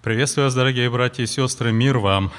Приветствую 0.00 0.44
вас, 0.44 0.54
дорогие 0.54 0.88
братья 0.88 1.24
и 1.24 1.26
сестры, 1.26 1.72
мир 1.72 1.98
вам. 1.98 2.30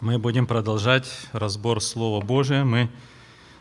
Мы 0.00 0.18
будем 0.18 0.48
продолжать 0.48 1.08
разбор 1.30 1.80
Слова 1.80 2.20
Божия. 2.20 2.64
Мы 2.64 2.90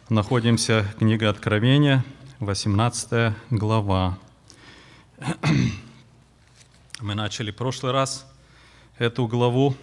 находимся 0.10 0.82
в 0.82 0.98
книге 0.98 1.28
Откровения, 1.28 2.04
18 2.40 3.36
глава. 3.52 4.18
Мы 7.00 7.14
начали 7.14 7.52
в 7.52 7.56
прошлый 7.56 7.92
раз 7.92 8.28
эту 8.98 9.28
главу, 9.28 9.76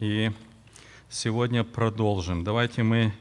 и 0.00 0.32
сегодня 1.08 1.62
продолжим. 1.62 2.42
Давайте 2.42 2.82
мы 2.82 3.12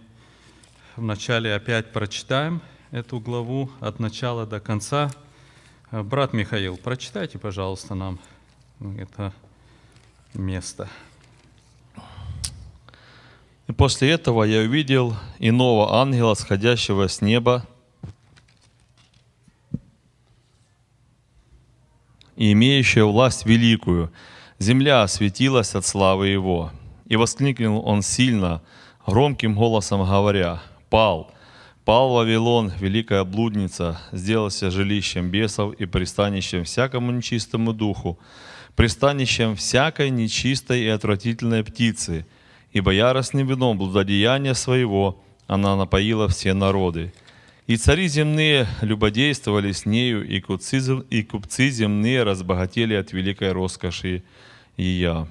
вначале 0.95 1.53
опять 1.53 1.93
прочитаем 1.93 2.63
эту 2.89 3.19
главу 3.19 3.69
от 3.81 3.99
начала 3.99 4.47
до 4.47 4.59
конца. 4.59 5.11
Брат 5.91 6.33
Михаил, 6.33 6.75
прочитайте, 6.77 7.37
пожалуйста, 7.37 7.93
нам 7.93 8.19
это 8.79 9.33
место. 10.33 10.89
И 13.67 13.71
после 13.73 14.11
этого 14.11 14.43
я 14.43 14.61
увидел 14.61 15.15
иного 15.39 15.99
ангела, 15.99 16.33
сходящего 16.35 17.07
с 17.07 17.21
неба, 17.21 17.65
и 22.37 22.53
имеющего 22.53 23.11
власть 23.11 23.45
великую. 23.45 24.11
Земля 24.59 25.03
осветилась 25.03 25.75
от 25.75 25.85
славы 25.85 26.27
его. 26.27 26.71
И 27.07 27.15
воскликнул 27.15 27.85
он 27.85 28.01
сильно, 28.01 28.61
громким 29.05 29.55
голосом 29.55 30.05
говоря, 30.05 30.61
«Пал, 30.89 31.31
пал 31.83 32.13
Вавилон, 32.13 32.71
великая 32.79 33.23
блудница, 33.23 33.99
сделался 34.11 34.71
жилищем 34.71 35.29
бесов 35.29 35.73
и 35.75 35.85
пристанищем 35.85 36.63
всякому 36.63 37.11
нечистому 37.11 37.73
духу, 37.73 38.19
пристанищем 38.77 39.55
всякой 39.55 40.11
нечистой 40.11 40.83
и 40.83 40.87
отвратительной 40.87 41.63
птицы, 41.63 42.27
ибо 42.71 42.91
яростным 42.91 43.47
вином 43.47 43.79
блудодеяния 43.79 44.53
своего 44.53 45.19
она 45.47 45.75
напоила 45.75 46.27
все 46.27 46.53
народы. 46.53 47.11
И 47.65 47.75
цари 47.75 48.07
земные 48.07 48.67
любодействовали 48.81 49.71
с 49.71 49.87
нею, 49.87 50.25
и 50.25 50.39
купцы, 50.39 50.79
и 51.09 51.23
купцы 51.23 51.69
земные 51.69 52.21
разбогатели 52.21 52.93
от 52.93 53.13
великой 53.13 53.51
роскоши 53.51 54.23
ее. 54.77 55.27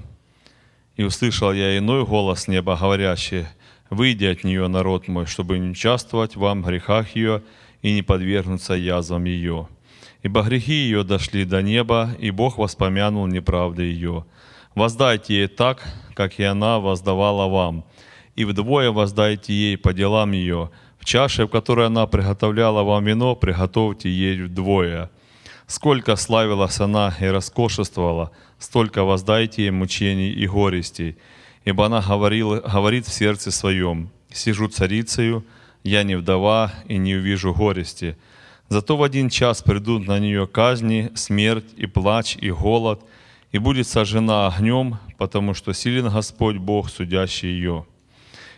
И 0.96 1.04
услышал 1.04 1.52
я 1.52 1.78
иной 1.78 2.04
голос 2.04 2.48
неба, 2.48 2.76
говорящий, 2.76 3.46
«Выйди 3.90 4.24
от 4.24 4.42
нее, 4.42 4.66
народ 4.66 5.06
мой, 5.06 5.26
чтобы 5.26 5.60
не 5.60 5.70
участвовать 5.70 6.34
вам 6.34 6.64
в 6.64 6.66
грехах 6.66 7.14
ее 7.14 7.44
и 7.80 7.94
не 7.94 8.02
подвергнуться 8.02 8.74
язвам 8.74 9.24
ее» 9.24 9.68
ибо 10.26 10.42
грехи 10.42 10.72
ее 10.72 11.04
дошли 11.04 11.44
до 11.44 11.62
неба, 11.62 12.10
и 12.18 12.32
Бог 12.32 12.58
воспомянул 12.58 13.28
неправды 13.28 13.84
ее. 13.84 14.24
Воздайте 14.74 15.34
ей 15.34 15.46
так, 15.46 15.84
как 16.14 16.40
и 16.40 16.42
она 16.42 16.80
воздавала 16.80 17.46
вам, 17.48 17.84
и 18.34 18.44
вдвое 18.44 18.90
воздайте 18.90 19.52
ей 19.52 19.78
по 19.78 19.92
делам 19.92 20.32
ее. 20.32 20.70
В 20.98 21.04
чаше, 21.04 21.46
в 21.46 21.48
которой 21.48 21.86
она 21.86 22.08
приготовляла 22.08 22.82
вам 22.82 23.04
вино, 23.04 23.36
приготовьте 23.36 24.10
ей 24.10 24.42
вдвое. 24.42 25.10
Сколько 25.68 26.16
славилась 26.16 26.80
она 26.80 27.14
и 27.20 27.26
роскошествовала, 27.26 28.32
столько 28.58 29.04
воздайте 29.04 29.62
ей 29.62 29.70
мучений 29.70 30.32
и 30.32 30.48
горестей. 30.48 31.18
Ибо 31.64 31.86
она 31.86 32.00
говорила, 32.00 32.56
говорит 32.56 33.06
в 33.06 33.12
сердце 33.12 33.52
своем, 33.52 34.10
«Сижу 34.32 34.66
царицею, 34.66 35.44
я 35.84 36.02
не 36.02 36.16
вдова 36.16 36.72
и 36.88 36.96
не 36.98 37.14
увижу 37.14 37.54
горести». 37.54 38.16
Зато 38.68 38.96
в 38.96 39.02
один 39.02 39.30
час 39.30 39.62
придут 39.62 40.06
на 40.06 40.18
нее 40.18 40.46
казни, 40.46 41.10
смерть 41.14 41.72
и 41.76 41.86
плач, 41.86 42.36
и 42.36 42.50
голод, 42.50 43.00
и 43.52 43.58
будет 43.58 43.86
сожжена 43.86 44.48
огнем, 44.48 44.98
потому 45.18 45.54
что 45.54 45.72
силен 45.72 46.08
Господь 46.08 46.56
Бог, 46.56 46.90
судящий 46.90 47.48
ее. 47.48 47.86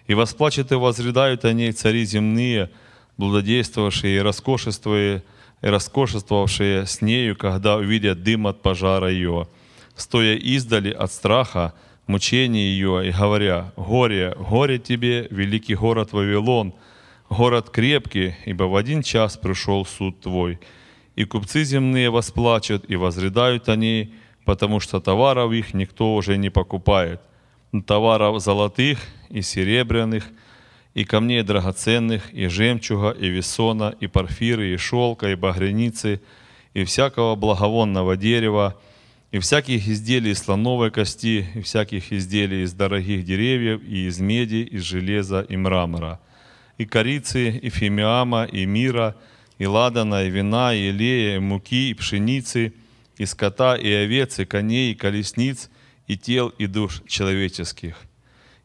И 0.07 0.15
восплачет 0.15 0.73
и 0.73 0.77
возрыдают 0.77 1.45
о 1.45 1.53
ней 1.53 1.73
цари 1.73 2.05
земные, 2.05 2.71
блудодействовавшие 3.19 4.17
и 4.17 4.21
роскошествовавшие, 4.21 5.23
и 5.61 5.67
роскошествовавшие 5.67 6.87
с 6.87 7.03
нею, 7.03 7.37
когда 7.37 7.77
увидят 7.77 8.23
дым 8.23 8.47
от 8.47 8.63
пожара 8.63 9.11
ее, 9.11 9.49
стоя 9.95 10.37
издали 10.37 10.91
от 10.91 11.13
страха, 11.13 11.75
мучения 12.07 12.71
ее, 12.71 13.09
и 13.09 13.13
говоря, 13.13 13.73
«Горе, 13.77 14.35
горе 14.39 14.79
тебе, 14.79 15.27
великий 15.31 15.75
город 15.75 16.13
Вавилон, 16.13 16.73
город 17.31 17.71
крепкий, 17.71 18.35
ибо 18.45 18.65
в 18.65 18.77
один 18.77 19.03
час 19.03 19.37
пришел 19.37 19.85
суд 19.85 20.21
твой. 20.21 20.59
И 21.17 21.25
купцы 21.25 21.65
земные 21.65 22.11
восплачут 22.11 22.85
и 22.89 22.97
возрыдают 22.97 23.69
о 23.69 23.77
ней, 23.77 24.15
потому 24.45 24.81
что 24.81 25.01
товаров 25.01 25.53
их 25.53 25.75
никто 25.75 26.15
уже 26.15 26.37
не 26.37 26.51
покупает. 26.51 27.21
Товаров 27.87 28.41
золотых 28.41 28.99
и 29.29 29.43
серебряных, 29.43 30.25
и 30.95 31.05
камней 31.05 31.43
драгоценных, 31.43 32.33
и 32.33 32.47
жемчуга, 32.47 33.11
и 33.11 33.29
весона, 33.29 33.95
и 34.01 34.07
порфиры, 34.07 34.73
и 34.73 34.77
шелка, 34.77 35.31
и 35.31 35.35
багряницы, 35.35 36.21
и 36.73 36.85
всякого 36.85 37.35
благовонного 37.35 38.17
дерева, 38.17 38.77
и 39.31 39.39
всяких 39.39 39.87
изделий 39.87 40.31
из 40.31 40.39
слоновой 40.39 40.91
кости, 40.91 41.47
и 41.55 41.61
всяких 41.61 42.13
изделий 42.13 42.63
из 42.63 42.73
дорогих 42.73 43.25
деревьев, 43.25 43.83
и 43.83 44.07
из 44.07 44.19
меди, 44.19 44.67
из 44.71 44.83
железа, 44.83 45.43
и 45.43 45.57
мрамора– 45.57 46.21
и 46.79 46.87
корицы, 46.87 47.51
и 47.51 47.71
фимиама, 47.71 48.45
и 48.45 48.65
мира, 48.65 49.17
и 49.59 49.67
ладана, 49.67 50.25
и 50.25 50.31
вина, 50.31 50.73
и 50.73 50.91
илея, 50.91 51.37
и 51.37 51.41
муки, 51.41 51.91
и 51.91 51.95
пшеницы, 51.95 52.73
и 53.19 53.27
скота, 53.27 53.77
и 53.77 53.91
овец, 53.91 54.39
и 54.39 54.45
коней, 54.45 54.93
и 54.93 54.95
колесниц, 54.95 55.71
и 56.07 56.17
тел, 56.17 56.49
и 56.51 56.67
душ 56.67 57.03
человеческих. 57.09 57.97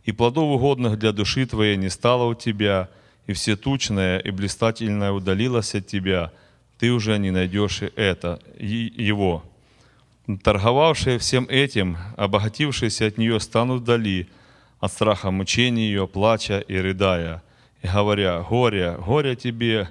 И 0.06 0.12
плодов 0.12 0.56
угодных 0.56 1.00
для 1.00 1.12
души 1.12 1.46
твоей 1.48 1.76
не 1.76 1.90
стало 1.90 2.26
у 2.26 2.36
тебя, 2.36 2.90
и 3.26 3.34
все 3.34 3.56
тучное 3.56 4.20
и 4.20 4.30
блистательное 4.30 5.12
удалилось 5.12 5.74
от 5.74 5.88
тебя, 5.88 6.32
ты 6.78 6.92
уже 6.92 7.18
не 7.18 7.32
найдешь 7.32 7.82
и 7.82 7.92
это, 7.96 8.40
и 8.60 8.94
его. 8.96 9.44
Торговавшие 10.44 11.18
всем 11.18 11.48
этим, 11.50 11.98
обогатившиеся 12.18 13.08
от 13.08 13.18
нее, 13.18 13.40
станут 13.40 13.82
вдали 13.82 14.28
от 14.80 14.92
страха 14.92 15.32
мучения 15.32 15.88
ее, 15.88 16.08
плача 16.08 16.60
и 16.60 16.78
рыдая– 16.78 17.42
говоря, 17.88 18.42
«Горе, 18.42 18.98
горе 18.98 19.36
тебе, 19.36 19.90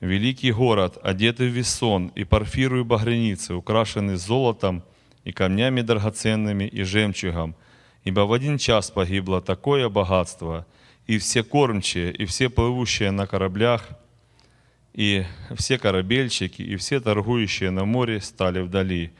великий 0.00 0.52
город, 0.52 0.98
одетый 1.02 1.48
в 1.48 1.52
весон, 1.52 2.08
и 2.14 2.24
парфиру 2.24 2.80
и 2.80 2.84
багряницы, 2.84 3.54
украшенный 3.54 4.16
золотом 4.16 4.82
и 5.24 5.32
камнями 5.32 5.82
драгоценными 5.82 6.64
и 6.64 6.82
жемчугом, 6.82 7.54
ибо 8.04 8.20
в 8.20 8.32
один 8.32 8.58
час 8.58 8.90
погибло 8.90 9.40
такое 9.40 9.88
богатство, 9.88 10.66
и 11.06 11.18
все 11.18 11.42
кормчие, 11.42 12.12
и 12.12 12.24
все 12.24 12.48
плывущие 12.48 13.10
на 13.10 13.26
кораблях, 13.26 13.88
и 14.92 15.24
все 15.54 15.78
корабельщики, 15.78 16.62
и 16.62 16.76
все 16.76 17.00
торгующие 17.00 17.70
на 17.70 17.84
море 17.84 18.20
стали 18.20 18.60
вдали, 18.60 19.12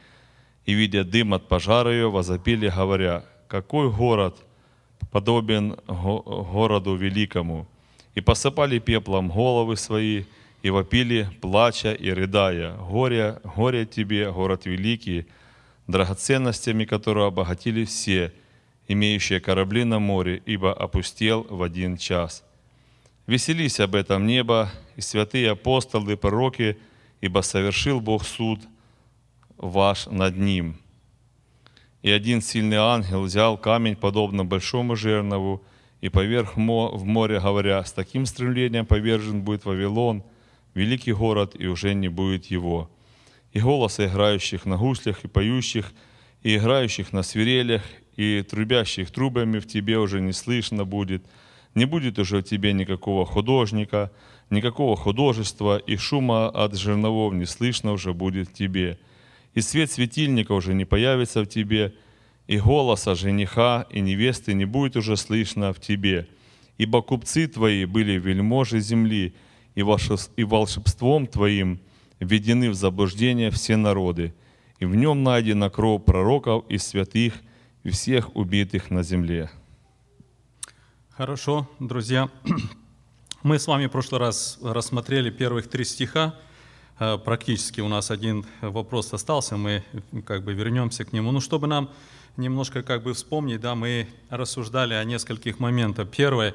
и, 0.65 0.73
видя 0.73 1.03
дым 1.03 1.33
от 1.33 1.47
пожара 1.47 1.91
ее, 1.91 2.09
возопили, 2.09 2.67
говоря, 2.67 3.23
«Какой 3.47 3.91
город 3.91 4.37
подобен 5.11 5.77
городу 5.87 6.95
великому?» 6.95 7.67
И 8.15 8.21
посыпали 8.21 8.79
пеплом 8.79 9.29
головы 9.29 9.77
свои, 9.77 10.23
и 10.61 10.69
вопили, 10.69 11.29
плача 11.41 11.93
и 11.93 12.11
рыдая, 12.11 12.75
«Горе, 12.77 13.39
горе 13.55 13.85
тебе, 13.85 14.31
город 14.31 14.65
великий, 14.65 15.25
драгоценностями 15.87 16.85
которого 16.85 17.27
обогатили 17.27 17.85
все, 17.85 18.31
имеющие 18.87 19.39
корабли 19.39 19.83
на 19.83 19.99
море, 19.99 20.41
ибо 20.45 20.73
опустел 20.73 21.47
в 21.49 21.63
один 21.63 21.97
час». 21.97 22.43
Веселись 23.27 23.79
об 23.79 23.95
этом 23.95 24.27
небо 24.27 24.71
и 24.97 25.01
святые 25.01 25.51
апостолы, 25.51 26.17
пророки, 26.17 26.77
ибо 27.21 27.41
совершил 27.41 28.01
Бог 28.01 28.25
суд 28.25 28.59
ваш 29.57 30.07
над 30.07 30.37
ним. 30.37 30.77
И 32.01 32.09
один 32.09 32.41
сильный 32.41 32.77
ангел 32.77 33.21
взял 33.21 33.57
камень, 33.57 33.95
подобно 33.95 34.43
большому 34.43 34.95
жернову, 34.95 35.63
и 36.01 36.09
поверх 36.09 36.57
в 36.57 36.59
море, 37.05 37.39
говоря, 37.39 37.83
с 37.83 37.93
таким 37.93 38.25
стремлением 38.25 38.85
повержен 38.85 39.43
будет 39.43 39.65
Вавилон, 39.65 40.23
великий 40.73 41.13
город, 41.13 41.55
и 41.57 41.67
уже 41.67 41.93
не 41.93 42.09
будет 42.09 42.47
его. 42.47 42.89
И 43.53 43.59
голоса 43.59 44.07
играющих 44.07 44.65
на 44.65 44.77
гуслях 44.77 45.23
и 45.23 45.27
поющих, 45.27 45.93
и 46.41 46.55
играющих 46.55 47.13
на 47.13 47.21
свирелях, 47.21 47.83
и 48.15 48.41
трубящих 48.41 49.11
трубами 49.11 49.59
в 49.59 49.67
тебе 49.67 49.99
уже 49.99 50.21
не 50.21 50.33
слышно 50.33 50.85
будет. 50.85 51.23
Не 51.75 51.85
будет 51.85 52.17
уже 52.17 52.39
в 52.39 52.43
тебе 52.43 52.73
никакого 52.73 53.25
художника, 53.25 54.11
никакого 54.49 54.97
художества, 54.97 55.77
и 55.77 55.97
шума 55.97 56.49
от 56.49 56.75
жерновов 56.75 57.33
не 57.33 57.45
слышно 57.45 57.93
уже 57.93 58.13
будет 58.13 58.49
в 58.49 58.53
тебе. 58.53 58.99
И 59.53 59.61
свет 59.61 59.91
светильника 59.91 60.53
уже 60.53 60.73
не 60.73 60.85
появится 60.85 61.43
в 61.43 61.45
тебе, 61.45 61.93
и 62.51 62.59
голоса 62.59 63.15
жениха 63.15 63.87
и 63.89 64.01
невесты 64.01 64.53
не 64.53 64.65
будет 64.65 64.97
уже 64.97 65.15
слышно 65.15 65.71
в 65.71 65.79
тебе, 65.79 66.27
ибо 66.77 67.01
купцы 67.01 67.47
твои 67.47 67.85
были 67.85 68.19
вельможи 68.19 68.81
земли, 68.81 69.33
и 69.73 69.83
волшебством 70.43 71.27
твоим 71.27 71.79
введены 72.19 72.69
в 72.69 72.73
заблуждение 72.73 73.51
все 73.51 73.77
народы, 73.77 74.33
и 74.79 74.85
в 74.85 74.97
нем 74.97 75.23
найдена 75.23 75.69
кровь 75.69 76.03
пророков 76.03 76.65
и 76.67 76.77
святых 76.77 77.35
и 77.83 77.89
всех 77.89 78.35
убитых 78.35 78.91
на 78.91 79.01
земле. 79.01 79.49
Хорошо, 81.11 81.69
друзья. 81.79 82.29
Мы 83.43 83.59
с 83.59 83.67
вами 83.67 83.85
в 83.85 83.91
прошлый 83.91 84.19
раз 84.19 84.59
рассмотрели 84.61 85.29
первых 85.29 85.69
три 85.69 85.85
стиха. 85.85 86.35
Э, 86.99 87.17
Практически 87.17 87.79
у 87.79 87.87
нас 87.87 88.11
один 88.11 88.45
вопрос 88.59 89.13
остался, 89.13 89.55
мы 89.55 89.85
как 90.25 90.43
бы 90.43 90.51
вернемся 90.51 91.05
к 91.05 91.13
нему. 91.13 91.31
Ну, 91.31 91.39
чтобы 91.39 91.67
нам 91.67 91.89
немножко 92.37 92.83
как 92.83 93.03
бы 93.03 93.13
вспомнить, 93.13 93.61
да, 93.61 93.75
мы 93.75 94.07
рассуждали 94.29 94.93
о 94.93 95.03
нескольких 95.03 95.59
моментах. 95.59 96.09
Первое, 96.09 96.53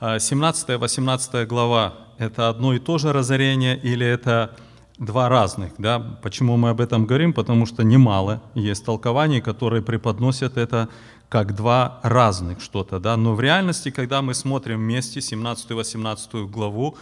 17-18 0.00 1.46
глава– 1.46 1.94
это 2.18 2.48
одно 2.48 2.74
и 2.74 2.78
то 2.78 2.98
же 2.98 3.12
разорение 3.12 3.78
или 3.78 4.06
это 4.06 4.56
два 4.98 5.28
разных, 5.28 5.72
да? 5.78 5.98
Почему 6.22 6.56
мы 6.56 6.70
об 6.70 6.80
этом 6.80 7.06
говорим? 7.06 7.32
Потому 7.32 7.66
что 7.66 7.82
немало 7.82 8.42
есть 8.54 8.84
толкований, 8.84 9.40
которые 9.40 9.82
преподносят 9.82 10.56
это 10.56 10.88
как 11.28 11.54
два 11.54 12.00
разных 12.02 12.60
что-то, 12.60 13.00
да? 13.00 13.16
Но 13.16 13.34
в 13.34 13.40
реальности, 13.40 13.90
когда 13.90 14.22
мы 14.22 14.34
смотрим 14.34 14.78
вместе 14.78 15.20
17-18 15.20 16.46
главу, 16.46 16.96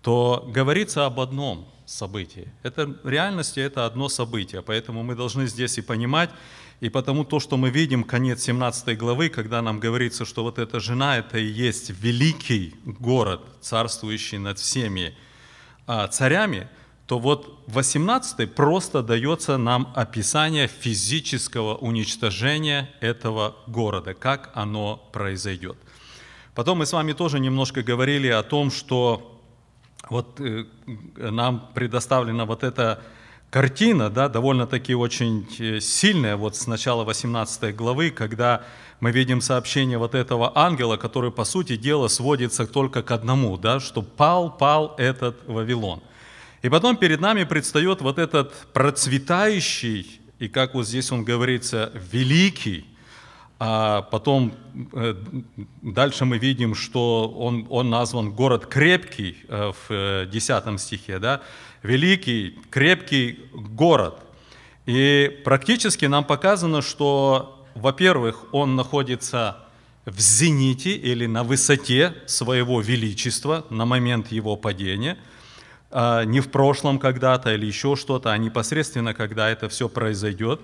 то 0.00 0.44
говорится 0.48 1.06
об 1.06 1.20
одном 1.20 1.66
событии. 1.86 2.52
Это 2.62 2.86
в 3.02 3.08
реальности 3.08 3.60
это 3.60 3.84
одно 3.86 4.08
событие, 4.08 4.62
поэтому 4.62 5.02
мы 5.02 5.14
должны 5.14 5.46
здесь 5.46 5.78
и 5.78 5.82
понимать, 5.82 6.30
и 6.80 6.88
потому 6.88 7.24
то, 7.24 7.40
что 7.40 7.56
мы 7.56 7.70
видим, 7.70 8.04
конец 8.04 8.42
17 8.42 8.96
главы, 8.98 9.28
когда 9.28 9.62
нам 9.62 9.80
говорится, 9.80 10.24
что 10.24 10.42
вот 10.42 10.58
эта 10.58 10.80
жена, 10.80 11.18
это 11.18 11.38
и 11.38 11.46
есть 11.46 11.90
великий 11.90 12.74
город, 12.84 13.40
царствующий 13.60 14.38
над 14.38 14.58
всеми 14.58 15.16
а, 15.86 16.08
царями, 16.08 16.68
то 17.06 17.18
вот 17.18 17.62
18 17.66 18.54
просто 18.54 19.02
дается 19.02 19.58
нам 19.58 19.92
описание 19.94 20.66
физического 20.66 21.74
уничтожения 21.76 22.90
этого 23.00 23.56
города, 23.66 24.14
как 24.14 24.50
оно 24.54 24.96
произойдет. 25.12 25.76
Потом 26.54 26.78
мы 26.78 26.86
с 26.86 26.92
вами 26.92 27.12
тоже 27.12 27.40
немножко 27.40 27.82
говорили 27.82 28.28
о 28.28 28.42
том, 28.42 28.70
что 28.70 29.40
вот 30.08 30.40
э, 30.40 30.64
нам 31.16 31.70
предоставлена 31.74 32.44
вот 32.46 32.62
эта 32.62 33.02
картина, 33.54 34.10
да, 34.10 34.28
довольно-таки 34.28 34.94
очень 34.94 35.46
э, 35.60 35.80
сильная, 35.80 36.36
вот 36.36 36.56
с 36.56 36.66
начала 36.66 37.04
18 37.04 37.76
главы, 37.76 38.10
когда 38.10 38.62
мы 38.98 39.12
видим 39.12 39.40
сообщение 39.40 39.96
вот 39.96 40.16
этого 40.16 40.50
ангела, 40.56 40.96
который, 40.96 41.30
по 41.30 41.44
сути 41.44 41.76
дела, 41.76 42.08
сводится 42.08 42.66
только 42.66 43.04
к 43.04 43.12
одному, 43.12 43.56
да, 43.56 43.78
что 43.78 44.02
пал, 44.02 44.50
пал 44.50 44.94
этот 44.98 45.36
Вавилон– 45.46 46.00
и 46.64 46.70
потом 46.70 46.96
перед 46.96 47.20
нами 47.20 47.44
предстает 47.44 48.00
вот 48.00 48.18
этот 48.18 48.54
процветающий, 48.72 50.22
и 50.38 50.48
как 50.48 50.72
вот 50.72 50.86
здесь 50.86 51.12
он 51.12 51.22
говорится, 51.22 51.92
великий, 52.10 52.86
а 53.58 54.00
потом 54.00 54.54
э, 54.94 55.14
дальше 55.82 56.24
мы 56.24 56.38
видим, 56.38 56.74
что 56.74 57.28
он, 57.28 57.66
он 57.68 57.90
назван 57.90 58.30
город 58.32 58.64
крепкий 58.64 59.36
э, 59.46 59.72
в 59.88 60.26
10 60.26 60.66
э, 60.66 60.78
стихе, 60.78 61.18
да? 61.18 61.42
Великий, 61.84 62.58
крепкий 62.70 63.38
город. 63.52 64.18
И 64.86 65.40
практически 65.44 66.06
нам 66.06 66.24
показано, 66.24 66.82
что, 66.82 67.64
во-первых, 67.76 68.46
он 68.50 68.74
находится 68.74 69.58
в 70.04 70.18
зените 70.18 70.96
или 70.96 71.26
на 71.26 71.44
высоте 71.44 72.14
своего 72.26 72.80
величества 72.80 73.64
на 73.70 73.86
момент 73.86 74.32
его 74.32 74.56
падения– 74.56 75.16
а, 75.96 76.24
не 76.24 76.40
в 76.40 76.50
прошлом 76.50 76.98
когда-то 76.98 77.54
или 77.54 77.66
еще 77.66 77.94
что-то, 77.94 78.32
а 78.32 78.36
непосредственно, 78.36 79.14
когда 79.14 79.48
это 79.48 79.68
все 79.68 79.88
произойдет. 79.88 80.60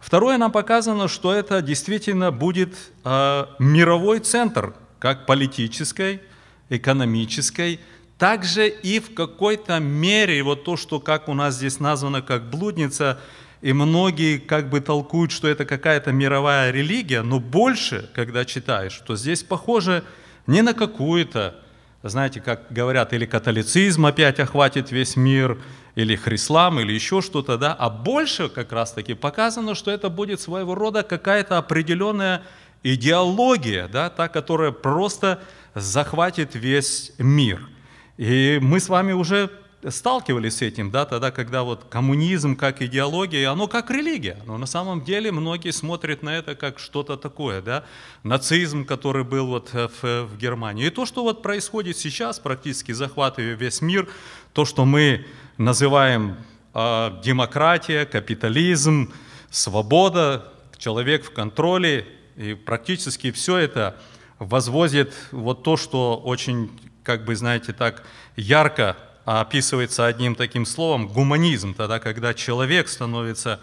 Второе, 0.00 0.38
нам 0.38 0.50
показано, 0.50 1.06
что 1.06 1.32
это 1.32 1.62
действительно 1.62 2.32
будет 2.32 2.74
а, 3.04 3.54
мировой 3.60 4.18
центр, 4.18 4.74
как 4.98 5.24
политической, 5.24 6.20
экономической, 6.68 7.78
также 8.22 8.68
и 8.68 9.00
в 9.00 9.14
какой-то 9.14 9.80
мере, 9.80 10.44
вот 10.44 10.62
то, 10.62 10.76
что 10.76 11.00
как 11.00 11.28
у 11.28 11.34
нас 11.34 11.56
здесь 11.56 11.80
названо 11.80 12.22
как 12.22 12.50
блудница, 12.50 13.18
и 13.62 13.72
многие 13.72 14.38
как 14.38 14.70
бы 14.70 14.80
толкуют, 14.80 15.32
что 15.32 15.48
это 15.48 15.64
какая-то 15.64 16.12
мировая 16.12 16.70
религия, 16.70 17.22
но 17.22 17.40
больше, 17.40 18.08
когда 18.14 18.44
читаешь, 18.44 18.92
что 18.92 19.16
здесь 19.16 19.42
похоже 19.42 20.04
не 20.46 20.62
на 20.62 20.72
какую-то 20.72 21.56
знаете, 22.04 22.40
как 22.40 22.66
говорят, 22.70 23.12
или 23.12 23.26
католицизм 23.26 24.06
опять 24.06 24.38
охватит 24.38 24.92
весь 24.92 25.16
мир, 25.16 25.58
или 25.96 26.14
хрислам, 26.14 26.78
или 26.78 26.92
еще 26.92 27.22
что-то, 27.22 27.58
да, 27.58 27.74
а 27.74 27.90
больше 27.90 28.48
как 28.48 28.70
раз-таки 28.70 29.14
показано, 29.14 29.74
что 29.74 29.90
это 29.90 30.10
будет 30.10 30.40
своего 30.40 30.76
рода 30.76 31.02
какая-то 31.02 31.58
определенная 31.58 32.42
идеология, 32.84 33.88
да, 33.88 34.10
та, 34.10 34.28
которая 34.28 34.70
просто 34.70 35.40
захватит 35.74 36.54
весь 36.54 37.12
мир. 37.18 37.68
И 38.16 38.58
мы 38.60 38.80
с 38.80 38.88
вами 38.88 39.12
уже 39.12 39.50
сталкивались 39.88 40.58
с 40.58 40.62
этим, 40.62 40.90
да, 40.90 41.04
тогда, 41.04 41.30
когда 41.30 41.64
вот 41.64 41.84
коммунизм 41.90 42.54
как 42.54 42.82
идеология, 42.82 43.50
оно 43.50 43.66
как 43.66 43.90
религия. 43.90 44.38
Но 44.46 44.56
на 44.58 44.66
самом 44.66 45.02
деле 45.02 45.32
многие 45.32 45.72
смотрят 45.72 46.22
на 46.22 46.36
это 46.36 46.54
как 46.54 46.78
что-то 46.78 47.16
такое, 47.16 47.60
да. 47.62 47.84
Нацизм, 48.22 48.84
который 48.84 49.24
был 49.24 49.46
вот 49.46 49.70
э, 49.72 49.88
в, 49.88 50.26
в 50.26 50.38
Германии. 50.38 50.86
И 50.86 50.90
то, 50.90 51.04
что 51.04 51.22
вот 51.22 51.42
происходит 51.42 51.96
сейчас, 51.96 52.38
практически 52.38 52.92
захватывая 52.92 53.54
весь 53.54 53.82
мир, 53.82 54.08
то, 54.52 54.64
что 54.64 54.84
мы 54.84 55.26
называем 55.58 56.36
э, 56.74 57.10
демократия, 57.24 58.04
капитализм, 58.04 59.12
свобода, 59.50 60.52
человек 60.78 61.24
в 61.24 61.32
контроле, 61.32 62.06
и 62.36 62.54
практически 62.54 63.30
все 63.30 63.56
это 63.58 63.96
возводит 64.38 65.12
вот 65.30 65.62
то, 65.62 65.76
что 65.76 66.16
очень, 66.16 66.70
как 67.02 67.24
бы, 67.24 67.34
знаете, 67.36 67.72
так 67.72 68.02
ярко 68.36 68.96
описывается 69.24 70.06
одним 70.06 70.34
таким 70.34 70.66
словом 70.66 71.08
гуманизм, 71.08 71.74
тогда, 71.74 71.98
когда 72.00 72.34
человек 72.34 72.88
становится 72.88 73.60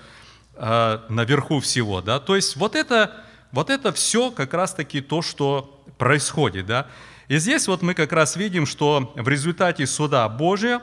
э, 0.56 1.00
наверху 1.10 1.60
всего. 1.60 2.02
Да? 2.02 2.20
То 2.20 2.36
есть 2.36 2.56
вот 2.56 2.76
это, 2.76 3.14
вот 3.52 3.70
это 3.70 3.92
все 3.92 4.32
как 4.32 4.54
раз-таки 4.54 5.02
то, 5.02 5.22
что 5.22 5.84
происходит. 5.98 6.66
Да? 6.66 6.88
И 7.28 7.38
здесь 7.38 7.68
вот 7.68 7.82
мы 7.82 7.94
как 7.94 8.14
раз 8.14 8.36
видим, 8.36 8.66
что 8.66 9.12
в 9.16 9.28
результате 9.28 9.86
суда 9.86 10.28
Божия, 10.30 10.82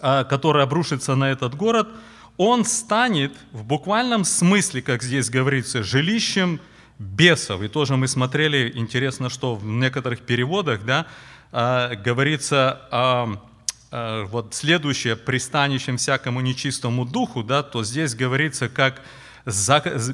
э, 0.00 0.24
который 0.24 0.62
обрушится 0.62 1.14
на 1.14 1.30
этот 1.30 1.54
город, 1.54 1.88
он 2.36 2.64
станет 2.64 3.32
в 3.52 3.64
буквальном 3.64 4.24
смысле, 4.24 4.82
как 4.82 5.02
здесь 5.02 5.30
говорится, 5.30 5.82
жилищем 5.82 6.58
бесов. 6.98 7.62
И 7.62 7.68
тоже 7.68 7.96
мы 7.96 8.08
смотрели, 8.08 8.72
интересно, 8.74 9.28
что 9.28 9.54
в 9.54 9.64
некоторых 9.64 10.20
переводах 10.20 10.84
да, 10.84 11.06
говорится 11.54 12.80
о 12.90 13.38
Э, 13.96 14.24
вот 14.24 14.54
следующее, 14.54 15.14
пристанищем 15.14 15.98
всякому 15.98 16.40
нечистому 16.40 17.04
духу, 17.04 17.44
да, 17.44 17.62
то 17.62 17.84
здесь 17.84 18.16
говорится 18.16 18.68
как 18.68 19.00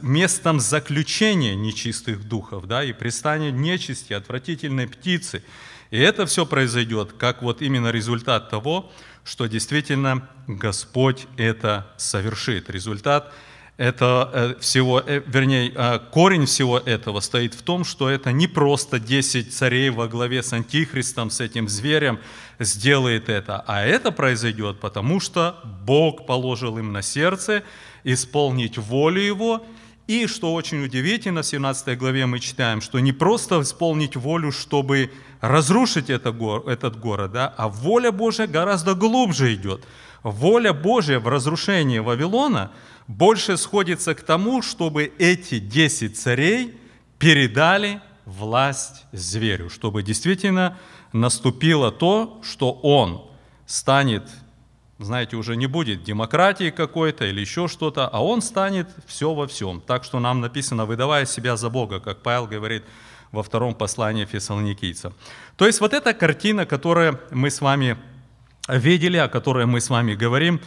местом 0.03 0.61
заключения 0.61 1.55
нечистых 1.55 2.29
духов, 2.29 2.67
да, 2.67 2.85
и 2.85 2.93
пристание 2.93 3.51
нечисти, 3.51 4.13
отвратительной 4.13 4.87
птицы. 4.87 5.43
И 5.91 5.99
это 5.99 6.27
все 6.27 6.45
произойдет 6.45 7.15
как 7.15 7.41
вот 7.41 7.63
именно 7.63 7.89
результат 7.89 8.51
того, 8.51 8.93
что 9.25 9.47
действительно 9.47 10.29
Господь 10.47 11.27
это 11.39 11.87
совершит. 11.97 12.69
Результат 12.69 13.33
это 13.81 14.31
э, 14.33 14.55
всего, 14.61 15.01
э, 15.01 15.23
вернее, 15.27 15.73
корень 16.11 16.45
всего 16.45 16.77
этого 16.79 17.21
стоит 17.21 17.55
в 17.55 17.63
том, 17.63 17.85
что 17.85 18.11
это 18.11 18.31
не 18.31 18.47
просто 18.47 19.01
10 19.01 19.55
царей 19.55 19.89
во 19.89 20.07
главе 20.07 20.43
с 20.43 20.53
Антихристом, 20.53 21.31
с 21.31 21.41
этим 21.41 21.67
зверем, 21.67 22.19
сделает 22.59 23.31
это, 23.31 23.65
а 23.67 23.83
это 23.83 24.13
произойдет, 24.13 24.81
потому 24.81 25.19
что 25.19 25.57
Бог 25.87 26.27
положил 26.27 26.77
им 26.77 26.93
на 26.93 27.01
сердце 27.01 27.63
исполнить 28.05 28.77
волю 28.77 29.23
Его, 29.23 29.67
и, 30.07 30.27
что 30.27 30.53
очень 30.53 30.85
удивительно, 30.85 31.41
в 31.41 31.47
17 31.47 31.97
главе 31.97 32.27
мы 32.27 32.39
читаем, 32.39 32.83
что 32.83 32.99
не 32.99 33.13
просто 33.13 33.63
исполнить 33.63 34.15
волю, 34.15 34.53
чтобы 34.53 35.11
разрушить 35.41 36.11
это, 36.11 36.37
этот 36.67 37.01
город, 37.01 37.33
да, 37.33 37.55
а 37.57 37.69
воля 37.69 38.13
Божья 38.13 38.47
гораздо 38.47 38.95
глубже 38.95 39.55
идет. 39.55 39.87
Воля 40.23 40.75
Божья 40.75 41.19
в 41.19 41.29
разрушении 41.29 41.99
Вавилона 41.99 42.73
больше 43.11 43.57
сходится 43.57 44.15
к 44.15 44.23
тому, 44.23 44.63
чтобы 44.63 45.13
эти 45.19 45.59
10 45.59 46.17
царей 46.17 46.79
передали 47.19 48.01
власть 48.25 49.05
зверю, 49.11 49.69
чтобы 49.69 50.05
действительно 50.05 50.79
наступило 51.13 51.91
то, 51.91 52.41
что 52.45 52.71
он 52.71 53.29
станет, 53.67 54.23
знаете, 55.01 55.35
уже 55.35 55.57
не 55.57 55.67
будет 55.67 56.05
демократии 56.05 56.71
какой-то 56.71 57.27
или 57.27 57.41
еще 57.41 57.67
что-то, 57.67 58.07
а 58.07 58.25
он 58.25 58.43
станет 58.43 58.89
все 59.07 59.35
во 59.35 59.49
всем. 59.49 59.81
Так 59.81 60.05
что 60.05 60.21
нам 60.21 60.41
написано, 60.41 60.87
выдавая 60.87 61.27
себя 61.27 61.57
за 61.57 61.69
Бога, 61.69 61.99
как 61.99 62.23
Павел 62.23 62.47
говорит 62.47 62.85
во 63.33 63.43
втором 63.43 63.75
послании 63.75 64.25
фессалоникийцам. 64.25 65.15
То 65.57 65.67
есть 65.67 65.81
вот 65.81 65.95
эта 65.95 66.15
картина, 66.15 66.65
которую 66.65 67.19
мы 67.33 67.51
с 67.51 67.61
вами 67.61 67.97
видели, 68.69 69.17
о 69.17 69.27
которой 69.27 69.67
мы 69.67 69.81
с 69.81 69.91
вами 69.91 70.15
говорим, 70.15 70.61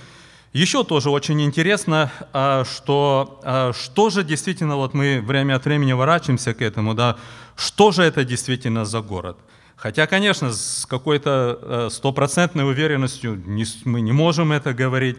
Еще 0.53 0.83
тоже 0.83 1.09
очень 1.09 1.41
интересно, 1.41 2.11
а, 2.31 2.63
что, 2.63 3.39
а, 3.43 3.73
что 3.73 4.11
же 4.11 4.23
действительно, 4.23 4.75
вот 4.75 4.93
мы 4.93 5.19
время 5.19 5.55
от 5.55 5.65
времени 5.65 5.93
ворачиваемся 5.93 6.53
к 6.53 6.61
этому, 6.61 6.93
да, 6.93 7.17
что 7.55 7.91
же 7.91 8.03
это 8.03 8.23
действительно 8.23 8.85
за 8.85 9.01
город? 9.01 9.35
Хотя, 9.75 10.05
конечно, 10.05 10.53
с 10.53 10.85
какой-то 10.85 11.59
э, 11.59 11.89
стопроцентной 11.91 12.69
уверенностью 12.69 13.43
мы 13.83 14.01
не 14.01 14.11
можем 14.11 14.51
это 14.51 14.73
говорить, 14.73 15.17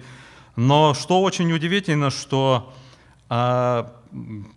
но 0.54 0.94
что 0.94 1.20
очень 1.20 1.52
удивительно, 1.52 2.10
что 2.10 2.72
а, 3.28 3.92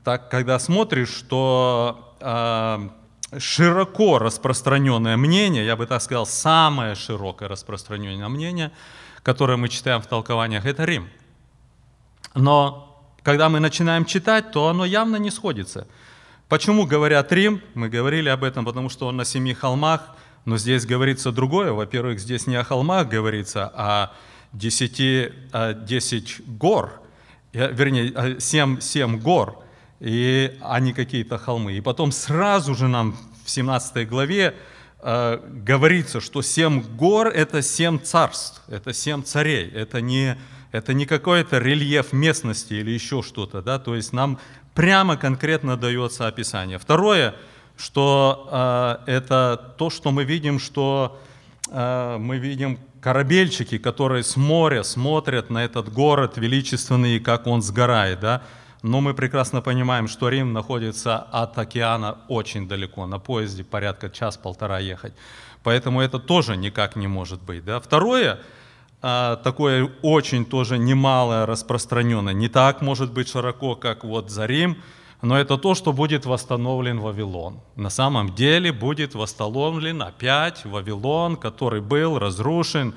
так, 0.03 0.29
когда 0.29 0.59
смотришь, 0.59 1.09
что 1.09 2.13
широко 3.37 4.19
распространенное 4.19 5.17
мнение, 5.17 5.65
я 5.65 5.75
бы 5.75 5.87
так 5.87 6.01
сказал, 6.03 6.27
самое 6.27 6.93
широкое 6.93 7.49
распространенное 7.49 8.29
мнение– 8.29 8.71
которое 9.27 9.57
мы 9.57 9.67
читаем 9.67 10.01
в 10.01 10.07
толкованиях, 10.07 10.65
это 10.65 10.85
Рим. 10.85 11.09
Но 12.33 12.97
когда 13.23 13.49
мы 13.49 13.59
начинаем 13.59 14.05
читать, 14.05 14.53
то 14.53 14.69
оно 14.69 14.85
явно 14.85 15.17
не 15.17 15.31
сходится. 15.31 15.85
Почему 16.47 16.85
говорят 16.85 17.29
Рим? 17.33 17.61
Мы 17.73 17.89
говорили 17.89 18.29
об 18.29 18.45
этом, 18.45 18.63
потому 18.63 18.87
что 18.87 19.05
он 19.05 19.17
на 19.17 19.25
семи 19.25 19.53
холмах, 19.53 20.15
но 20.45 20.57
здесь 20.57 20.85
говорится 20.85 21.33
другое. 21.33 21.73
Во-первых, 21.73 22.21
здесь 22.21 22.47
не 22.47 22.55
о 22.55 22.63
холмах 22.63 23.09
говорится, 23.09 23.69
а 23.75 24.13
десяти, 24.53 25.33
а 25.51 25.73
десять 25.73 26.39
гор, 26.47 27.01
вернее, 27.51 28.39
семь, 28.39 28.79
семь 28.79 29.19
гор, 29.19 29.61
и, 29.99 30.57
а 30.61 30.79
не 30.79 30.93
какие-то 30.93 31.37
холмы. 31.37 31.73
И 31.73 31.81
потом 31.81 32.13
сразу 32.13 32.75
же 32.75 32.87
нам 32.87 33.17
в 33.43 33.49
17 33.49 34.07
главе 34.07 34.55
э, 35.01 35.39
говорится, 35.65 36.21
что 36.21 36.41
семь 36.41 36.81
гор– 36.81 37.27
это 37.35 37.61
семь 37.61 37.99
царств, 37.99 38.61
это 38.67 38.93
семь 38.93 39.23
царей, 39.23 39.69
это 39.69 40.01
не, 40.01 40.37
это 40.71 40.93
не 40.93 41.05
какой-то 41.05 41.59
рельеф 41.59 42.13
местности 42.13 42.73
или 42.73 42.91
еще 42.91 43.21
что-то, 43.21 43.61
да, 43.61 43.79
то 43.79 43.95
есть 43.95 44.13
нам 44.13 44.39
прямо 44.73 45.17
конкретно 45.17 45.77
дается 45.77 46.27
описание. 46.27 46.77
Второе, 46.77 47.35
что 47.77 48.47
э, 49.05 49.11
это 49.11 49.73
то, 49.77 49.89
что 49.89 50.11
мы 50.11 50.23
видим, 50.23 50.59
что 50.59 51.19
э, 51.69 52.17
мы 52.19 52.37
видим 52.37 52.79
корабельчики, 53.01 53.77
которые 53.77 54.23
с 54.23 54.35
моря 54.35 54.83
смотрят 54.83 55.49
на 55.49 55.63
этот 55.63 55.91
город 55.91 56.37
величественный, 56.37 57.19
как 57.19 57.47
он 57.47 57.61
сгорает, 57.61 58.19
да, 58.19 58.43
но 58.87 59.01
мы 59.01 59.13
прекрасно 59.13 59.61
понимаем, 59.61 60.07
что 60.07 60.29
Рим 60.29 60.53
находится 60.53 61.17
от 61.17 61.57
океана 61.57 62.17
очень 62.27 62.67
далеко, 62.67 63.05
на 63.05 63.19
поезде 63.19 63.63
порядка 63.63 64.09
час-полтора 64.09 64.79
ехать. 64.79 65.13
Поэтому 65.63 66.01
это 66.01 66.19
тоже 66.19 66.55
никак 66.55 66.95
не 66.95 67.07
может 67.07 67.41
быть. 67.41 67.65
Да? 67.65 67.79
Второе, 67.79 68.39
а, 69.01 69.35
такое 69.35 69.89
очень 70.01 70.45
тоже 70.45 70.77
немалое 70.77 71.45
распространенное, 71.45 72.33
не 72.33 72.47
так 72.47 72.81
может 72.81 73.11
быть 73.11 73.29
широко, 73.29 73.75
как 73.75 74.03
вот 74.03 74.31
за 74.31 74.45
Рим, 74.45 74.77
но 75.21 75.37
это 75.37 75.57
то, 75.57 75.75
что 75.75 75.93
будет 75.93 76.25
восстановлен 76.25 76.99
Вавилон. 76.99 77.59
На 77.75 77.89
самом 77.89 78.35
деле 78.35 78.71
будет 78.71 79.15
восстановлен 79.15 80.01
опять 80.01 80.63
Вавилон, 80.63 81.35
который 81.35 81.81
был 81.81 82.19
разрушен 82.19 82.93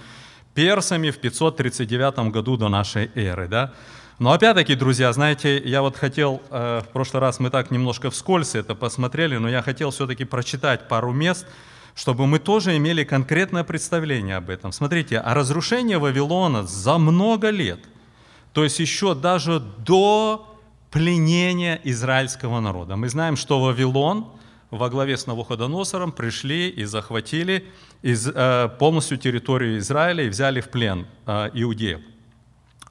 персами 0.55 1.11
в 1.11 1.19
539 1.19 2.31
году 2.31 2.57
до 2.57 2.69
нашей 2.69 3.11
эры. 3.15 3.49
Да? 3.49 3.73
Но 4.21 4.33
опять-таки, 4.33 4.75
друзья, 4.75 5.11
знаете, 5.15 5.59
я 5.65 5.81
вот 5.81 5.97
хотел, 5.97 6.43
э, 6.51 6.83
в 6.85 6.89
прошлый 6.93 7.23
раз 7.23 7.41
мы 7.41 7.49
так 7.49 7.71
немножко 7.71 8.11
вскользь 8.11 8.55
это 8.55 8.75
посмотрели, 8.75 9.39
но 9.39 9.49
я 9.49 9.63
хотел 9.63 9.93
все-таки 9.93 10.27
прочитать 10.27 10.89
пару 10.89 11.11
мест, 11.11 11.47
чтобы 11.95 12.27
мы 12.27 12.39
тоже 12.39 12.77
имели 12.77 13.03
конкретное 13.03 13.65
представление 13.65 14.37
об 14.37 14.51
этом. 14.51 14.73
Смотрите, 14.73 15.17
а 15.17 15.33
разрушение 15.33 15.97
Вавилона 15.97 16.65
за 16.65 16.99
много 16.99 17.49
лет, 17.49 17.81
то 18.53 18.63
есть 18.63 18.79
еще 18.79 19.15
даже 19.15 19.59
до 19.59 20.55
пленения 20.91 21.81
израильского 21.85 22.61
народа. 22.61 22.97
Мы 22.97 23.09
знаем, 23.09 23.37
что 23.37 23.59
Вавилон 23.59 24.27
во 24.71 24.91
главе 24.91 25.17
с 25.17 25.27
Навуходоносором 25.27 26.13
пришли 26.13 26.69
и 26.69 26.85
захватили 26.85 27.65
из, 28.03 28.29
э, 28.29 28.69
полностью 28.79 29.17
территорию 29.17 29.79
Израиля 29.79 30.25
и 30.25 30.29
взяли 30.29 30.61
в 30.61 30.69
плен 30.69 31.07
э, 31.27 31.51
иудеев. 31.55 32.01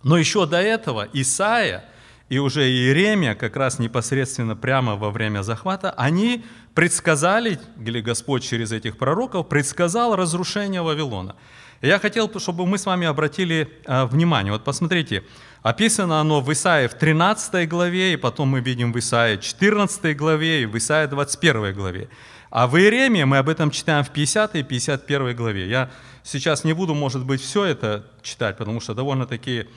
Но 0.03 0.18
еще 0.18 0.46
до 0.46 0.62
этого 0.62 1.08
Исаия 1.13 1.84
и 2.29 2.38
уже 2.38 2.70
Иеремия, 2.70 3.36
как 3.36 3.56
раз 3.56 3.79
непосредственно 3.79 4.56
прямо 4.56 4.96
во 4.96 5.10
время 5.10 5.41
захвата, 5.41 5.91
они 5.91 6.46
предсказали, 6.75 7.60
или 7.84 8.01
Господь 8.01 8.44
через 8.44 8.72
этих 8.72 8.98
пророков 8.98 9.50
предсказал 9.50 10.15
разрушение 10.15 10.82
Вавилона. 10.82 11.36
Я 11.82 11.98
хотел, 11.98 12.29
чтобы 12.39 12.65
мы 12.65 12.77
с 12.77 12.86
вами 12.86 13.08
обратили 13.08 13.70
э, 13.86 14.06
внимание. 14.06 14.51
Вот 14.51 14.63
посмотрите, 14.63 15.24
описано 15.63 16.20
оно 16.20 16.41
в 16.41 16.51
Исаии 16.51 16.88
в 16.88 16.94
13 16.94 17.68
главе, 17.68 18.13
и 18.13 18.18
потом 18.18 18.50
мы 18.50 18.60
видим 18.60 18.94
в 18.94 19.00
Исаии 19.00 19.38
14 19.38 20.15
главе 20.15 20.63
и 20.63 20.65
в 20.65 20.77
Исаии 20.77 21.08
21 21.08 21.74
главе. 21.74 22.10
А 22.50 22.68
в 22.68 22.77
Иеремии 22.77 23.24
мы 23.24 23.38
об 23.38 23.48
этом 23.48 23.72
читаем 23.72 24.03
в 24.03 24.10
50 24.10 24.56
и 24.56 24.63
51 24.63 25.36
главе. 25.36 25.70
Я 25.70 25.89
сейчас 26.24 26.63
не 26.63 26.74
буду, 26.74 26.94
может 26.96 27.25
быть, 27.25 27.41
все 27.41 27.63
это 27.63 28.06
читать, 28.22 28.58
потому 28.58 28.82
что 28.82 28.94
довольно-таки 28.94 29.68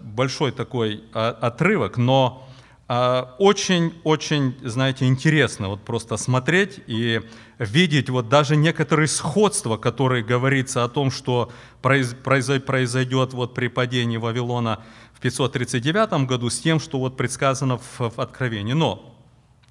большой 0.00 0.52
такой 0.52 1.04
а, 1.12 1.30
отрывок, 1.30 1.96
но 1.96 2.48
очень-очень, 2.86 4.58
знаете, 4.62 5.06
интересно 5.06 5.68
вот 5.70 5.80
просто 5.86 6.18
смотреть 6.18 6.80
и 6.86 7.22
видеть 7.58 8.10
вот 8.10 8.28
даже 8.28 8.56
некоторые 8.56 9.08
сходства, 9.08 9.78
которые 9.78 10.22
говорится 10.22 10.84
о 10.84 10.88
том, 10.88 11.10
что 11.10 11.50
произойдет 11.80 13.32
вот 13.32 13.54
при 13.54 13.68
падении 13.68 14.18
Вавилона 14.18 14.84
в 15.14 15.20
539 15.20 16.26
году 16.26 16.50
с 16.50 16.60
тем, 16.60 16.78
что 16.78 16.98
вот 16.98 17.16
предсказано 17.16 17.78
в, 17.78 18.00
в 18.00 18.20
Откровении. 18.20 18.74
Но 18.74 19.16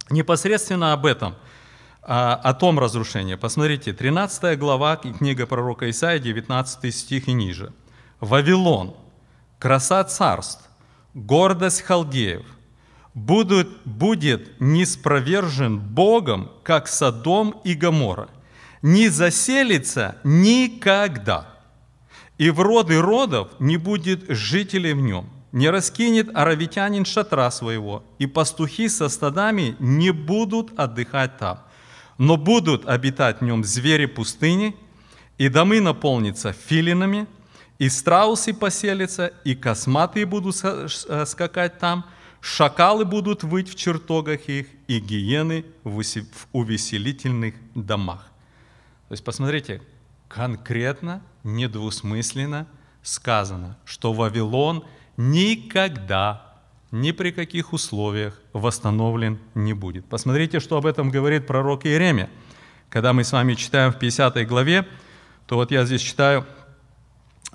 непосредственно 0.09 0.93
об 0.93 1.05
этом, 1.05 1.35
а, 2.01 2.33
о 2.35 2.53
том 2.53 2.79
разрушении. 2.79 3.35
Посмотрите, 3.35 3.93
13 3.93 4.57
глава, 4.57 4.97
книга 4.97 5.45
пророка 5.45 5.89
Исаия, 5.89 6.19
19 6.19 6.93
стих 6.93 7.27
и 7.27 7.33
ниже. 7.33 7.71
«Вавилон, 8.19 8.95
краса 9.63 10.03
царств, 10.03 10.69
гордость 11.13 11.83
халдеев, 11.83 12.45
будут, 13.13 13.69
будет 13.85 14.59
неспровержен 14.59 15.79
Богом, 15.79 16.51
как 16.63 16.89
Содом 16.89 17.55
и 17.63 17.73
Гомора, 17.73 18.27
не 18.81 19.07
заселится 19.07 20.17
никогда, 20.25 21.47
и 22.37 22.49
в 22.49 22.59
роды 22.59 22.99
родов 22.99 23.51
не 23.59 23.77
будет 23.77 24.25
жителей 24.27 24.91
в 24.91 24.99
нем, 24.99 25.29
не 25.53 25.69
раскинет 25.69 26.27
аравитянин 26.35 27.05
шатра 27.05 27.49
своего, 27.49 28.03
и 28.19 28.27
пастухи 28.27 28.89
со 28.89 29.07
стадами 29.07 29.77
не 29.79 30.11
будут 30.11 30.77
отдыхать 30.77 31.37
там, 31.37 31.61
но 32.17 32.35
будут 32.35 32.85
обитать 32.85 33.39
в 33.39 33.45
нем 33.45 33.63
звери 33.63 34.07
пустыни, 34.07 34.75
и 35.37 35.47
домы 35.47 35.79
наполнятся 35.79 36.51
филинами– 36.51 37.27
и 37.79 37.89
страусы 37.89 38.53
поселятся, 38.53 39.33
и 39.43 39.55
косматые 39.55 40.25
будут 40.25 40.55
э, 40.63 40.87
скакать 41.25 41.79
там, 41.79 42.05
шакалы 42.39 43.05
будут 43.05 43.43
выть 43.43 43.69
в 43.69 43.75
чертогах 43.75 44.47
их, 44.47 44.67
и 44.87 44.99
гиены 44.99 45.65
в 45.83 46.01
увеселительных 46.51 47.55
домах. 47.73 48.29
То 49.07 49.13
есть 49.13 49.23
посмотрите, 49.23 49.81
конкретно, 50.27 51.21
недвусмысленно 51.43 52.67
сказано, 53.01 53.77
что 53.85 54.13
Вавилон 54.13 54.83
никогда, 55.17 56.53
ни 56.91 57.11
при 57.11 57.31
каких 57.31 57.73
условиях 57.73 58.39
восстановлен 58.53 59.39
не 59.55 59.73
будет. 59.73 60.05
Посмотрите, 60.05 60.59
что 60.59 60.77
об 60.77 60.85
этом 60.85 61.09
говорит 61.09 61.47
пророк 61.47 61.85
Иеремия. 61.85 62.29
Когда 62.89 63.13
мы 63.13 63.23
с 63.23 63.31
вами 63.31 63.55
читаем 63.55 63.91
в 63.91 63.99
50 63.99 64.47
главе, 64.47 64.87
то 65.47 65.55
вот 65.55 65.71
я 65.71 65.85
здесь 65.85 66.01
читаю 66.01 66.45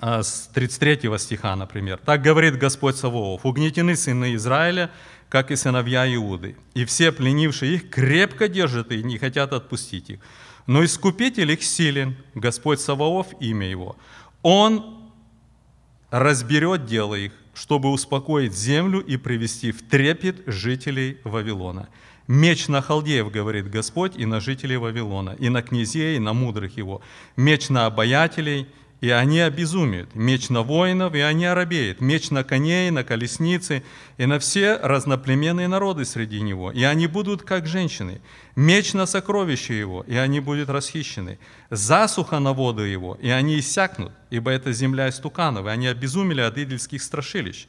с 0.01 0.49
33 0.53 1.17
стиха, 1.17 1.55
например. 1.55 1.99
«Так 2.03 2.21
говорит 2.21 2.57
Господь 2.57 2.95
Савоов, 2.95 3.45
угнетены 3.45 3.95
сыны 3.95 4.35
Израиля, 4.35 4.91
как 5.29 5.51
и 5.51 5.55
сыновья 5.55 6.11
Иуды, 6.15 6.55
и 6.73 6.85
все 6.85 7.11
пленившие 7.11 7.75
их 7.75 7.89
крепко 7.89 8.47
держат 8.47 8.91
и 8.91 9.03
не 9.03 9.17
хотят 9.17 9.53
отпустить 9.53 10.09
их. 10.09 10.19
Но 10.67 10.83
искупитель 10.83 11.51
их 11.51 11.63
силен, 11.63 12.15
Господь 12.33 12.79
Саваоф, 12.79 13.27
имя 13.39 13.67
его. 13.67 13.95
Он 14.41 14.99
разберет 16.09 16.85
дело 16.85 17.15
их, 17.15 17.33
чтобы 17.53 17.91
успокоить 17.91 18.53
землю 18.53 18.99
и 18.99 19.17
привести 19.17 19.71
в 19.71 19.87
трепет 19.87 20.43
жителей 20.47 21.17
Вавилона. 21.23 21.89
Меч 22.27 22.67
на 22.67 22.81
халдеев, 22.81 23.31
говорит 23.31 23.69
Господь, 23.69 24.15
и 24.15 24.25
на 24.25 24.39
жителей 24.39 24.77
Вавилона, 24.77 25.35
и 25.39 25.49
на 25.49 25.61
князей, 25.61 26.15
и 26.17 26.19
на 26.19 26.33
мудрых 26.33 26.77
его. 26.77 27.01
Меч 27.35 27.69
на 27.69 27.85
обаятелей– 27.85 28.67
и 29.01 29.09
они 29.11 29.39
обезумеют. 29.39 30.13
Меч 30.13 30.49
на 30.49 30.61
воинов, 30.61 31.15
и 31.15 31.19
они 31.19 31.45
оробеют. 31.45 32.01
Меч 32.01 32.31
на 32.31 32.43
коней, 32.43 32.91
на 32.91 33.03
колесницы, 33.03 33.81
и 34.17 34.25
на 34.25 34.39
все 34.39 34.75
разноплеменные 34.75 35.69
народы 35.69 36.03
среди 36.03 36.41
него. 36.41 36.71
И 36.71 36.83
они 36.83 37.07
будут 37.07 37.43
как 37.43 37.65
женщины. 37.65 38.19
Меч 38.55 38.93
на 38.93 39.05
сокровище 39.05 39.79
его, 39.79 40.03
и 40.05 40.15
они 40.15 40.41
будут 40.41 40.69
расхищены. 40.69 41.39
Засуха 41.69 42.39
на 42.39 42.51
воду 42.51 42.83
его, 42.83 43.17
и 43.21 43.29
они 43.29 43.59
иссякнут, 43.59 44.11
ибо 44.31 44.51
это 44.51 44.73
земля 44.73 45.07
истуканов, 45.07 45.65
и 45.65 45.69
они 45.69 45.87
обезумели 45.87 46.41
от 46.41 46.57
идольских 46.57 47.01
страшилищ. 47.01 47.67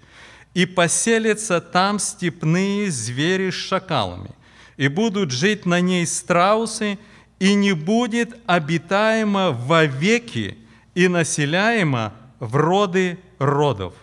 И 0.54 0.66
поселятся 0.66 1.60
там 1.60 2.00
степные 2.00 2.90
звери 2.90 3.50
с 3.50 3.54
шакалами, 3.54 4.32
и 4.76 4.88
будут 4.88 5.30
жить 5.30 5.64
на 5.64 5.80
ней 5.80 6.08
страусы, 6.08 6.98
и 7.38 7.54
не 7.54 7.72
будет 7.72 8.36
обитаемо 8.46 9.52
вовеки, 9.52 10.58
и 11.00 11.08
населяемо 11.08 12.12
в 12.40 12.56
роды 12.56 13.18
родов. 13.38 13.94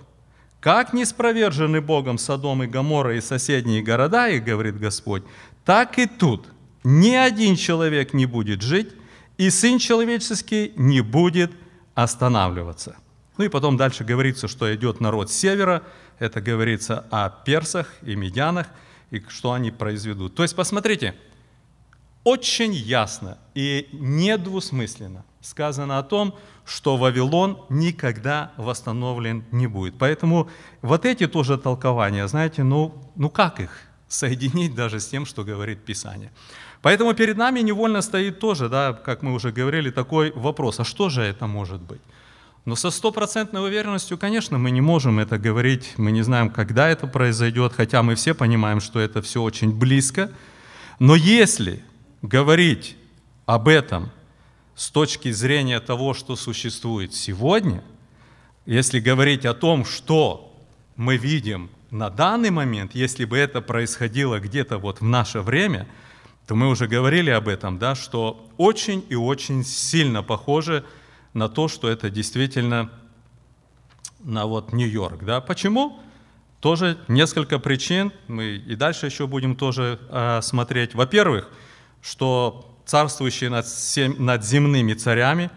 Как 0.60 0.94
не 0.94 1.06
спровержены 1.06 1.80
Богом 1.80 2.18
Содом 2.18 2.64
и 2.64 2.68
Гоморра 2.68 3.16
и 3.16 3.22
соседние 3.22 3.84
города, 3.84 4.28
их 4.30 4.44
говорит 4.44 4.80
Господь, 4.80 5.22
так 5.64 6.00
и 6.00 6.08
тут 6.08 6.48
ни 6.84 7.14
один 7.14 7.56
человек 7.56 8.14
не 8.14 8.26
будет 8.26 8.64
жить, 8.64 8.90
и 9.38 9.52
Сын 9.52 9.78
Человеческий 9.78 10.74
не 10.76 11.02
будет 11.02 11.52
останавливаться. 11.94 12.96
Ну 13.38 13.46
и 13.46 13.50
потом 13.50 13.78
дальше 13.78 14.04
говорится, 14.04 14.48
что 14.48 14.74
идет 14.74 15.00
народ 15.00 15.32
севера, 15.32 15.84
это 16.18 16.42
говорится 16.42 17.06
о 17.12 17.30
персах 17.30 17.94
и 18.02 18.16
медянах, 18.16 18.66
и 19.12 19.22
что 19.28 19.52
они 19.52 19.70
произведут. 19.70 20.34
То 20.34 20.42
есть, 20.42 20.56
посмотрите, 20.56 21.14
очень 22.28 22.74
ясно 22.74 23.38
и 23.56 23.88
недвусмысленно 23.94 25.24
сказано 25.40 25.98
о 25.98 26.04
том, 26.04 26.34
что 26.66 26.98
Вавилон 26.98 27.58
никогда 27.70 28.52
восстановлен 28.58 29.46
не 29.52 29.68
будет. 29.68 29.98
Поэтому 29.98 30.50
вот 30.82 31.06
эти 31.06 31.26
тоже 31.28 31.58
толкования, 31.58 32.28
знаете, 32.28 32.64
ну, 32.64 32.94
ну 33.16 33.30
как 33.30 33.62
их 33.62 33.72
соединить 34.10 34.76
даже 34.76 35.00
с 35.00 35.08
тем, 35.08 35.26
что 35.26 35.46
говорит 35.46 35.86
Писание? 35.86 36.32
Поэтому 36.82 37.14
перед 37.14 37.38
нами 37.38 37.62
невольно 37.62 38.02
стоит 38.02 38.40
тоже, 38.40 38.68
да, 38.68 38.92
как 38.92 39.22
мы 39.22 39.34
уже 39.34 39.54
говорили, 39.54 39.90
такой 39.90 40.34
вопрос, 40.36 40.82
а 40.82 40.84
что 40.84 41.08
же 41.08 41.22
это 41.22 41.48
может 41.48 41.82
быть? 41.82 42.02
Но 42.66 42.76
со 42.76 42.92
стопроцентной 42.92 43.64
уверенностью, 43.64 44.18
конечно, 44.18 44.58
мы 44.58 44.72
не 44.72 44.82
можем 44.82 45.20
это 45.20 45.38
говорить, 45.38 45.94
мы 45.96 46.12
не 46.12 46.24
знаем, 46.24 46.50
когда 46.50 46.90
это 46.90 47.08
произойдет, 47.08 47.72
хотя 47.78 48.04
мы 48.04 48.16
все 48.16 48.34
понимаем, 48.34 48.82
что 48.82 49.00
это 49.00 49.22
все 49.22 49.42
очень 49.42 49.72
близко. 49.72 50.30
Но 51.00 51.16
если 51.16 51.84
говорить 52.28 52.98
об 53.46 53.68
этом 53.68 54.12
с 54.76 54.92
точки 54.92 55.32
зрения 55.32 55.80
того, 55.80 56.14
что 56.14 56.36
существует 56.36 57.14
сегодня, 57.14 57.84
если 58.66 59.00
говорить 59.00 59.46
о 59.46 59.54
том, 59.54 59.86
что 59.86 60.54
мы 60.96 61.18
видим 61.18 61.70
на 61.90 62.10
данный 62.10 62.50
момент, 62.50 62.94
если 62.94 63.26
бы 63.26 63.38
это 63.38 63.62
происходило 63.62 64.40
где-то 64.40 64.78
вот 64.78 65.00
в 65.00 65.06
наше 65.06 65.40
время, 65.40 65.88
то 66.46 66.56
мы 66.56 66.70
уже 66.70 66.88
говорили 66.88 67.30
об 67.30 67.48
этом, 67.48 67.80
да, 67.80 67.96
что 67.96 68.46
очень 68.58 69.06
и 69.10 69.16
очень 69.16 69.64
сильно 69.64 70.22
похоже 70.22 70.86
на 71.34 71.50
то, 71.50 71.68
что 71.68 71.88
это 71.90 72.10
действительно 72.10 72.90
на 74.20 74.46
вот 74.46 74.74
Нью-Йорк. 74.74 75.24
Да. 75.24 75.40
Почему? 75.40 76.00
Тоже 76.60 76.98
несколько 77.08 77.60
причин, 77.60 78.12
мы 78.28 78.56
и 78.56 78.76
дальше 78.76 79.06
еще 79.06 79.28
будем 79.28 79.56
тоже 79.56 80.00
э, 80.10 80.42
смотреть. 80.42 80.96
Во-первых, 80.96 81.50
что 82.02 82.78
царствующий 82.86 83.50
над, 83.50 83.66
всем, 83.66 84.16
над 84.24 84.44
земными 84.46 84.94
царями, 84.94 85.50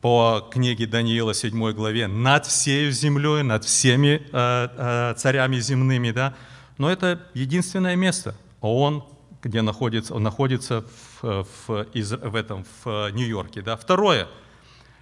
по 0.00 0.48
книге 0.50 0.86
Даниила 0.86 1.34
7 1.34 1.72
главе, 1.72 2.06
над 2.06 2.46
всей 2.46 2.90
землей, 2.90 3.42
над 3.42 3.64
всеми 3.64 4.22
э, 4.32 4.68
э, 5.12 5.14
царями 5.16 5.58
земными, 5.58 6.10
да, 6.10 6.34
но 6.78 6.90
это 6.90 7.20
единственное 7.34 7.96
место, 7.96 8.34
он, 8.60 9.04
где 9.42 9.62
находится, 9.62 10.14
он 10.14 10.22
находится 10.22 10.84
в, 11.20 11.46
в, 11.66 11.82
из, 11.92 12.12
в 12.12 12.34
этом, 12.34 12.64
в 12.84 13.10
Нью-Йорке, 13.10 13.62
да. 13.62 13.76
Второе, 13.76 14.28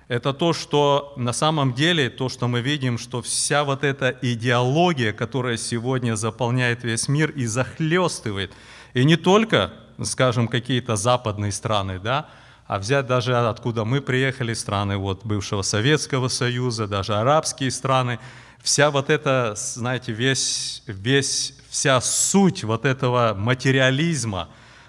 это 0.09 0.33
то, 0.33 0.52
что 0.52 1.12
на 1.16 1.33
самом 1.33 1.75
деле, 1.75 2.09
то, 2.09 2.28
что 2.28 2.49
мы 2.49 2.62
видим, 2.62 2.99
что 2.99 3.21
вся 3.21 3.62
вот 3.62 3.85
эта 3.85 4.16
идеология, 4.23 5.12
которая 5.12 5.57
сегодня 5.59 6.16
заполняет 6.16 6.83
весь 6.83 7.09
мир 7.09 7.30
и 7.30 7.47
захлестывает, 7.47 8.52
и 8.95 9.04
не 9.04 9.16
только 9.16 9.73
скажем, 10.02 10.49
какие-то 10.49 10.97
западные 10.97 11.52
страны, 11.52 11.99
да, 11.99 12.28
а 12.67 12.78
взять 12.78 13.06
даже 13.06 13.37
откуда 13.37 13.84
мы 13.84 14.00
приехали, 14.00 14.52
страны 14.52 14.99
вот 14.99 15.25
бывшего 15.25 15.63
Советского 15.63 16.28
Союза, 16.28 16.87
даже 16.87 17.15
арабские 17.15 17.71
страны, 17.71 18.19
вся 18.61 18.91
вот 18.91 19.08
эта, 19.11 19.54
знаете, 19.56 20.13
весь, 20.13 20.82
весь, 20.87 21.54
вся 21.71 22.00
суть 22.00 22.65
вот 22.65 22.84
этого 22.84 23.34
материализма, 23.34 24.49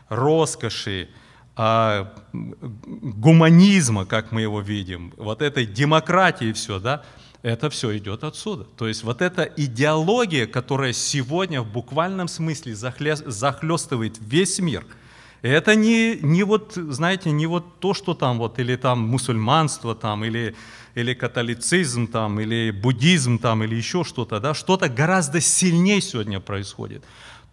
роскоши, 0.10 1.10
а, 1.56 2.14
гуманизма, 2.34 4.06
как 4.06 4.32
мы 4.32 4.42
его 4.42 4.62
видим, 4.62 5.14
вот 5.18 5.42
этой 5.42 5.66
демократии 5.66 6.52
все, 6.52 6.80
да, 6.80 7.04
это 7.42 7.70
все 7.70 7.98
идет 7.98 8.24
отсюда. 8.24 8.66
То 8.78 8.88
есть 8.88 9.04
вот 9.04 9.22
эта 9.22 9.44
идеология, 9.44 10.48
которая 10.48 10.94
сегодня 10.94 11.62
в 11.62 11.72
буквальном 11.72 12.28
смысле 12.28 12.76
захлестывает 12.76 14.18
весь 14.20 14.60
мир– 14.60 14.86
это 15.42 15.76
не, 15.76 16.18
не 16.22 16.44
вот, 16.44 16.74
знаете, 16.76 17.32
не 17.32 17.48
вот 17.48 17.80
то, 17.80 17.94
что 17.94 18.14
там 18.14 18.40
вот, 18.40 18.60
или 18.60 18.76
там 18.76 19.00
мусульманство 19.00 19.96
там, 19.96 20.26
или, 20.26 20.56
или 20.96 21.14
католицизм 21.14 22.08
там, 22.08 22.40
или 22.42 22.72
буддизм 22.72 23.40
там, 23.40 23.64
или 23.64 23.76
еще 23.76 24.04
что-то, 24.04 24.40
да, 24.40 24.54
что-то 24.54 24.90
гораздо 24.90 25.40
сильнее 25.40 26.02
сегодня 26.02 26.40
происходит. 26.42 27.04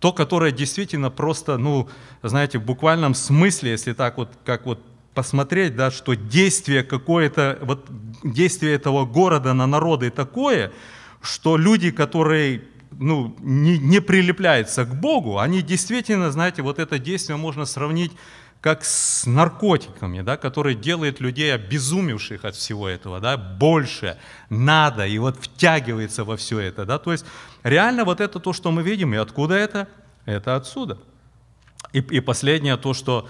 То, 0.01 0.13
которое 0.13 0.51
действительно 0.51 1.11
просто, 1.11 1.59
ну, 1.59 1.89
знаете, 2.23 2.59
в 2.59 2.65
буквальном 2.65 3.15
смысле, 3.15 3.71
если 3.71 3.93
так 3.93 4.19
вот, 4.19 4.31
как 4.45 4.67
вот 4.67 4.81
посмотреть, 5.17 5.75
да, 5.75 5.91
что 5.91 6.15
действие 6.15 6.85
какое-то, 6.85 7.59
вот 7.63 7.87
действие 8.23 8.75
этого 8.75 9.07
города 9.07 9.55
на 9.55 9.67
народы 9.67 10.11
такое, 10.11 10.73
что 11.23 11.57
люди, 11.57 11.91
которые 11.91 12.63
ну, 12.93 13.35
не, 13.41 13.79
не 13.79 14.01
прилепляется 14.01 14.85
к 14.85 14.95
Богу, 14.95 15.39
они 15.39 15.63
действительно, 15.63 16.31
знаете, 16.31 16.61
вот 16.61 16.79
это 16.79 16.99
действие 16.99 17.37
можно 17.37 17.65
сравнить 17.65 18.13
как 18.61 18.85
с 18.85 19.27
наркотиками, 19.27 20.21
да, 20.21 20.37
которые 20.37 20.77
делают 20.77 21.21
людей 21.21 21.55
обезумевших 21.55 22.45
от 22.45 22.55
всего 22.55 22.87
этого, 22.87 23.19
да, 23.19 23.39
больше 23.39 24.19
надо, 24.51 25.07
и 25.07 25.19
вот 25.19 25.39
втягивается 25.41 26.25
во 26.25 26.37
все 26.37 26.59
это, 26.59 26.85
да, 26.85 26.99
то 26.99 27.13
есть 27.13 27.25
реально 27.63 28.05
вот 28.05 28.21
это 28.21 28.39
то, 28.39 28.53
что 28.53 28.71
мы 28.71 28.83
видим, 28.83 29.15
и 29.15 29.17
откуда 29.17 29.55
это? 29.55 29.89
Это 30.27 30.57
отсюда. 30.57 30.99
И, 31.93 32.01
и 32.01 32.21
последнее 32.21 32.77
то, 32.77 32.93
что 32.93 33.29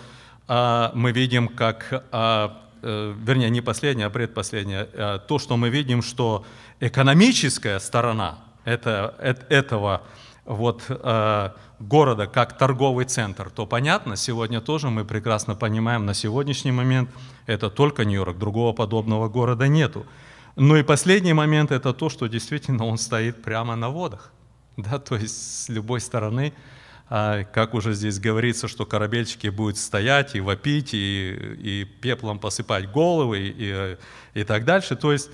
мы 0.49 1.13
видим 1.13 1.49
как, 1.49 2.05
а, 2.13 2.63
а, 2.83 3.15
вернее, 3.25 3.51
не 3.51 3.61
последнее, 3.61 4.07
а 4.07 4.11
предпоследнее, 4.11 4.89
а, 4.93 5.19
то, 5.19 5.39
что 5.39 5.57
мы 5.57 5.71
видим, 5.71 6.03
что 6.03 6.45
экономическая 6.81 7.81
сторона– 7.81 8.39
это, 8.65 9.15
этого 9.49 10.03
вот, 10.45 10.85
э, 10.89 11.51
города 11.81 12.27
как 12.27 12.57
торговый 12.57 13.05
центр, 13.05 13.51
то 13.51 13.67
понятно, 13.67 14.17
сегодня 14.17 14.61
тоже 14.61 14.91
мы 14.91 15.05
прекрасно 15.05 15.57
понимаем, 15.57 16.07
на 16.07 16.15
сегодняшний 16.15 16.73
момент 16.73 17.11
это 17.47 17.69
только 17.69 18.05
Нью-Йорк, 18.05 18.39
другого 18.39 18.73
подобного 18.73 19.29
города 19.29 19.67
нету. 19.67 20.07
Ну 20.55 20.77
и 20.77 20.83
последний 20.83 21.33
момент 21.33 21.73
это 21.73 21.93
то, 21.93 22.09
что 22.09 22.29
действительно 22.29 22.87
он 22.87 22.97
стоит 22.97 23.43
прямо 23.43 23.77
на 23.77 23.91
водах. 23.91 24.33
Да, 24.77 24.99
то 24.99 25.17
есть 25.17 25.65
с 25.65 25.69
любой 25.69 26.01
стороны, 26.01 26.53
а, 26.53 26.77
как 27.09 27.75
уже 27.75 27.95
здесь 27.95 28.19
говорится, 28.19 28.69
что 28.69 28.85
корабельчики 28.85 29.49
будут 29.49 29.79
стоять 29.79 30.35
и 30.35 30.41
вопить, 30.41 30.93
и, 30.93 31.33
и 31.59 31.85
пеплом 31.85 32.39
посыпать 32.39 32.91
головы, 32.91 33.55
и, 33.57 33.97
и 34.35 34.45
так 34.45 34.65
дальше. 34.65 34.97
То 34.97 35.13
есть 35.13 35.31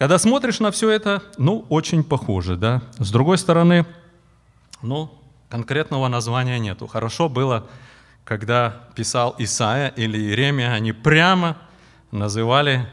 когда 0.00 0.18
смотришь 0.18 0.60
на 0.60 0.70
все 0.70 0.88
это, 0.88 1.22
ну, 1.36 1.66
очень 1.68 2.02
похоже, 2.02 2.56
да. 2.56 2.80
С 2.98 3.10
другой 3.10 3.36
стороны, 3.36 3.84
ну, 4.80 5.12
конкретного 5.50 6.08
названия 6.08 6.58
нету. 6.58 6.86
Хорошо 6.86 7.28
было, 7.28 7.66
когда 8.24 8.88
писал 8.94 9.34
Исаия 9.36 9.88
или 9.88 10.16
Иеремия, 10.16 10.72
они 10.72 10.92
прямо 10.92 11.58
называли 12.12 12.88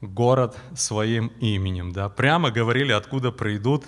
город 0.00 0.56
своим 0.76 1.32
именем, 1.40 1.92
да, 1.92 2.08
прямо 2.08 2.52
говорили, 2.52 2.92
откуда 2.92 3.32
придут, 3.32 3.84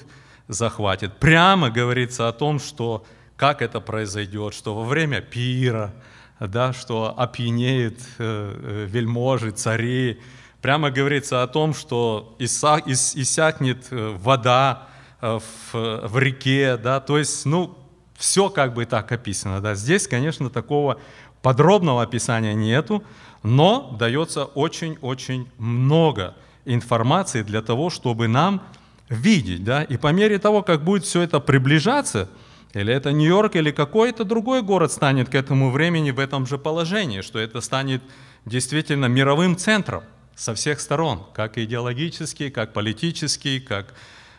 захватят. 0.49 1.21
Прямо 1.21 1.71
говорится 1.71 2.27
о 2.27 2.33
том, 2.33 2.59
что 2.59 3.07
как 3.37 3.63
это 3.63 3.81
произойдет, 3.81 4.55
что 4.55 4.75
во 4.75 4.85
время 4.85 5.21
пира, 5.21 5.93
да, 6.41 6.73
что 6.73 7.15
опьянеют 7.17 7.99
э, 8.19 8.19
э, 8.19 8.87
вельможи, 8.89 9.51
цари, 9.51 10.21
прямо 10.61 10.91
говорится 10.91 11.43
о 11.43 11.47
том, 11.47 11.75
что 11.75 12.35
иссякнет 12.39 13.87
э, 13.91 14.17
вода 14.19 14.89
в, 15.21 15.41
в 15.73 16.19
реке, 16.19 16.77
да, 16.77 17.01
то 17.01 17.19
есть, 17.19 17.47
ну, 17.47 17.77
все 18.17 18.49
как 18.51 18.75
бы 18.75 18.85
так 18.85 19.11
описано, 19.13 19.61
да. 19.61 19.75
Здесь, 19.75 20.07
конечно, 20.07 20.51
такого 20.51 20.99
подробного 21.43 22.03
описания 22.03 22.55
нету, 22.55 23.03
но 23.43 23.97
дается 23.99 24.45
очень-очень 24.45 25.49
много 25.59 26.35
информации 26.65 27.43
для 27.43 27.63
того, 27.63 27.91
чтобы 27.91 28.29
нам 28.29 28.63
видеть, 29.09 29.65
да, 29.65 29.83
и 29.83 29.97
по 29.97 30.09
мере 30.13 30.39
того, 30.39 30.63
как 30.63 30.85
будет 30.85 31.05
все 31.05 31.23
это 31.23 31.41
приближаться, 31.41 32.29
или 32.73 32.93
это 32.93 33.13
Нью-Йорк, 33.13 33.57
или 33.57 33.71
какой-то 33.71 34.25
другой 34.25 34.63
город 34.63 34.93
станет 34.93 35.29
к 35.29 35.35
этому 35.35 35.71
времени 35.71 36.11
в 36.11 36.19
этом 36.19 36.47
же 36.47 36.59
положении, 36.59 37.23
что 37.23 37.39
это 37.39 37.61
станет 37.61 38.03
действительно 38.45 39.07
мировым 39.07 39.57
центром 39.57 40.03
со 40.35 40.55
всех 40.55 40.81
сторон, 40.81 41.27
как 41.35 41.59
идеологический, 41.59 42.51
как 42.51 42.75
политический, 42.75 43.59
как 43.59 43.95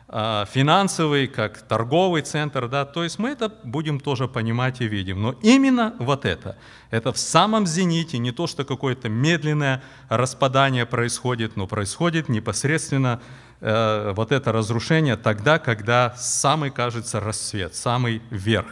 э, 0.08 0.46
финансовый, 0.52 1.28
как 1.28 1.64
торговый 1.64 2.22
центр, 2.22 2.68
да, 2.68 2.86
то 2.86 3.04
есть 3.04 3.18
мы 3.18 3.30
это 3.30 3.50
будем 3.64 4.00
тоже 4.00 4.28
понимать 4.28 4.82
и 4.82 4.88
видим. 4.88 5.22
Но 5.22 5.36
именно 5.42 5.96
вот 6.00 6.24
это, 6.26 6.58
это 6.92 7.12
в 7.12 7.18
самом 7.18 7.66
зените, 7.66 8.20
не 8.20 8.32
то, 8.32 8.46
что 8.46 8.64
какое-то 8.64 9.10
медленное 9.10 9.82
распадание 10.10 10.86
происходит, 10.86 11.56
но 11.56 11.66
происходит 11.66 12.30
непосредственно 12.30 13.20
э, 13.62 14.14
вот 14.16 14.32
это 14.32 14.52
разрушение 14.52 15.16
тогда, 15.16 15.60
когда 15.60 16.16
самый, 16.18 16.72
кажется, 16.72 17.20
рассвет, 17.20 17.76
самый 17.76 18.22
верх. 18.30 18.68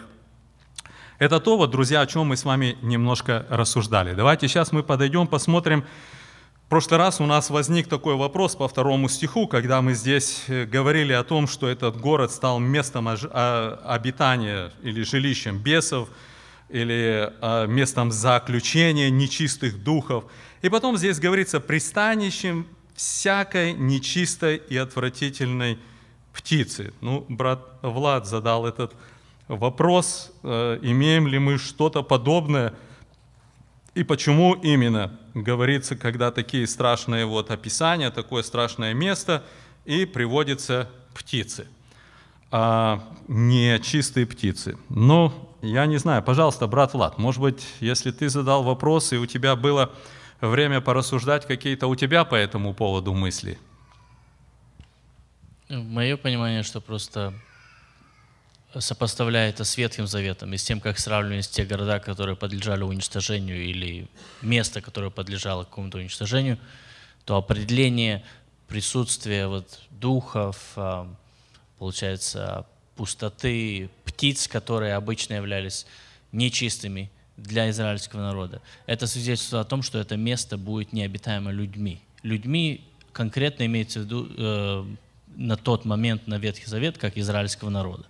Это 1.17 1.39
то, 1.39 1.57
вот, 1.57 1.71
друзья, 1.71 2.01
о 2.01 2.07
чем 2.07 2.27
мы 2.27 2.35
с 2.37 2.43
вами 2.43 2.77
немножко 2.81 3.45
рассуждали. 3.49 4.13
Давайте 4.13 4.47
сейчас 4.47 4.71
мы 4.73 4.83
подойдем, 4.83 5.27
посмотрим. 5.27 5.85
В 6.65 6.67
прошлый 6.67 6.97
раз 6.97 7.21
у 7.21 7.25
нас 7.25 7.51
возник 7.51 7.87
такой 7.87 8.15
вопрос 8.15 8.55
по 8.55 8.67
второму 8.67 9.07
стиху, 9.07 9.47
когда 9.47 9.81
мы 9.81 9.93
здесь 9.93 10.43
э, 10.47 10.65
говорили 10.65 11.13
о 11.13 11.23
том, 11.23 11.47
что 11.47 11.69
этот 11.69 11.95
город 11.97 12.31
стал 12.31 12.59
местом 12.59 13.07
а, 13.07 13.81
обитания 13.85 14.71
или 14.81 15.03
жилищем 15.03 15.59
бесов, 15.59 16.09
или 16.69 17.31
а, 17.39 17.65
местом 17.67 18.11
заключения 18.11 19.09
нечистых 19.09 19.83
духов. 19.83 20.25
И 20.63 20.69
потом 20.69 20.97
здесь 20.97 21.19
говорится 21.19 21.59
пристанищем 21.59 22.67
всякой 22.95 23.73
нечистой 23.73 24.57
и 24.57 24.77
отвратительной 24.77 25.77
птицы. 26.33 26.93
Ну, 27.01 27.25
брат 27.29 27.61
Влад 27.81 28.25
задал 28.25 28.65
этот 28.65 28.93
вопрос, 29.47 30.31
э, 30.43 30.79
имеем 30.81 31.27
ли 31.27 31.39
мы 31.39 31.57
что-то 31.57 32.03
подобное, 32.03 32.73
и 33.93 34.03
почему 34.03 34.53
именно 34.55 35.17
говорится, 35.33 35.95
когда 35.95 36.31
такие 36.31 36.67
страшные 36.67 37.25
вот 37.25 37.51
описания, 37.51 38.11
такое 38.11 38.43
страшное 38.43 38.93
место, 38.93 39.43
и 39.85 40.05
приводятся 40.05 40.89
птицы, 41.13 41.67
а 42.51 43.03
не 43.27 43.79
чистые 43.79 44.25
птицы. 44.25 44.77
Но 44.89 45.33
я 45.61 45.85
не 45.85 45.97
знаю, 45.97 46.23
пожалуйста, 46.23 46.67
брат 46.67 46.93
Влад, 46.93 47.17
может 47.17 47.41
быть, 47.41 47.65
если 47.79 48.11
ты 48.11 48.29
задал 48.29 48.63
вопрос, 48.63 49.13
и 49.13 49.17
у 49.17 49.25
тебя 49.25 49.55
было 49.55 49.91
время 50.41 50.81
порассуждать 50.81 51.45
какие-то 51.45 51.87
у 51.87 51.95
тебя 51.95 52.25
по 52.25 52.35
этому 52.35 52.73
поводу 52.73 53.13
мысли? 53.13 53.57
Мое 55.69 56.17
понимание, 56.17 56.63
что 56.63 56.79
просто 56.81 57.33
сопоставляя 58.79 59.49
это 59.49 59.63
с 59.63 59.77
Ветхим 59.77 60.07
Заветом 60.07 60.53
и 60.53 60.57
с 60.57 60.63
тем, 60.63 60.79
как 60.79 60.99
сравнивались 60.99 61.47
те 61.47 61.65
города, 61.65 61.99
которые 61.99 62.35
подлежали 62.35 62.83
уничтожению, 62.83 63.63
или 63.63 64.07
место, 64.41 64.81
которое 64.81 65.09
подлежало 65.09 65.63
какому-то 65.63 65.97
уничтожению, 65.97 66.59
то 67.23 67.37
определение 67.37 68.23
присутствия 68.67 69.47
вот 69.47 69.81
духов, 69.89 70.73
а, 70.75 71.07
получается, 71.79 72.65
пустоты, 72.95 73.89
птиц, 74.03 74.47
которые 74.47 74.95
обычно 74.95 75.35
являлись 75.35 75.85
нечистыми 76.31 77.09
для 77.37 77.69
израильского 77.69 78.21
народа, 78.21 78.61
это 78.85 79.07
свидетельствует 79.07 79.65
о 79.65 79.69
том, 79.69 79.81
что 79.81 79.99
это 79.99 80.17
место 80.17 80.57
будет 80.57 80.93
необитаемо 80.93 81.51
людьми. 81.51 82.01
Людьми 82.23 82.81
конкретно 83.11 83.65
имеется 83.65 83.99
в 83.99 84.03
виду 84.03 84.27
э, 84.37 84.85
на 85.35 85.57
тот 85.57 85.85
момент 85.85 86.27
на 86.27 86.37
Ветхий 86.37 86.65
Завет, 86.65 86.97
как 86.97 87.17
израильского 87.17 87.69
народа. 87.69 88.05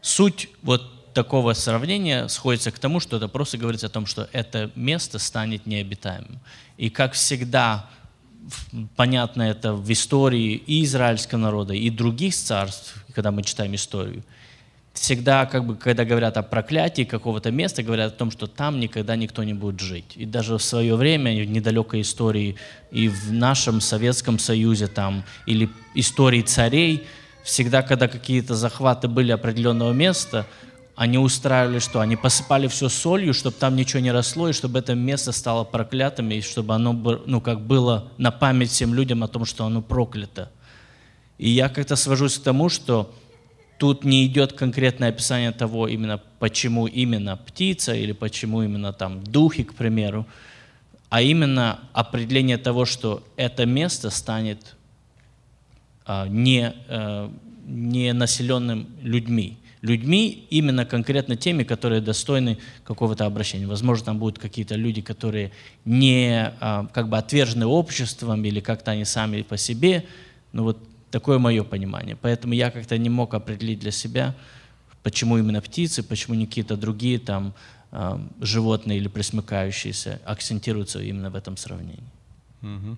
Суть 0.00 0.48
вот 0.62 1.12
такого 1.14 1.52
сравнения 1.52 2.28
сходится 2.28 2.70
к 2.70 2.78
тому, 2.78 3.00
что 3.00 3.16
это 3.16 3.28
просто 3.28 3.58
говорится 3.58 3.86
о 3.86 3.90
том, 3.90 4.06
что 4.06 4.28
это 4.32 4.70
место 4.74 5.18
станет 5.18 5.66
необитаемым. 5.66 6.40
И 6.76 6.90
как 6.90 7.12
всегда, 7.12 7.88
понятно 8.96 9.42
это 9.42 9.74
в 9.74 9.90
истории 9.92 10.54
и 10.54 10.84
израильского 10.84 11.38
народа, 11.38 11.74
и 11.74 11.90
других 11.90 12.34
царств, 12.34 13.04
когда 13.14 13.30
мы 13.30 13.42
читаем 13.42 13.74
историю, 13.74 14.24
всегда, 14.92 15.46
как 15.46 15.66
бы, 15.66 15.76
когда 15.76 16.04
говорят 16.04 16.36
о 16.36 16.42
проклятии 16.42 17.04
какого-то 17.04 17.50
места, 17.50 17.82
говорят 17.82 18.12
о 18.12 18.16
том, 18.16 18.30
что 18.30 18.46
там 18.46 18.78
никогда 18.80 19.16
никто 19.16 19.42
не 19.42 19.54
будет 19.54 19.80
жить. 19.80 20.12
И 20.16 20.26
даже 20.26 20.58
в 20.58 20.62
свое 20.62 20.96
время, 20.96 21.32
в 21.44 21.48
недалекой 21.48 22.02
истории, 22.02 22.56
и 22.90 23.08
в 23.08 23.32
нашем 23.32 23.80
Советском 23.80 24.38
Союзе 24.38 24.86
там, 24.86 25.24
или 25.46 25.68
истории 25.94 26.42
царей– 26.42 27.06
всегда, 27.42 27.82
когда 27.82 28.08
какие-то 28.08 28.54
захваты 28.54 29.08
были 29.08 29.32
определенного 29.32 29.92
места, 29.92 30.46
они 30.94 31.18
устраивали 31.18 31.78
что? 31.78 32.00
Они 32.00 32.16
посыпали 32.16 32.66
все 32.68 32.88
солью, 32.88 33.34
чтобы 33.34 33.56
там 33.56 33.76
ничего 33.76 34.00
не 34.00 34.12
росло, 34.12 34.48
и 34.48 34.52
чтобы 34.52 34.78
это 34.78 34.94
место 34.94 35.32
стало 35.32 35.64
проклятым, 35.64 36.30
и 36.30 36.40
чтобы 36.40 36.74
оно 36.74 36.92
ну, 36.92 37.40
как 37.40 37.60
было 37.60 38.10
на 38.18 38.30
память 38.30 38.70
всем 38.70 38.94
людям 38.94 39.24
о 39.24 39.28
том, 39.28 39.44
что 39.44 39.64
оно 39.64 39.82
проклято. 39.82 40.50
И 41.38 41.48
я 41.48 41.68
как-то 41.68 41.96
свожусь 41.96 42.38
к 42.38 42.42
тому, 42.42 42.68
что 42.68 43.12
тут 43.82 44.04
не 44.04 44.26
идет 44.26 44.52
конкретное 44.52 45.08
описание 45.08 45.50
того, 45.50 45.88
именно 45.88 46.20
почему 46.38 46.86
именно 46.86 47.36
птица 47.36 47.92
или 47.92 48.12
почему 48.12 48.62
именно 48.62 48.92
там 48.92 49.24
духи, 49.24 49.64
к 49.64 49.74
примеру, 49.74 50.24
а 51.08 51.20
именно 51.20 51.80
определение 51.92 52.58
того, 52.58 52.84
что 52.84 53.24
это 53.36 53.66
место 53.66 54.10
станет 54.10 54.76
а, 56.06 56.28
не, 56.28 56.74
э, 56.86 57.28
не 57.66 58.12
населенным 58.12 58.86
людьми. 59.02 59.56
Людьми 59.80 60.46
именно 60.48 60.84
конкретно 60.84 61.34
теми, 61.34 61.64
которые 61.64 62.00
достойны 62.00 62.58
какого-то 62.84 63.26
обращения. 63.26 63.66
Возможно, 63.66 64.04
там 64.04 64.18
будут 64.20 64.38
какие-то 64.38 64.76
люди, 64.76 65.02
которые 65.02 65.50
не 65.84 66.52
а, 66.60 66.86
как 66.94 67.08
бы 67.08 67.18
отвержены 67.18 67.66
обществом 67.66 68.44
или 68.44 68.60
как-то 68.60 68.92
они 68.92 69.04
сами 69.04 69.42
по 69.42 69.56
себе. 69.56 70.04
Ну 70.52 70.62
вот 70.62 70.78
такое 71.12 71.38
мое 71.38 71.62
понимание. 71.62 72.16
Поэтому 72.16 72.54
я 72.54 72.70
как-то 72.70 72.98
не 72.98 73.10
мог 73.10 73.34
определить 73.34 73.78
для 73.78 73.92
себя, 73.92 74.34
почему 75.02 75.38
именно 75.38 75.60
птицы, 75.60 76.02
почему 76.02 76.34
не 76.34 76.46
какие-то 76.46 76.76
другие 76.76 77.18
там 77.18 77.54
а, 77.92 78.20
животные 78.40 78.98
или 78.98 79.08
присмыкающиеся 79.08 80.20
акцентируются 80.24 81.00
именно 81.00 81.30
в 81.30 81.36
этом 81.36 81.56
сравнении. 81.56 82.02
Угу. 82.62 82.96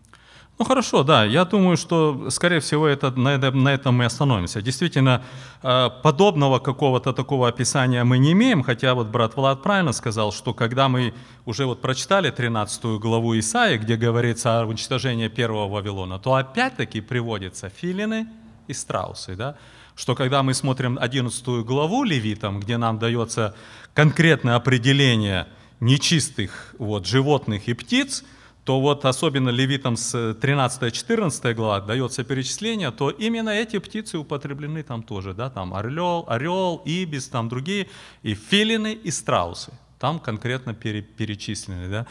Ну 0.56 0.64
хорошо, 0.64 1.02
да, 1.02 1.24
я 1.24 1.44
думаю, 1.44 1.76
что, 1.76 2.30
скорее 2.30 2.60
всего, 2.60 2.86
это, 2.86 3.10
на, 3.10 3.38
на 3.38 3.74
этом 3.74 3.96
мы 3.96 4.04
остановимся. 4.04 4.62
Действительно, 4.62 5.24
э, 5.62 5.90
подобного 6.02 6.60
какого-то 6.60 7.12
такого 7.12 7.48
описания 7.48 8.04
мы 8.04 8.18
не 8.18 8.32
имеем, 8.32 8.62
хотя 8.62 8.94
вот 8.94 9.08
брат 9.08 9.34
Влад 9.36 9.62
правильно 9.62 9.92
сказал, 9.92 10.32
что 10.32 10.54
когда 10.54 10.88
мы 10.88 11.12
уже 11.44 11.66
вот 11.66 11.80
прочитали 11.80 12.30
13 12.30 12.84
главу 13.00 13.36
Исаии, 13.36 13.78
где 13.78 13.96
говорится 13.96 14.60
о 14.60 14.66
уничтожении 14.66 15.26
первого 15.26 15.68
Вавилона, 15.68 16.20
то 16.20 16.34
опять-таки 16.34 17.00
приводятся 17.00 17.68
филины 17.68 18.28
и 18.68 18.74
страусы, 18.74 19.34
да? 19.34 19.56
что 19.96 20.14
когда 20.14 20.44
мы 20.44 20.54
смотрим 20.54 20.98
11 21.00 21.44
главу 21.64 22.04
Левитам, 22.04 22.60
где 22.60 22.76
нам 22.76 22.98
дается 22.98 23.56
конкретное 23.92 24.54
определение 24.54 25.46
нечистых 25.80 26.74
вот, 26.78 27.06
животных 27.06 27.68
и 27.68 27.74
птиц, 27.74 28.24
то 28.64 28.80
вот 28.80 29.04
особенно 29.04 29.50
левитам 29.50 29.96
с 29.96 30.14
13-14 30.14 31.54
глава 31.54 31.80
дается 31.80 32.24
перечисление, 32.24 32.90
то 32.90 33.10
именно 33.10 33.50
эти 33.50 33.78
птицы 33.78 34.18
употреблены 34.18 34.82
там 34.82 35.02
тоже, 35.02 35.34
да, 35.34 35.50
там 35.50 35.74
орел, 35.74 36.24
орел, 36.28 36.80
ибис, 36.84 37.28
там 37.28 37.48
другие, 37.48 37.88
и 38.22 38.34
филины, 38.34 38.94
и 38.94 39.10
страусы, 39.10 39.72
там 39.98 40.18
конкретно 40.18 40.74
пере, 40.74 41.02
перечислены, 41.02 41.88
да. 41.88 42.06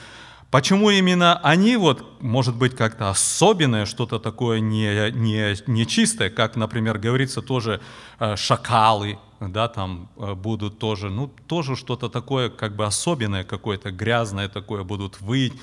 Почему 0.52 0.92
именно 0.92 1.40
они, 1.40 1.78
вот, 1.78 2.22
может 2.22 2.56
быть, 2.56 2.76
как-то 2.76 3.10
особенное, 3.10 3.88
что-то 3.88 4.20
такое 4.20 4.60
не, 4.60 5.10
не, 5.10 5.56
нечистое, 5.66 6.30
как, 6.30 6.56
например, 6.56 7.00
говорится 7.00 7.42
тоже 7.42 7.82
э, 8.20 8.36
шакалы, 8.36 9.18
да, 9.40 9.68
там 9.68 10.10
э, 10.16 10.36
будут 10.36 10.78
тоже, 10.78 11.10
ну, 11.10 11.32
тоже 11.48 11.76
что-то 11.76 12.08
такое, 12.08 12.50
как 12.50 12.76
бы 12.76 12.86
особенное 12.86 13.44
какое-то, 13.44 13.90
грязное 13.90 14.48
такое 14.48 14.84
будут 14.84 15.22
выть, 15.22 15.54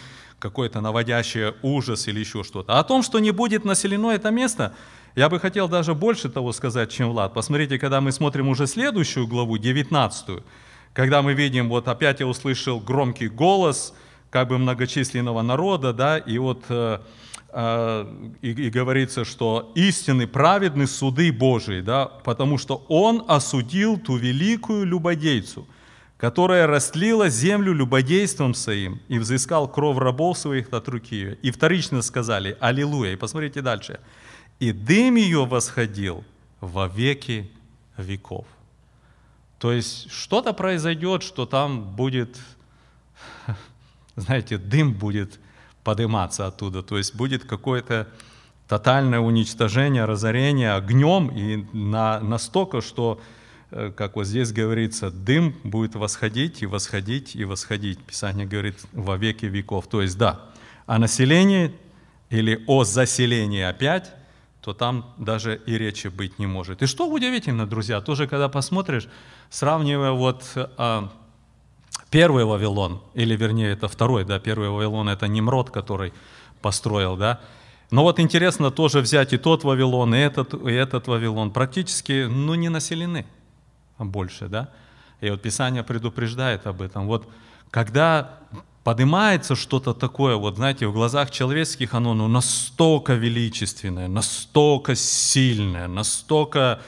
какой-то 0.41 0.81
наводящий 0.81 1.53
ужас 1.63 2.09
или 2.09 2.19
еще 2.21 2.43
что-то. 2.43 2.73
А 2.75 2.81
о 2.81 2.85
том, 2.85 3.03
что 3.03 3.21
не 3.21 3.31
будет 3.31 3.65
населено 3.65 4.11
это 4.11 4.31
место, 4.31 4.75
я 5.15 5.29
бы 5.29 5.39
хотел 5.39 5.69
даже 5.69 5.95
больше 5.95 6.29
того 6.29 6.53
сказать, 6.53 6.91
чем 6.91 7.11
Влад. 7.11 7.35
Посмотрите, 7.35 7.79
когда 7.79 8.01
мы 8.01 8.11
смотрим 8.11 8.49
уже 8.49 8.67
следующую 8.67 9.27
главу, 9.27 9.59
19, 9.59 10.43
когда 10.93 11.23
мы 11.23 11.35
видим, 11.35 11.69
вот 11.69 11.89
опять 11.89 12.21
я 12.21 12.27
услышал 12.27 12.81
громкий 12.81 13.29
голос, 13.29 13.95
как 14.31 14.49
бы 14.49 14.59
многочисленного 14.59 15.43
народа, 15.43 15.93
да, 15.93 16.19
и 16.19 16.39
вот 16.39 16.65
э, 16.69 17.01
э, 17.53 18.07
и, 18.43 18.51
и 18.51 18.71
говорится, 18.71 19.25
что 19.25 19.73
истинный 19.75 20.27
праведный 20.27 20.87
суды 20.87 21.33
Божии, 21.33 21.81
да, 21.81 22.07
потому 22.07 22.59
что 22.59 22.85
Он 22.89 23.25
осудил 23.29 23.99
ту 23.99 24.17
великую 24.17 24.87
любодейцу, 24.87 25.67
которая 26.21 26.67
растлила 26.67 27.31
землю 27.31 27.73
любодейством 27.73 28.53
своим 28.53 29.01
и 29.09 29.19
взыскал 29.19 29.67
кровь 29.67 29.97
рабов 29.97 30.37
своих 30.37 30.71
от 30.75 30.87
руки 30.87 31.15
ее. 31.17 31.35
И 31.37 31.51
вторично 31.51 32.03
сказали 32.03 32.59
«Аллилуйя». 32.61 33.15
И 33.15 33.17
посмотрите 33.17 33.63
дальше. 33.63 34.01
«И 34.59 34.73
дым 34.73 35.15
ее 35.15 35.47
восходил 35.47 36.23
во 36.61 36.89
веки 36.89 37.51
веков». 37.97 38.47
То 39.59 39.73
есть 39.73 40.11
что-то 40.11 40.53
произойдет, 40.53 41.23
что 41.23 41.47
там 41.47 41.97
будет, 41.97 42.39
знаете, 44.17 44.59
дым 44.59 44.93
будет 44.93 45.41
подниматься 45.85 46.47
оттуда. 46.47 46.83
То 46.83 46.99
есть 46.99 47.15
будет 47.15 47.45
какое-то 47.45 48.09
тотальное 48.69 49.21
уничтожение, 49.21 50.05
разорение 50.05 50.75
огнем 50.75 51.31
и 51.31 51.65
на, 51.75 52.21
настолько, 52.21 52.83
что, 52.83 53.23
как 53.71 54.17
вот 54.17 54.27
здесь 54.27 54.53
говорится, 54.53 55.11
дым 55.11 55.55
будет 55.63 55.95
восходить 55.95 56.63
и 56.63 56.67
восходить 56.67 57.37
и 57.37 57.45
восходить. 57.45 58.01
Писание 58.01 58.47
говорит 58.47 58.77
во 58.93 59.17
веки 59.17 59.47
веков. 59.47 59.87
То 59.87 60.03
есть 60.03 60.19
да, 60.19 60.41
о 60.87 60.99
населении 60.99 61.73
или 62.31 62.63
о 62.67 62.85
заселении 62.85 63.63
опять, 63.63 64.13
то 64.61 64.75
там 64.75 65.15
даже 65.19 65.61
и 65.67 65.79
речи 65.79 66.09
быть 66.09 66.39
не 66.39 66.47
может. 66.47 66.83
И 66.83 66.87
что 66.87 67.09
удивительно, 67.09 67.67
друзья, 67.67 68.01
тоже 68.01 68.27
когда 68.27 68.49
посмотришь, 68.49 69.09
сравнивая 69.49 70.13
вот 70.13 70.45
а, 70.55 71.11
первый 72.11 72.45
Вавилон, 72.45 73.01
или 73.15 73.37
вернее 73.37 73.71
это 73.71 73.89
второй, 73.89 74.25
да, 74.25 74.39
первый 74.39 74.69
Вавилон 74.69 75.09
это 75.09 75.29
Немрод, 75.29 75.71
который 75.71 76.13
построил, 76.61 77.17
да, 77.17 77.41
но 77.91 78.03
вот 78.03 78.21
интересно 78.21 78.71
тоже 78.71 79.01
взять 79.01 79.33
и 79.33 79.39
тот 79.39 79.65
Вавилон, 79.65 80.15
и 80.15 80.19
этот, 80.19 80.55
и 80.55 80.73
этот 80.73 81.09
Вавилон, 81.09 81.53
практически, 81.53 82.27
ну, 82.29 82.55
не 82.55 82.69
населены 82.69 83.27
больше, 84.05 84.49
да. 84.49 84.69
И 85.21 85.31
вот 85.31 85.43
Писание 85.43 85.83
предупреждает 85.83 86.67
об 86.67 86.83
этом. 86.83 87.07
Вот 87.07 87.29
когда 87.71 88.39
поднимается 88.85 89.55
что-то 89.55 89.93
такое, 89.93 90.37
вот 90.37 90.57
знаете, 90.57 90.87
в 90.87 90.93
глазах 90.93 91.31
человеческих 91.31 91.95
оно 91.95 92.15
ну, 92.15 92.29
настолько 92.29 93.15
величественное, 93.15 94.09
настолько 94.09 94.95
сильное, 94.95 95.89
настолько 95.89 96.81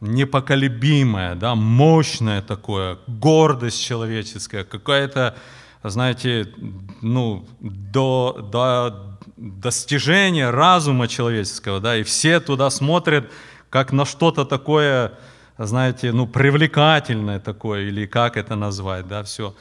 непоколебимое, 0.00 1.34
да, 1.34 1.54
мощное 1.54 2.42
такое, 2.42 2.98
гордость 3.06 3.82
человеческая, 3.82 4.64
какая-то, 4.64 5.36
знаете, 5.82 6.52
ну, 7.00 7.46
до, 7.60 8.48
до 8.52 9.18
достижения 9.36 10.50
разума 10.50 11.08
человеческого, 11.08 11.80
да, 11.80 11.96
и 11.96 12.02
все 12.02 12.40
туда 12.40 12.70
смотрят 12.70 13.30
как 13.70 13.92
на 13.92 14.04
что-то 14.04 14.44
такое, 14.44 15.12
знаете, 15.58 16.12
ну, 16.12 16.26
привлекательное 16.26 17.40
такое, 17.40 17.82
или 17.82 18.06
как 18.06 18.36
это 18.36 18.56
назвать, 18.56 19.08
да, 19.08 19.22
все. 19.22 19.54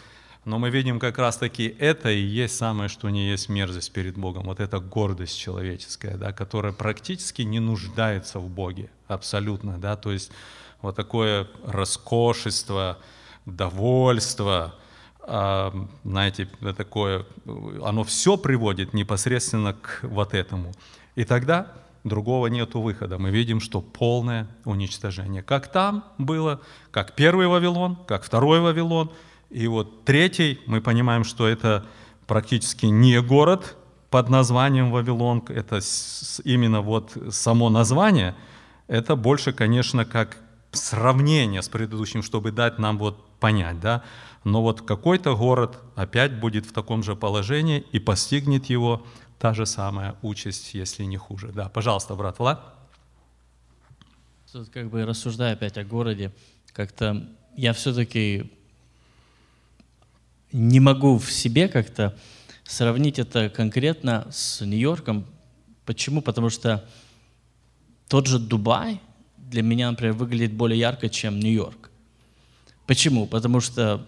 Но 0.43 0.60
мы 0.60 0.69
видим 0.69 0.99
как 0.99 1.17
раз-таки 1.17 1.75
это 1.79 2.12
и 2.12 2.19
есть 2.19 2.55
самое, 2.55 2.88
что 2.88 3.10
не 3.10 3.29
есть 3.29 3.49
мерзость 3.49 3.91
перед 3.91 4.15
Богом. 4.15 4.43
Вот 4.43 4.60
эта 4.60 4.79
гордость 4.79 5.39
человеческая, 5.39 6.17
да, 6.17 6.34
которая 6.34 6.71
практически 6.71 7.41
не 7.41 7.60
нуждается 7.60 8.39
в 8.39 8.47
Боге, 8.47 8.89
абсолютно, 9.08 9.77
да, 9.79 9.95
то 9.95 10.12
есть 10.12 10.31
вот 10.81 10.95
такое 10.95 11.47
роскошество, 11.65 12.99
довольство, 13.45 14.75
а, 15.21 15.73
знаете, 16.03 16.47
такое, 16.77 17.25
оно 17.84 18.03
все 18.03 18.38
приводит 18.38 18.93
непосредственно 18.93 19.73
к 19.73 20.01
вот 20.03 20.36
этому. 20.36 20.73
И 21.15 21.23
тогда 21.23 21.71
другого 22.05 22.47
нету 22.47 22.79
выхода. 22.79 23.17
Мы 23.17 23.31
видим, 23.31 23.59
что 23.59 23.81
полное 23.81 24.47
уничтожение. 24.63 25.43
Как 25.43 25.69
там 25.69 26.05
было, 26.17 26.61
как 26.91 27.15
первый 27.15 27.47
Вавилон, 27.47 27.97
как 28.07 28.23
второй 28.23 28.61
Вавилон– 28.61 29.11
и 29.49 29.67
вот 29.67 30.03
третий, 30.05 30.59
мы 30.65 30.81
понимаем, 30.81 31.23
что 31.23 31.47
это 31.47 31.85
практически 32.27 32.87
не 32.87 33.21
город 33.21 33.77
под 34.09 34.29
названием 34.29 34.91
Вавилон, 34.91 35.43
это 35.47 35.79
именно 36.43 36.81
вот 36.81 37.17
само 37.31 37.69
название, 37.69 38.35
это 38.87 39.15
больше, 39.15 39.53
конечно, 39.53 40.03
как 40.03 40.37
сравнение 40.71 41.61
с 41.61 41.69
предыдущим, 41.69 42.21
чтобы 42.21 42.51
дать 42.51 42.79
нам 42.79 42.97
вот 42.97 43.25
понять, 43.39 43.79
да. 43.79 44.03
Но 44.43 44.61
вот 44.61 44.81
какой-то 44.81 45.35
город 45.35 45.79
опять 45.95 46.39
будет 46.39 46.65
в 46.65 46.73
таком 46.73 47.01
же 47.01 47.15
положении 47.15 47.85
и 47.91 47.99
постигнет 47.99 48.65
его 48.65 49.03
та 49.45 49.53
же 49.53 49.67
самая 49.67 50.15
участь, 50.23 50.73
если 50.73 51.03
не 51.03 51.17
хуже. 51.17 51.51
Да, 51.53 51.69
пожалуйста, 51.69 52.15
брат 52.15 52.39
Влад. 52.39 52.63
Тут 54.51 54.69
как 54.69 54.89
бы 54.89 55.05
рассуждая 55.05 55.53
опять 55.53 55.77
о 55.77 55.84
городе, 55.84 56.31
как-то 56.73 57.29
я 57.55 57.73
все-таки 57.73 58.51
не 60.51 60.79
могу 60.79 61.19
в 61.19 61.31
себе 61.31 61.67
как-то 61.67 62.17
сравнить 62.63 63.19
это 63.19 63.51
конкретно 63.51 64.27
с 64.31 64.65
Нью-Йорком. 64.65 65.27
Почему? 65.86 66.23
Потому 66.23 66.49
что 66.49 66.84
тот 68.08 68.25
же 68.25 68.39
Дубай 68.39 68.99
для 69.38 69.62
меня, 69.62 69.91
например, 69.91 70.15
выглядит 70.15 70.53
более 70.53 70.79
ярко, 70.79 71.08
чем 71.08 71.39
Нью-Йорк. 71.39 71.91
Почему? 72.88 73.27
Потому 73.27 73.60
что 73.60 74.08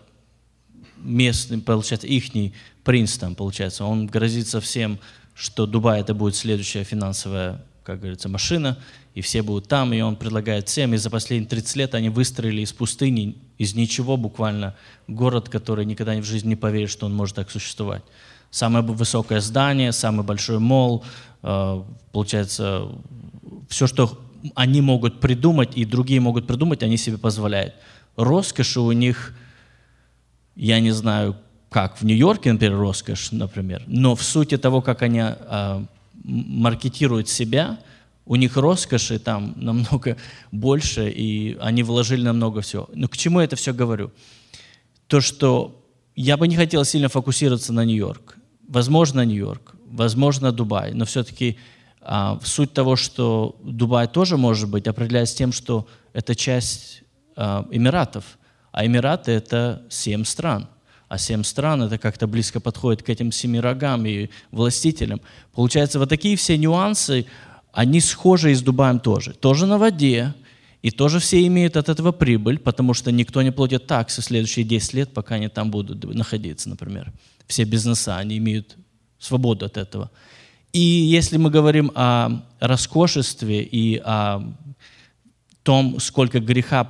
местный, 0.98 1.62
получается, 1.62 2.08
ихний 2.08 2.56
принц 2.84 3.20
там, 3.20 3.36
получается, 3.36 3.86
он 3.86 4.08
грозится 4.08 4.60
всем, 4.62 4.98
что 5.38 5.68
Дубай 5.68 6.02
это 6.02 6.16
будет 6.16 6.36
следующая 6.36 6.84
финансовая, 6.84 7.64
как 7.84 8.00
говорится, 8.00 8.28
машина, 8.28 8.78
и 9.14 9.22
все 9.22 9.44
будут 9.44 9.68
там, 9.68 9.94
и 9.94 10.02
он 10.02 10.16
предлагает 10.16 10.68
всем, 10.68 10.96
и 10.96 10.98
за 10.98 11.12
последние 11.12 11.48
30 11.48 11.76
лет 11.76 11.96
они 11.96 12.10
выстроили 12.10 12.62
из 12.62 12.74
пустыни, 12.74 13.38
из 13.60 13.76
ничего 13.76 14.18
буквально, 14.18 14.76
город, 15.08 15.48
который 15.48 15.86
никогда 15.86 16.14
в 16.16 16.24
жизни 16.24 16.50
не 16.50 16.56
поверит, 16.56 16.90
что 16.90 17.06
он 17.06 17.14
может 17.16 17.36
так 17.36 17.52
существовать. 17.52 18.04
Самое 18.50 18.84
высокое 18.84 19.40
здание, 19.40 19.92
самый 19.92 20.26
большой 20.26 20.58
мол, 20.58 21.06
э, 21.44 21.84
получается, 22.12 22.88
все, 23.70 23.86
что 23.86 24.20
они 24.56 24.82
могут 24.82 25.20
придумать, 25.20 25.78
и 25.78 25.86
другие 25.86 26.20
могут 26.20 26.48
придумать, 26.48 26.82
они 26.82 26.98
себе 26.98 27.20
позволяют. 27.20 27.76
Роскоши 28.16 28.80
у 28.80 28.92
них, 28.92 29.36
я 30.56 30.80
не 30.80 30.92
знаю, 30.92 31.38
как 31.70 32.00
в 32.00 32.06
Нью-Йорке, 32.06 32.54
например, 32.54 32.78
роскошь, 32.78 33.32
например, 33.32 33.84
но 33.88 34.16
в 34.16 34.24
сути 34.24 34.58
того, 34.58 34.82
как 34.82 35.02
они 35.02 35.22
э, 35.24 35.86
маркетируют 36.24 37.30
себя– 37.30 37.80
у 38.28 38.36
них 38.36 38.58
роскоши 38.58 39.20
там 39.20 39.54
намного 39.58 40.18
больше, 40.52 41.10
и 41.10 41.58
они 41.60 41.84
вложили 41.84 42.24
намного 42.24 42.62
всего. 42.62 42.90
Но 42.94 43.08
к 43.08 43.18
чему 43.18 43.40
я 43.40 43.46
это 43.46 43.56
все 43.56 43.74
говорю? 43.74 44.12
То, 45.08 45.22
что 45.22 45.84
я 46.16 46.38
бы 46.38 46.48
не 46.48 46.56
хотел 46.56 46.84
сильно 46.84 47.10
фокусироваться 47.10 47.74
на 47.74 47.86
Нью-Йорк. 47.86 48.38
Возможно, 48.68 49.22
Нью-Йорк, 49.22 49.76
возможно, 49.86 50.52
Дубай, 50.52 50.94
но 50.94 51.06
все-таки 51.06 51.58
а, 52.02 52.40
суть 52.44 52.74
того, 52.74 52.96
что 52.98 53.56
Дубай 53.64 54.08
тоже 54.08 54.36
может 54.36 54.70
быть, 54.70 54.88
определяется 54.88 55.38
тем, 55.38 55.54
что 55.54 55.88
это 56.14 56.36
часть 56.36 57.04
а, 57.36 57.66
Эмиратов, 57.72 58.38
а 58.72 58.86
Эмираты— 58.86 59.32
это 59.34 59.84
семь 59.90 60.26
стран— 60.26 60.68
а 61.08 61.18
семь 61.18 61.44
стран 61.44 61.84
это 61.84 61.98
как-то 61.98 62.28
близко 62.28 62.60
подходит 62.60 63.04
к 63.04 63.10
этим 63.10 63.32
семи 63.32 63.60
рогам 63.60 64.06
и 64.06 64.30
властителям. 64.52 65.22
Получается, 65.54 66.00
вот 66.00 66.10
такие 66.10 66.36
все 66.36 66.58
нюансы, 66.58 67.26
они 67.72 68.02
схожи 68.02 68.52
и 68.52 68.56
с 68.56 68.62
Дубаем 68.62 69.00
тоже. 69.00 69.34
Тоже 69.34 69.66
на 69.66 69.78
воде, 69.78 70.34
и 70.82 70.92
тоже 70.92 71.20
все 71.20 71.46
имеют 71.48 71.78
от 71.78 71.90
этого 71.90 72.12
прибыль, 72.12 72.60
потому 72.60 72.94
что 72.94 73.12
никто 73.12 73.42
не 73.42 73.52
платит 73.52 73.88
таксы 73.88 74.22
следующие 74.22 74.66
10 74.66 74.94
лет, 74.94 75.14
пока 75.14 75.36
они 75.36 75.48
там 75.48 75.72
будут 75.72 76.04
находиться, 76.14 76.70
например. 76.70 77.12
Все 77.48 77.64
бизнеса, 77.64 78.18
они 78.18 78.38
имеют 78.38 78.76
свободу 79.20 79.66
от 79.66 79.78
этого. 79.78 80.12
И 80.74 80.80
если 80.80 81.38
мы 81.38 81.50
говорим 81.50 81.92
о 81.96 82.44
роскошестве 82.60 83.64
и 83.64 84.02
о 84.04 84.42
том, 85.64 86.00
сколько 86.00 86.40
греха 86.40 86.90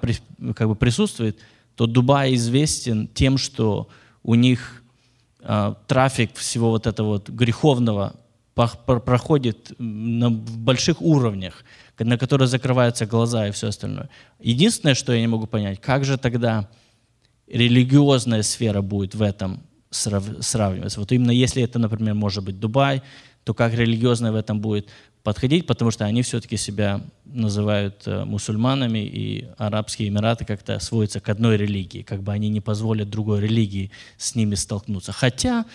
как 0.56 0.68
бы 0.68 0.76
присутствует, 0.76 1.38
то 1.76 1.86
Дубай 1.86 2.34
известен 2.36 3.08
тем, 3.08 3.38
что 3.38 3.88
у 4.28 4.36
них 4.36 4.84
э, 5.40 5.74
трафик 5.88 6.36
всего 6.36 6.70
вот 6.70 6.86
этого 6.86 7.08
вот 7.08 7.30
греховного 7.30 8.14
проходит 8.54 9.72
на 9.80 10.30
больших 10.30 11.02
уровнях, 11.02 11.64
на 11.98 12.18
которые 12.18 12.48
закрываются 12.48 13.06
глаза 13.06 13.48
и 13.48 13.52
все 13.52 13.68
остальное. 13.68 14.10
Единственное, 14.40 14.96
что 14.96 15.14
я 15.14 15.22
не 15.22 15.28
могу 15.28 15.48
понять, 15.48 15.80
как 15.80 16.04
же 16.04 16.18
тогда 16.18 16.68
религиозная 17.48 18.44
сфера 18.44 18.82
будет 18.82 19.16
в 19.16 19.22
этом 19.22 19.62
сравниваться. 19.92 21.00
Вот 21.00 21.12
именно 21.12 21.32
если 21.32 21.64
это, 21.64 21.80
например, 21.80 22.14
может 22.16 22.44
быть 22.44 22.60
Дубай, 22.60 23.02
то 23.46 23.54
как 23.54 23.74
религиозная 23.74 24.34
в 24.34 24.36
этом 24.36 24.60
будет 24.60 24.90
подходить, 25.24 25.68
потому 25.68 25.92
что 25.92 26.06
они 26.06 26.22
все-таки 26.22 26.58
себя 26.58 27.02
называют 27.26 28.04
э, 28.06 28.24
мусульманами, 28.26 29.00
и 29.00 29.48
Арабские 29.58 30.10
Эмираты 30.10 30.46
как-то 30.46 30.80
сводятся 30.80 31.20
к 31.20 31.30
одной 31.30 31.58
религии, 31.58 32.02
как 32.02 32.24
бы 32.24 32.32
они 32.32 32.50
не 32.50 32.62
позволят 32.62 33.10
другой 33.10 33.42
религии 33.42 33.92
с 34.18 34.36
ними 34.36 34.56
столкнуться. 34.56 35.12
Хотя 35.12 35.66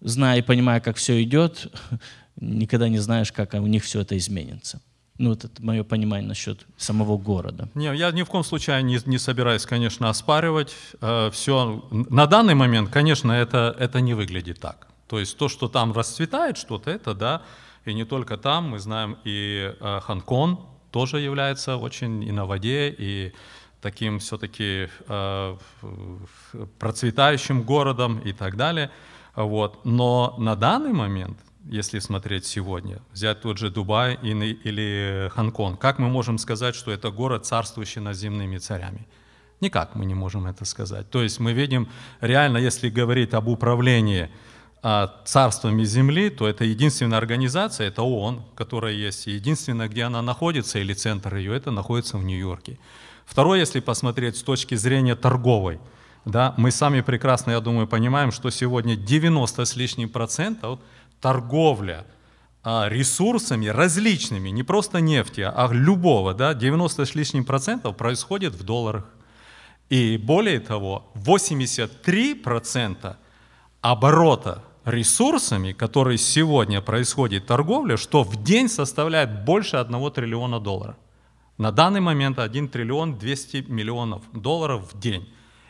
зная 0.00 0.38
и 0.38 0.42
понимая, 0.42 0.80
как 0.80 0.96
все 0.96 1.22
идет, 1.22 1.72
никогда 2.36 2.88
не 2.88 2.98
знаешь, 2.98 3.32
как 3.32 3.54
у 3.54 3.66
них 3.66 3.84
все 3.84 4.00
это 4.00 4.16
изменится. 4.16 4.80
Ну, 5.18 5.30
вот 5.30 5.44
это 5.44 5.62
мое 5.62 5.82
понимание 5.82 6.28
насчет 6.28 6.66
самого 6.76 7.16
города. 7.16 7.70
Не, 7.74 7.94
я 7.96 8.10
ни 8.10 8.22
в 8.22 8.26
коем 8.26 8.44
случае 8.44 8.82
не, 8.82 8.98
не 9.06 9.18
собираюсь, 9.18 9.64
конечно, 9.64 10.10
оспаривать. 10.10 10.74
Э, 11.00 11.30
все. 11.32 11.86
На 11.90 12.26
данный 12.26 12.54
момент, 12.54 12.90
конечно, 12.90 13.32
это, 13.32 13.74
это 13.78 14.00
не 14.00 14.14
выглядит 14.14 14.60
так. 14.60 14.88
То 15.08 15.18
есть 15.18 15.38
то, 15.38 15.48
что 15.48 15.68
там 15.68 15.92
расцветает 15.92 16.58
что-то, 16.58 16.90
это 16.90 17.14
да, 17.14 17.42
и 17.86 17.94
не 17.94 18.04
только 18.04 18.36
там, 18.36 18.70
мы 18.70 18.78
знаем 18.78 19.16
и 19.24 19.74
э, 19.78 20.00
Ханкон 20.02 20.60
тоже 20.90 21.20
является 21.20 21.76
очень 21.76 22.22
и 22.22 22.32
на 22.32 22.46
воде, 22.46 22.88
и 22.88 23.32
таким 23.80 24.18
все-таки 24.18 24.88
э, 25.08 25.56
процветающим 26.78 27.62
городом 27.62 28.18
и 28.18 28.32
так 28.32 28.56
далее. 28.56 28.90
Вот. 29.34 29.84
Но 29.84 30.34
на 30.38 30.56
данный 30.56 30.92
момент 30.92 31.38
если 31.68 31.98
смотреть 31.98 32.46
сегодня, 32.46 33.00
взять 33.12 33.40
тот 33.40 33.58
же 33.58 33.70
Дубай 33.70 34.14
или 34.22 35.30
Хонконг, 35.34 35.80
как 35.80 35.98
мы 35.98 36.08
можем 36.08 36.38
сказать, 36.38 36.74
что 36.74 36.92
это 36.92 37.10
город, 37.10 37.44
царствующий 37.44 38.00
над 38.00 38.16
земными 38.16 38.58
царями? 38.58 39.06
Никак 39.60 39.94
мы 39.94 40.04
не 40.04 40.14
можем 40.14 40.46
это 40.46 40.64
сказать. 40.64 41.10
То 41.10 41.22
есть 41.22 41.40
мы 41.40 41.52
видим, 41.52 41.88
реально, 42.20 42.58
если 42.58 42.90
говорить 42.90 43.34
об 43.34 43.48
управлении 43.48 44.30
царствами 45.24 45.84
земли, 45.84 46.30
то 46.30 46.46
это 46.46 46.64
единственная 46.64 47.18
организация, 47.18 47.88
это 47.88 48.02
ООН, 48.02 48.42
которая 48.54 48.92
есть. 48.92 49.26
И 49.26 49.32
единственное, 49.32 49.88
где 49.88 50.04
она 50.04 50.22
находится, 50.22 50.78
или 50.78 50.94
центр 50.94 51.36
ее, 51.36 51.56
это 51.56 51.70
находится 51.70 52.18
в 52.18 52.24
Нью-Йорке. 52.24 52.78
Второе, 53.24 53.60
если 53.60 53.80
посмотреть 53.80 54.36
с 54.36 54.42
точки 54.42 54.76
зрения 54.76 55.16
торговой, 55.16 55.80
да, 56.24 56.54
мы 56.56 56.70
сами 56.70 57.00
прекрасно, 57.00 57.52
я 57.52 57.60
думаю, 57.60 57.86
понимаем, 57.86 58.32
что 58.32 58.50
сегодня 58.50 58.96
90 58.96 59.64
с 59.64 59.76
лишним 59.76 60.08
процентов– 60.08 60.78
торговля 61.20 62.06
а, 62.62 62.88
ресурсами 62.88 63.66
различными, 63.66 64.50
не 64.50 64.62
просто 64.62 65.00
нефти, 65.00 65.40
а 65.40 65.68
любого, 65.72 66.34
да, 66.34 66.54
90 66.54 67.04
с 67.04 67.14
лишним 67.14 67.44
процентов 67.44 67.96
происходит 67.96 68.54
в 68.54 68.64
долларах. 68.64 69.04
И 69.88 70.16
более 70.16 70.60
того, 70.60 71.10
83% 71.14 73.16
оборота 73.80 74.64
ресурсами, 74.86 75.72
которые 75.72 76.16
сегодня 76.16 76.80
происходит 76.80 77.46
торговля, 77.46 77.96
что 77.96 78.22
в 78.22 78.42
день 78.42 78.68
составляет 78.68 79.44
больше 79.44 79.76
1 79.76 80.10
триллиона 80.12 80.60
долларов. 80.60 80.96
На 81.58 81.72
данный 81.72 82.00
момент 82.00 82.38
1 82.38 82.68
триллион 82.68 83.18
200 83.18 83.66
миллионов 83.68 84.22
долларов 84.32 84.92
в 84.92 84.98
день. 84.98 85.28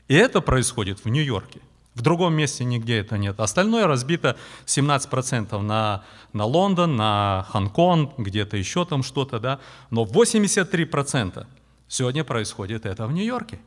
И 0.08 0.14
это 0.14 0.40
происходит 0.40 1.04
в 1.04 1.08
Нью-Йорке. 1.08 1.60
В 1.94 2.02
другом 2.02 2.34
месте 2.34 2.64
нигде 2.64 2.98
это 2.98 3.16
нет. 3.16 3.40
Остальное 3.40 3.86
разбито 3.86 4.36
17% 4.66 5.58
на, 5.62 6.04
на 6.34 6.44
Лондон, 6.44 6.96
на 6.96 7.46
Хонконг, 7.48 8.18
где-то 8.18 8.58
еще 8.58 8.84
там 8.84 9.02
что-то, 9.02 9.40
да. 9.40 9.60
Но 9.90 10.04
83% 10.04 11.46
сегодня 11.88 12.22
происходит 12.22 12.84
это 12.84 13.06
в 13.06 13.12
Нью-Йорке. 13.12 13.60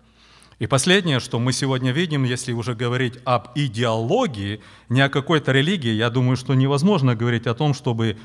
И 0.60 0.68
последнее, 0.68 1.22
что 1.22 1.40
мы 1.40 1.54
сегодня 1.54 1.92
видим, 1.92 2.26
если 2.26 2.52
уже 2.52 2.76
говорить 2.76 3.14
об 3.24 3.48
идеологии, 3.56 4.62
не 4.90 5.00
о 5.00 5.10
какой-то 5.10 5.54
религии, 5.54 5.94
я 5.94 6.10
думаю, 6.10 6.36
что 6.36 6.54
невозможно 6.54 7.16
говорить 7.16 7.48
о 7.48 7.54
том, 7.54 7.74
чтобы 7.74 8.18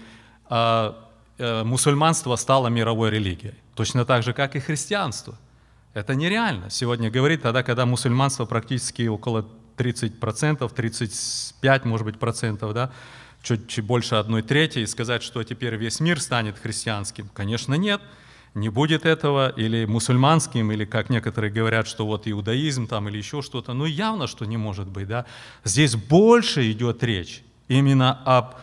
э, 0.50 0.92
э, 1.38 1.62
мусульманство 1.62 2.34
стало 2.34 2.66
мировой 2.66 3.10
религией. 3.10 3.54
Точно 3.76 4.04
так 4.04 4.24
же, 4.24 4.32
как 4.32 4.56
и 4.56 4.60
христианство. 4.60 5.38
Это 5.94 6.16
нереально 6.16 6.70
сегодня 6.70 7.08
говорить 7.08 7.42
тогда, 7.42 7.62
когда 7.62 7.86
мусульманство 7.86 8.46
практически 8.46 9.06
около 9.06 9.46
30%, 9.76 10.74
35, 10.74 11.84
может 11.84 12.04
быть, 12.04 12.18
процентов, 12.18 12.74
да, 12.74 12.90
чуть, 13.44 13.68
чуть 13.68 13.84
больше 13.84 14.16
одной 14.16 14.42
трети, 14.42 14.80
и 14.80 14.86
сказать, 14.86 15.22
что 15.22 15.44
теперь 15.44 15.76
весь 15.76 16.00
мир 16.00 16.20
станет 16.20 16.58
христианским. 16.58 17.28
Конечно, 17.32 17.74
нет. 17.74 18.00
Не 18.54 18.68
будет 18.68 19.04
этого, 19.04 19.48
или 19.48 19.84
мусульманским, 19.84 20.70
или, 20.70 20.84
как 20.84 21.10
некоторые 21.10 21.52
говорят, 21.52 21.88
что 21.88 22.06
вот 22.06 22.28
иудаизм 22.28 22.86
там, 22.86 23.08
или 23.08 23.18
еще 23.18 23.42
что-то. 23.42 23.72
Ну, 23.72 23.84
явно, 23.84 24.26
что 24.26 24.44
не 24.44 24.56
может 24.56 24.86
быть, 24.88 25.08
да. 25.08 25.26
Здесь 25.64 25.96
больше 25.96 26.70
идет 26.70 27.02
речь 27.02 27.42
именно 27.68 28.20
об 28.24 28.54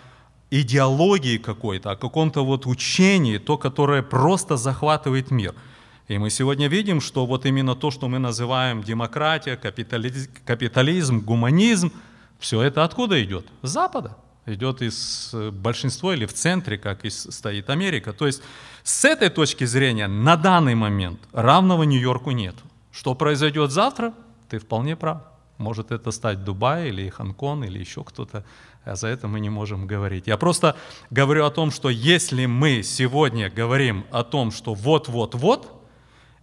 идеологии 0.50 1.38
какой-то, 1.38 1.92
о 1.92 1.96
каком-то 1.96 2.46
вот 2.46 2.66
учении, 2.66 3.38
то, 3.38 3.58
которое 3.58 4.02
просто 4.02 4.58
захватывает 4.58 5.32
мир– 5.32 5.54
и 6.12 6.18
мы 6.18 6.30
сегодня 6.30 6.68
видим, 6.68 7.00
что 7.00 7.26
вот 7.26 7.46
именно 7.46 7.74
то, 7.74 7.90
что 7.90 8.10
мы 8.10 8.20
называем 8.20 8.84
демократия, 8.84 9.56
капитализм, 9.56 11.22
гуманизм, 11.22 11.94
все 12.38 12.62
это 12.62 12.84
откуда 12.84 13.24
идет? 13.24 13.46
С 13.62 13.70
Запада. 13.70 14.18
Идет 14.48 14.82
из 14.82 15.32
э, 15.34 15.52
большинства 15.52 16.16
или 16.16 16.26
в 16.26 16.34
центре, 16.34 16.78
как 16.78 17.06
и 17.06 17.10
стоит 17.10 17.70
Америка. 17.70 18.12
То 18.12 18.26
есть 18.26 18.42
с 18.84 19.06
этой 19.06 19.30
точки 19.30 19.66
зрения 19.66 20.08
на 20.08 20.36
данный 20.36 20.74
момент 20.74 21.20
равного 21.32 21.84
Нью-Йорку 21.84 22.32
нет. 22.32 22.56
Что 22.92 23.14
произойдет 23.14 23.72
завтра, 23.72 24.14
ты 24.50 24.58
вполне 24.58 24.96
прав. 24.96 25.22
Может 25.58 25.92
это 25.92 26.10
стать 26.10 26.44
Дубай 26.44 26.90
или 26.90 27.08
Хонконг 27.10 27.66
или 27.66 27.78
еще 27.78 28.04
кто-то. 28.04 28.44
А 28.84 28.96
за 28.96 29.10
это 29.10 29.28
мы 29.28 29.40
не 29.40 29.50
можем 29.50 29.86
говорить. 29.86 30.26
Я 30.26 30.38
просто 30.38 30.76
говорю 31.12 31.46
о 31.46 31.52
том, 31.52 31.70
что 31.70 31.90
если 31.92 32.48
мы 32.48 32.82
сегодня 32.82 33.50
говорим 33.50 34.06
о 34.12 34.24
том, 34.24 34.52
что 34.52 34.74
вот-вот-вот, 34.74 35.72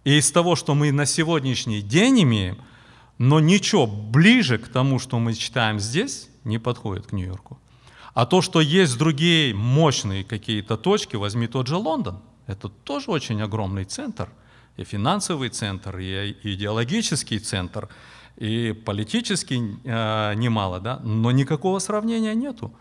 и 0.05 0.17
из 0.17 0.31
того, 0.31 0.55
что 0.55 0.73
мы 0.73 0.93
на 0.93 1.05
сегодняшний 1.05 1.81
день 1.81 2.23
имеем, 2.23 2.59
но 3.17 3.41
ничего 3.41 3.85
ближе 3.85 4.57
к 4.57 4.69
тому, 4.69 4.99
что 4.99 5.19
мы 5.19 5.33
читаем 5.33 5.79
здесь, 5.79 6.29
не 6.45 6.57
подходит 6.57 7.07
к 7.07 7.11
Нью-Йорку. 7.11 7.59
А 8.19 8.25
то, 8.25 8.41
что 8.41 8.59
есть 8.59 8.97
другие 8.97 9.55
мощные 9.55 10.25
какие-то 10.25 10.75
точки, 10.75 11.15
возьми 11.15 11.47
тот 11.47 11.67
же 11.67 11.77
Лондон, 11.77 12.19
это 12.47 12.67
тоже 12.67 13.11
очень 13.11 13.41
огромный 13.41 13.85
центр, 13.85 14.27
и 14.75 14.83
финансовый 14.83 15.47
центр, 15.47 15.97
и 15.99 16.35
идеологический 16.43 17.39
центр, 17.39 17.87
и 18.35 18.73
политический 18.73 19.61
э, 19.85 20.33
немало, 20.35 20.81
да, 20.81 20.99
но 21.01 21.31
никакого 21.31 21.79
сравнения 21.79 22.35
нету. 22.35 22.73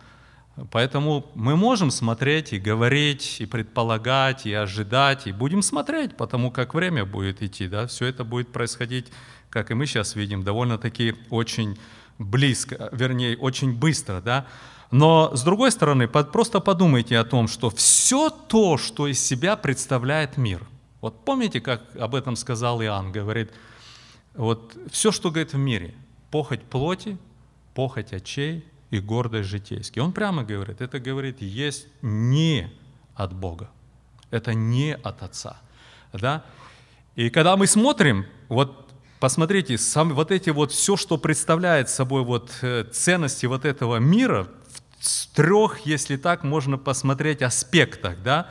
Поэтому 0.73 1.25
мы 1.37 1.55
можем 1.55 1.93
смотреть 1.93 2.53
и 2.53 2.59
говорить, 2.59 3.37
и 3.39 3.47
предполагать, 3.47 4.45
и 4.45 4.53
ожидать, 4.53 5.29
и 5.29 5.33
будем 5.33 5.63
смотреть, 5.63 6.17
потому 6.17 6.51
как 6.51 6.75
время 6.75 7.05
будет 7.05 7.43
идти, 7.43 7.69
да, 7.69 7.87
все 7.87 8.07
это 8.07 8.25
будет 8.25 8.49
происходить, 8.51 9.07
как 9.51 9.71
и 9.71 9.75
мы 9.75 9.87
сейчас 9.87 10.17
видим, 10.17 10.43
довольно-таки 10.43 11.15
очень 11.31 11.79
близко, 12.19 12.89
вернее, 12.91 13.37
очень 13.37 13.73
быстро, 13.73 14.21
да. 14.21 14.47
Но 14.91 15.35
с 15.35 15.43
другой 15.43 15.71
стороны, 15.71 16.09
просто 16.09 16.61
подумайте 16.61 17.19
о 17.19 17.25
том, 17.25 17.49
что 17.49 17.71
все 17.71 18.31
то, 18.31 18.79
что 18.79 19.07
из 19.07 19.21
себя 19.21 19.57
представляет 19.57 20.37
мир. 20.37 20.67
Вот 21.01 21.25
помните, 21.25 21.61
как 21.61 21.83
об 21.97 22.15
этом 22.15 22.37
сказал 22.37 22.83
Иоанн, 22.83 23.13
говорит, 23.13 23.53
вот 24.35 24.77
все, 24.91 25.13
что 25.13 25.31
говорит 25.31 25.53
в 25.53 25.59
мире, 25.59 25.95
похоть 26.31 26.63
плоти, 26.63 27.19
похоть 27.75 28.13
очей, 28.13 28.65
и 28.91 29.01
гордость 29.01 29.49
житейские. 29.49 30.03
Он 30.03 30.13
прямо 30.13 30.45
говорит, 30.45 30.81
это 30.81 30.99
говорит, 30.99 31.43
есть 31.43 31.89
не 32.03 32.71
от 33.15 33.33
Бога, 33.35 33.71
это 34.31 34.55
не 34.55 34.95
от 34.95 35.23
Отца. 35.23 35.61
Да? 36.13 36.45
И 37.17 37.31
когда 37.31 37.57
мы 37.57 37.67
смотрим, 37.67 38.27
вот 38.49 38.89
посмотрите, 39.21 39.77
сам, 39.77 40.15
вот 40.15 40.31
эти 40.31 40.51
вот 40.51 40.73
все, 40.73 40.97
что 40.97 41.19
представляет 41.19 41.91
собой 41.91 42.25
вот 42.25 42.51
э, 42.63 42.85
ценности 42.85 43.47
вот 43.47 43.65
этого 43.65 43.97
мира, 43.97 44.49
в 45.01 45.27
трех, 45.35 45.81
если 45.81 46.17
так, 46.17 46.45
можно 46.45 46.79
посмотреть 46.79 47.43
аспектах, 47.43 48.23
да, 48.23 48.49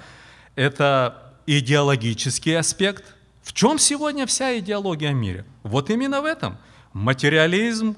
это 0.55 1.33
идеологический 1.45 2.53
аспект. 2.53 3.15
В 3.43 3.53
чем 3.53 3.79
сегодня 3.79 4.25
вся 4.25 4.57
идеология 4.59 5.13
мира? 5.13 5.45
Вот 5.63 5.89
именно 5.89 6.21
в 6.21 6.25
этом. 6.25 6.57
Материализм, 6.93 7.95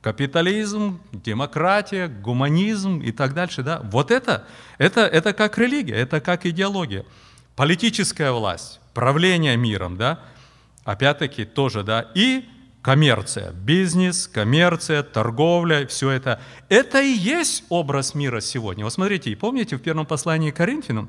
капитализм, 0.00 1.00
демократия, 1.12 2.08
гуманизм 2.08 3.00
и 3.00 3.10
так 3.10 3.34
дальше. 3.34 3.62
Да? 3.62 3.80
Вот 3.84 4.10
это, 4.10 4.46
это, 4.78 5.00
это 5.00 5.32
как 5.32 5.58
религия, 5.58 5.94
это 5.94 6.20
как 6.20 6.46
идеология. 6.46 7.04
Политическая 7.56 8.30
власть, 8.30 8.80
правление 8.92 9.56
миром, 9.56 9.96
да? 9.96 10.20
опять-таки 10.84 11.44
тоже, 11.44 11.82
да, 11.82 12.10
и 12.14 12.48
коммерция, 12.84 13.52
бизнес, 13.52 14.28
коммерция, 14.28 15.02
торговля, 15.02 15.86
все 15.86 16.10
это. 16.10 16.38
Это 16.68 17.00
и 17.00 17.08
есть 17.08 17.64
образ 17.70 18.14
мира 18.14 18.40
сегодня. 18.40 18.84
Вот 18.84 18.92
смотрите, 18.92 19.30
и 19.30 19.34
помните 19.34 19.76
в 19.76 19.80
первом 19.80 20.04
послании 20.04 20.50
к 20.50 20.56
Коринфянам, 20.56 21.08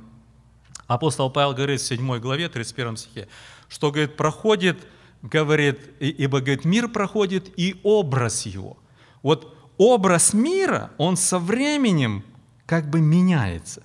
апостол 0.88 1.29
Павел 1.29 1.53
говорит 1.53 1.81
в 1.81 1.85
7 1.85 2.19
главе, 2.19 2.47
31 2.47 2.95
стихе, 2.95 3.27
что, 3.67 3.91
говорит, 3.91 4.15
проходит, 4.15 4.88
говорит, 5.21 5.81
ибо, 5.99 6.39
говорит, 6.39 6.63
мир 6.63 6.88
проходит 6.88 7.51
и 7.59 7.77
образ 7.83 8.45
его. 8.45 8.77
Вот 9.21 9.53
образ 9.77 10.33
мира, 10.33 10.91
он 10.97 11.17
со 11.17 11.39
временем 11.39 12.23
как 12.65 12.89
бы 12.89 13.01
меняется. 13.01 13.84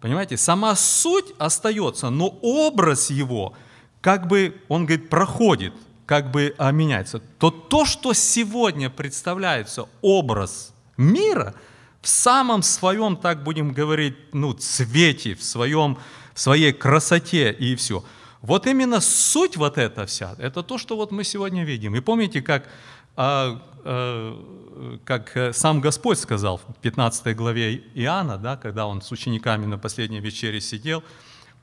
Понимаете, 0.00 0.38
сама 0.38 0.74
суть 0.74 1.34
остается, 1.36 2.08
но 2.08 2.28
образ 2.40 3.10
его, 3.10 3.52
как 4.00 4.26
бы, 4.26 4.56
он 4.68 4.86
говорит, 4.86 5.10
проходит, 5.10 5.74
как 6.12 6.30
бы 6.30 6.54
а, 6.58 6.72
меняется. 6.72 7.20
То 7.38 7.50
то, 7.50 7.86
что 7.86 8.12
сегодня 8.12 8.90
представляется 8.90 9.88
образ 10.02 10.74
мира, 10.98 11.54
в 12.02 12.08
самом 12.08 12.62
своем, 12.62 13.16
так 13.16 13.42
будем 13.42 13.72
говорить, 13.72 14.14
ну, 14.34 14.52
цвете, 14.52 15.34
в, 15.34 15.42
своем, 15.42 15.96
в 16.34 16.40
своей 16.40 16.74
красоте 16.74 17.50
и 17.50 17.74
все. 17.76 18.04
Вот 18.42 18.66
именно 18.66 19.00
суть 19.00 19.56
вот 19.56 19.78
эта 19.78 20.04
вся, 20.04 20.34
это 20.36 20.62
то, 20.62 20.76
что 20.76 20.96
вот 20.96 21.12
мы 21.12 21.24
сегодня 21.24 21.64
видим. 21.64 21.96
И 21.96 22.00
помните, 22.00 22.42
как, 22.42 22.68
а, 23.16 23.62
а, 23.82 24.98
как 25.06 25.54
сам 25.54 25.80
Господь 25.80 26.18
сказал 26.18 26.58
в 26.58 26.74
15 26.82 27.34
главе 27.34 27.76
Иоанна, 27.94 28.36
да, 28.36 28.58
когда 28.58 28.86
он 28.86 29.00
с 29.00 29.10
учениками 29.12 29.64
на 29.64 29.78
последней 29.78 30.20
вечере 30.20 30.60
сидел, 30.60 31.02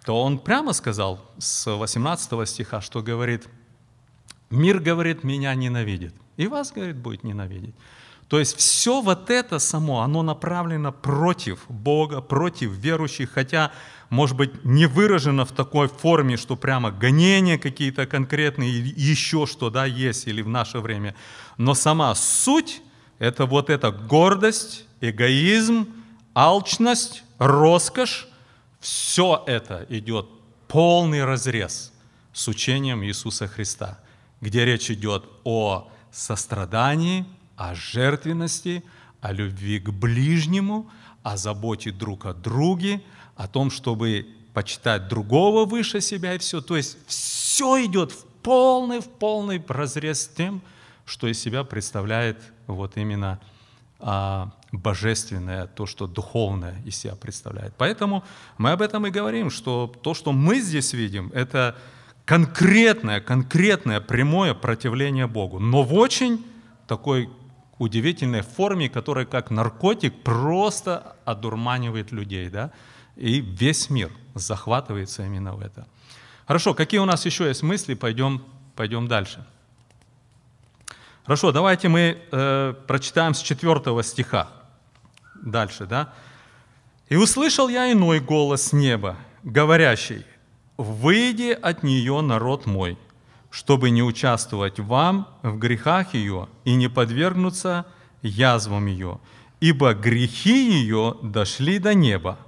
то 0.05 0.19
он 0.23 0.39
прямо 0.39 0.73
сказал 0.73 1.19
с 1.37 1.69
18 1.69 2.49
стиха, 2.49 2.81
что 2.81 3.03
говорит, 3.03 3.47
мир, 4.49 4.79
говорит, 4.79 5.23
меня 5.23 5.53
ненавидит, 5.55 6.13
и 6.37 6.47
вас, 6.47 6.71
говорит, 6.71 6.97
будет 6.97 7.23
ненавидеть. 7.23 7.75
То 8.29 8.37
есть 8.37 8.55
все 8.57 9.01
вот 9.01 9.31
это 9.31 9.57
само, 9.57 10.01
оно 10.01 10.21
направлено 10.21 10.91
против 10.91 11.65
Бога, 11.67 12.21
против 12.21 12.71
верующих, 12.71 13.31
хотя, 13.31 13.71
может 14.11 14.37
быть, 14.37 14.63
не 14.63 14.85
выражено 14.85 15.45
в 15.45 15.51
такой 15.51 15.87
форме, 15.87 16.37
что 16.37 16.55
прямо 16.55 16.91
гонения 16.91 17.57
какие-то 17.57 18.05
конкретные, 18.05 18.71
еще 18.71 19.47
что, 19.47 19.71
да, 19.71 19.85
есть, 19.85 20.27
или 20.27 20.43
в 20.43 20.47
наше 20.47 20.79
время. 20.79 21.15
Но 21.57 21.73
сама 21.73 22.13
суть– 22.13 22.83
это 23.19 23.47
вот 23.47 23.71
эта 23.71 23.91
гордость, 23.91 24.85
эгоизм, 25.01 25.87
алчность, 26.35 27.23
роскошь, 27.39 28.27
все 28.79 29.43
это 29.47 29.87
идет 29.89 30.27
полный 30.67 31.25
разрез 31.25 31.91
с 32.31 32.47
учением 32.47 33.03
Иисуса 33.03 33.47
Христа, 33.47 33.99
где 34.41 34.65
речь 34.65 34.89
идет 34.91 35.25
о 35.43 35.89
сострадании, 36.11 37.25
о 37.55 37.75
жертвенности, 37.75 38.83
о 39.21 39.31
любви 39.31 39.79
к 39.79 39.89
ближнему, 39.89 40.89
о 41.23 41.37
заботе 41.37 41.91
друг 41.91 42.25
о 42.25 42.33
друге, 42.33 43.01
о 43.35 43.47
том, 43.47 43.69
чтобы 43.69 44.27
почитать 44.53 45.07
другого 45.07 45.65
выше 45.65 46.01
себя 46.01 46.35
и 46.35 46.37
все. 46.37 46.61
То 46.61 46.77
есть 46.77 46.97
все 47.07 47.85
идет 47.85 48.11
в 48.11 48.25
полный, 48.41 48.99
в 48.99 49.09
полный 49.09 49.63
разрез 49.67 50.21
с 50.21 50.27
тем, 50.27 50.61
что 51.05 51.27
из 51.27 51.39
себя 51.39 51.63
представляет 51.63 52.41
вот 52.67 52.97
именно 52.97 53.39
а, 53.99 54.51
божественное, 54.71 55.67
то, 55.67 55.85
что 55.85 56.07
духовное 56.07 56.81
из 56.85 56.95
себя 56.95 57.15
представляет. 57.15 57.73
Поэтому 57.77 58.23
мы 58.57 58.71
об 58.71 58.81
этом 58.81 59.05
и 59.07 59.09
говорим, 59.09 59.49
что 59.49 59.93
то, 60.01 60.13
что 60.13 60.31
мы 60.31 60.59
здесь 60.61 60.93
видим, 60.93 61.31
это 61.33 61.75
конкретное, 62.29 63.21
конкретное 63.21 63.99
прямое 63.99 64.53
противление 64.53 65.25
Богу, 65.25 65.57
но 65.57 65.81
в 65.81 65.95
очень 65.95 66.45
такой 66.85 67.27
удивительной 67.79 68.41
форме, 68.41 68.87
которая 68.87 69.25
как 69.25 69.49
наркотик 69.49 70.13
просто 70.21 71.15
одурманивает 71.25 72.11
людей, 72.11 72.49
да, 72.49 72.69
и 73.15 73.41
весь 73.41 73.89
мир 73.89 74.11
захватывается 74.35 75.25
именно 75.25 75.55
в 75.55 75.61
это. 75.61 75.87
Хорошо, 76.45 76.75
какие 76.75 76.99
у 76.99 77.05
нас 77.05 77.25
еще 77.25 77.47
есть 77.47 77.63
мысли? 77.63 77.95
Пойдем, 77.95 78.43
пойдем 78.75 79.07
дальше. 79.07 79.43
Хорошо, 81.23 81.51
давайте 81.51 81.89
мы 81.89 82.21
э, 82.31 82.75
прочитаем 82.85 83.33
с 83.33 83.41
4 83.41 84.03
стиха. 84.03 84.49
Дальше, 85.41 85.87
да? 85.87 86.13
«И 87.07 87.15
услышал 87.15 87.69
я 87.69 87.91
иной 87.91 88.19
голос 88.19 88.71
неба, 88.71 89.15
говорящий, 89.41 90.25
«Выйди 90.79 91.51
от 91.61 91.83
нее, 91.83 92.21
народ 92.21 92.65
мой, 92.65 92.97
чтобы 93.49 93.89
не 93.89 94.01
участвовать 94.01 94.79
вам 94.79 95.27
в 95.43 95.57
грехах 95.57 96.13
ее 96.13 96.47
и 96.63 96.73
не 96.75 96.87
подвергнуться 96.87 97.85
язвам 98.21 98.85
ее, 98.85 99.19
ибо 99.59 99.93
грехи 99.93 100.71
ее 100.71 101.17
дошли 101.21 101.79
до 101.79 101.93
неба, 101.93 102.39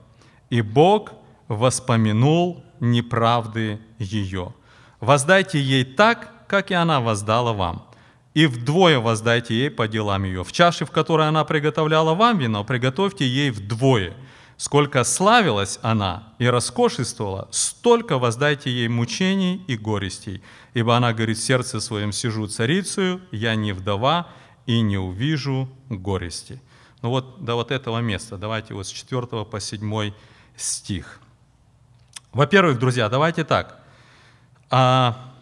и 0.50 0.62
Бог 0.62 1.12
воспомянул 1.50 2.64
неправды 2.80 3.82
ее. 4.00 4.54
Воздайте 5.02 5.60
ей 5.60 5.84
так, 5.84 6.48
как 6.48 6.72
и 6.72 6.74
она 6.74 7.02
воздала 7.02 7.52
вам, 7.52 7.86
и 8.34 8.46
вдвое 8.46 9.00
воздайте 9.00 9.56
ей 9.56 9.70
по 9.70 9.90
делам 9.90 10.24
ее. 10.24 10.46
В 10.46 10.54
чаше, 10.54 10.86
в 10.86 10.92
которой 10.92 11.28
она 11.28 11.44
приготовляла 11.44 12.14
вам 12.14 12.38
вино, 12.38 12.64
приготовьте 12.64 13.28
ей 13.28 13.52
вдвое– 13.52 14.14
Сколько 14.62 15.04
славилась 15.04 15.80
она 15.82 16.36
и 16.38 16.46
роскошествовала, 16.46 17.48
столько 17.50 18.20
воздайте 18.20 18.70
ей 18.70 18.90
мучений 18.90 19.56
и 19.68 19.76
горестей. 19.76 20.44
Ибо 20.76 20.96
она 20.96 21.14
говорит 21.14 21.40
в 21.40 21.44
сердце 21.44 21.80
своем, 21.80 22.12
сижу 22.12 22.46
царицею, 22.46 23.22
я 23.32 23.56
не 23.56 23.74
вдова 23.74 24.28
и 24.68 24.82
не 24.82 25.00
увижу 25.00 25.68
горести. 25.90 26.62
Ну 27.02 27.10
вот 27.10 27.44
до 27.44 27.56
вот 27.56 27.72
этого 27.72 28.02
места, 28.02 28.38
давайте 28.38 28.76
вот 28.76 28.86
с 28.86 28.92
4 28.92 29.46
по 29.46 29.60
7 29.60 30.14
стих. 30.56 31.20
Во-первых, 32.32 32.78
друзья, 32.78 33.10
давайте 33.10 33.44
так. 33.44 33.80
А, 34.70 35.34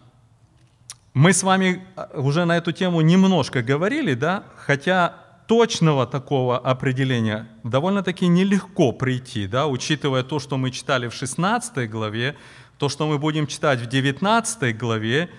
мы 1.14 1.34
с 1.34 1.44
вами 1.44 1.86
уже 2.14 2.46
на 2.46 2.56
эту 2.56 2.72
тему 2.72 3.02
немножко 3.02 3.62
говорили, 3.64 4.14
да, 4.14 4.46
хотя 4.56 5.29
точного 5.50 6.06
такого 6.06 6.60
определения 6.60 7.48
довольно-таки 7.64 8.28
нелегко 8.28 8.92
прийти, 8.92 9.48
да, 9.48 9.66
учитывая 9.66 10.22
то, 10.22 10.38
что 10.40 10.58
мы 10.58 10.70
читали 10.70 11.08
в 11.08 11.14
16 11.16 11.90
главе, 11.90 12.36
то, 12.78 12.88
что 12.88 13.08
мы 13.08 13.18
будем 13.18 13.48
читать 13.48 13.80
в 13.80 13.88
19 13.88 14.78
главе, 14.78 15.32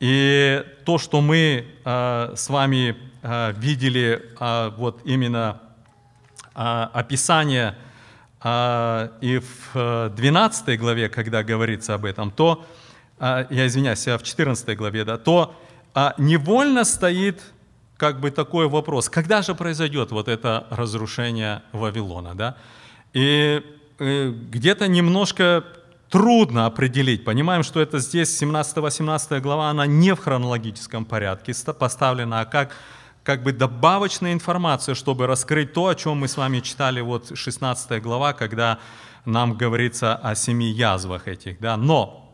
и 0.00 0.64
то, 0.86 0.96
что 0.96 1.20
мы 1.20 1.66
э, 1.84 2.32
с 2.34 2.48
вами 2.48 2.96
э, 3.20 3.52
видели 3.58 4.22
э, 4.40 4.70
вот 4.78 5.02
именно 5.04 5.60
э, 6.54 6.60
описание 6.94 7.74
э, 8.42 9.08
и 9.20 9.42
в 9.74 10.10
12 10.16 10.80
главе, 10.80 11.10
когда 11.10 11.42
говорится 11.42 11.94
об 11.94 12.06
этом, 12.06 12.30
то, 12.30 12.64
э, 13.20 13.44
я 13.50 13.66
извиняюсь, 13.66 14.06
в 14.06 14.22
14 14.22 14.78
главе, 14.78 15.04
да, 15.04 15.18
то 15.18 15.54
э, 15.94 16.12
невольно 16.16 16.84
стоит 16.84 17.42
как 17.98 18.20
бы 18.20 18.30
такой 18.30 18.68
вопрос, 18.68 19.10
когда 19.10 19.42
же 19.42 19.54
произойдет 19.54 20.12
вот 20.12 20.28
это 20.28 20.66
разрушение 20.70 21.62
Вавилона, 21.72 22.34
да? 22.34 22.56
И 23.12 23.60
э, 23.98 24.30
где-то 24.30 24.86
немножко 24.86 25.64
трудно 26.08 26.66
определить. 26.66 27.24
Понимаем, 27.24 27.64
что 27.64 27.80
это 27.80 27.98
здесь 27.98 28.42
17-18 28.42 29.40
глава, 29.40 29.70
она 29.70 29.86
не 29.86 30.14
в 30.14 30.20
хронологическом 30.20 31.04
порядке 31.04 31.52
поставлена, 31.78 32.40
а 32.40 32.44
как, 32.44 32.76
как 33.24 33.42
бы 33.42 33.52
добавочная 33.52 34.32
информация, 34.32 34.94
чтобы 34.94 35.26
раскрыть 35.26 35.72
то, 35.72 35.88
о 35.88 35.94
чем 35.96 36.18
мы 36.18 36.28
с 36.28 36.36
вами 36.36 36.60
читали, 36.60 37.00
вот 37.00 37.36
16 37.36 38.00
глава, 38.00 38.32
когда 38.32 38.78
нам 39.24 39.54
говорится 39.54 40.14
о 40.14 40.36
семи 40.36 40.70
язвах 40.70 41.26
этих. 41.26 41.58
Да? 41.58 41.76
Но 41.76 42.27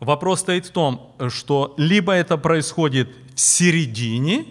Вопрос 0.00 0.40
стоит 0.40 0.66
в 0.66 0.70
том, 0.70 1.14
что 1.28 1.74
либо 1.76 2.12
это 2.12 2.36
происходит 2.36 3.08
в 3.34 3.40
середине, 3.40 4.46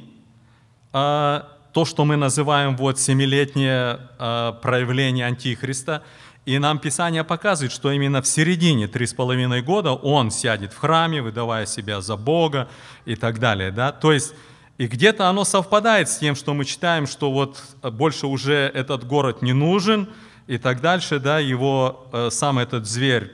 а, 0.92 1.50
то, 1.74 1.86
что 1.86 2.06
мы 2.06 2.16
называем 2.16 2.76
вот 2.76 3.00
семилетнее 3.00 4.00
а, 4.20 4.54
проявление 4.54 5.26
Антихриста, 5.26 6.04
и 6.46 6.60
нам 6.60 6.80
Писание 6.80 7.24
показывает, 7.24 7.72
что 7.72 7.92
именно 7.92 8.22
в 8.22 8.28
середине 8.28 8.88
три 8.88 9.06
с 9.06 9.14
половиной 9.14 9.62
года 9.62 9.94
он 9.94 10.30
сядет 10.30 10.74
в 10.74 10.78
храме, 10.78 11.22
выдавая 11.22 11.66
себя 11.66 12.02
за 12.02 12.18
Бога 12.18 12.68
и 13.06 13.16
так 13.16 13.40
далее. 13.40 13.72
Да? 13.72 13.92
То 13.92 14.12
есть 14.12 14.34
и 14.78 14.88
где-то 14.88 15.30
оно 15.30 15.46
совпадает 15.46 16.10
с 16.10 16.18
тем, 16.18 16.36
что 16.36 16.54
мы 16.54 16.66
читаем, 16.66 17.08
что 17.08 17.32
вот 17.32 17.62
больше 17.84 18.28
уже 18.28 18.72
этот 18.74 19.06
город 19.06 19.42
не 19.42 19.54
нужен, 19.54 20.10
и 20.48 20.58
так 20.58 20.82
дальше, 20.82 21.20
да, 21.20 21.40
его 21.40 22.08
э, 22.12 22.30
сам 22.32 22.60
этот 22.60 22.86
зверь 22.86 23.32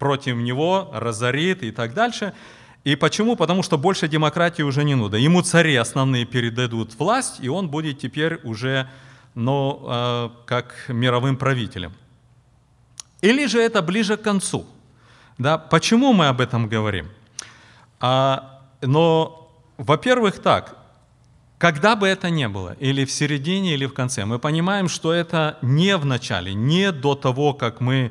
против 0.00 0.36
него, 0.36 0.90
разорит 0.92 1.62
и 1.62 1.70
так 1.70 1.94
дальше. 1.94 2.32
И 2.82 2.96
почему? 2.96 3.36
Потому 3.36 3.62
что 3.62 3.78
больше 3.78 4.08
демократии 4.08 4.62
уже 4.62 4.84
не 4.84 4.96
надо. 4.96 5.18
Ему 5.18 5.42
цари 5.42 5.76
основные 5.76 6.24
передадут 6.24 6.98
власть, 6.98 7.38
и 7.44 7.48
он 7.48 7.68
будет 7.68 8.00
теперь 8.00 8.40
уже 8.42 8.88
ну, 9.34 9.84
э, 9.86 10.30
как 10.46 10.74
мировым 10.88 11.36
правителем. 11.36 11.92
Или 13.20 13.46
же 13.46 13.60
это 13.60 13.82
ближе 13.82 14.16
к 14.16 14.22
концу. 14.22 14.64
Да? 15.38 15.58
Почему 15.58 16.12
мы 16.12 16.28
об 16.28 16.40
этом 16.40 16.68
говорим? 16.68 17.08
А, 18.00 18.60
но, 18.80 19.52
во-первых, 19.76 20.38
так, 20.42 20.76
когда 21.58 21.96
бы 21.96 22.08
это 22.08 22.30
ни 22.30 22.46
было, 22.46 22.76
или 22.80 23.04
в 23.04 23.10
середине, 23.10 23.74
или 23.74 23.84
в 23.86 23.92
конце, 23.92 24.24
мы 24.24 24.38
понимаем, 24.38 24.88
что 24.88 25.12
это 25.12 25.58
не 25.62 25.96
в 25.98 26.06
начале, 26.06 26.54
не 26.54 26.92
до 26.92 27.14
того, 27.14 27.52
как 27.52 27.80
мы 27.80 28.10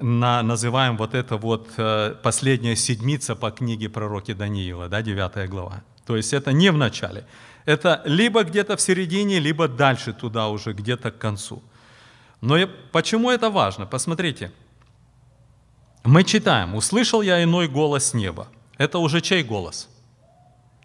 на, 0.00 0.42
называем 0.42 0.96
вот 0.96 1.14
это 1.14 1.36
вот 1.36 1.68
э, 1.76 2.14
последняя 2.22 2.76
седмица 2.76 3.34
по 3.34 3.50
книге 3.50 3.88
пророки 3.88 4.34
Даниила, 4.34 4.88
да, 4.88 5.02
9 5.02 5.48
глава. 5.50 5.82
То 6.06 6.16
есть 6.16 6.32
это 6.32 6.52
не 6.52 6.70
в 6.70 6.76
начале. 6.76 7.24
Это 7.66 8.02
либо 8.04 8.42
где-то 8.42 8.76
в 8.76 8.80
середине, 8.80 9.38
либо 9.38 9.68
дальше 9.68 10.12
туда 10.12 10.48
уже, 10.48 10.72
где-то 10.72 11.10
к 11.10 11.18
концу. 11.18 11.62
Но 12.40 12.56
и 12.56 12.66
почему 12.92 13.30
это 13.30 13.50
важно? 13.50 13.86
Посмотрите. 13.86 14.50
Мы 16.04 16.24
читаем, 16.24 16.74
«Услышал 16.74 17.22
я 17.22 17.42
иной 17.42 17.68
голос 17.68 18.14
неба». 18.14 18.48
Это 18.78 18.98
уже 18.98 19.20
чей 19.20 19.42
голос? 19.42 19.88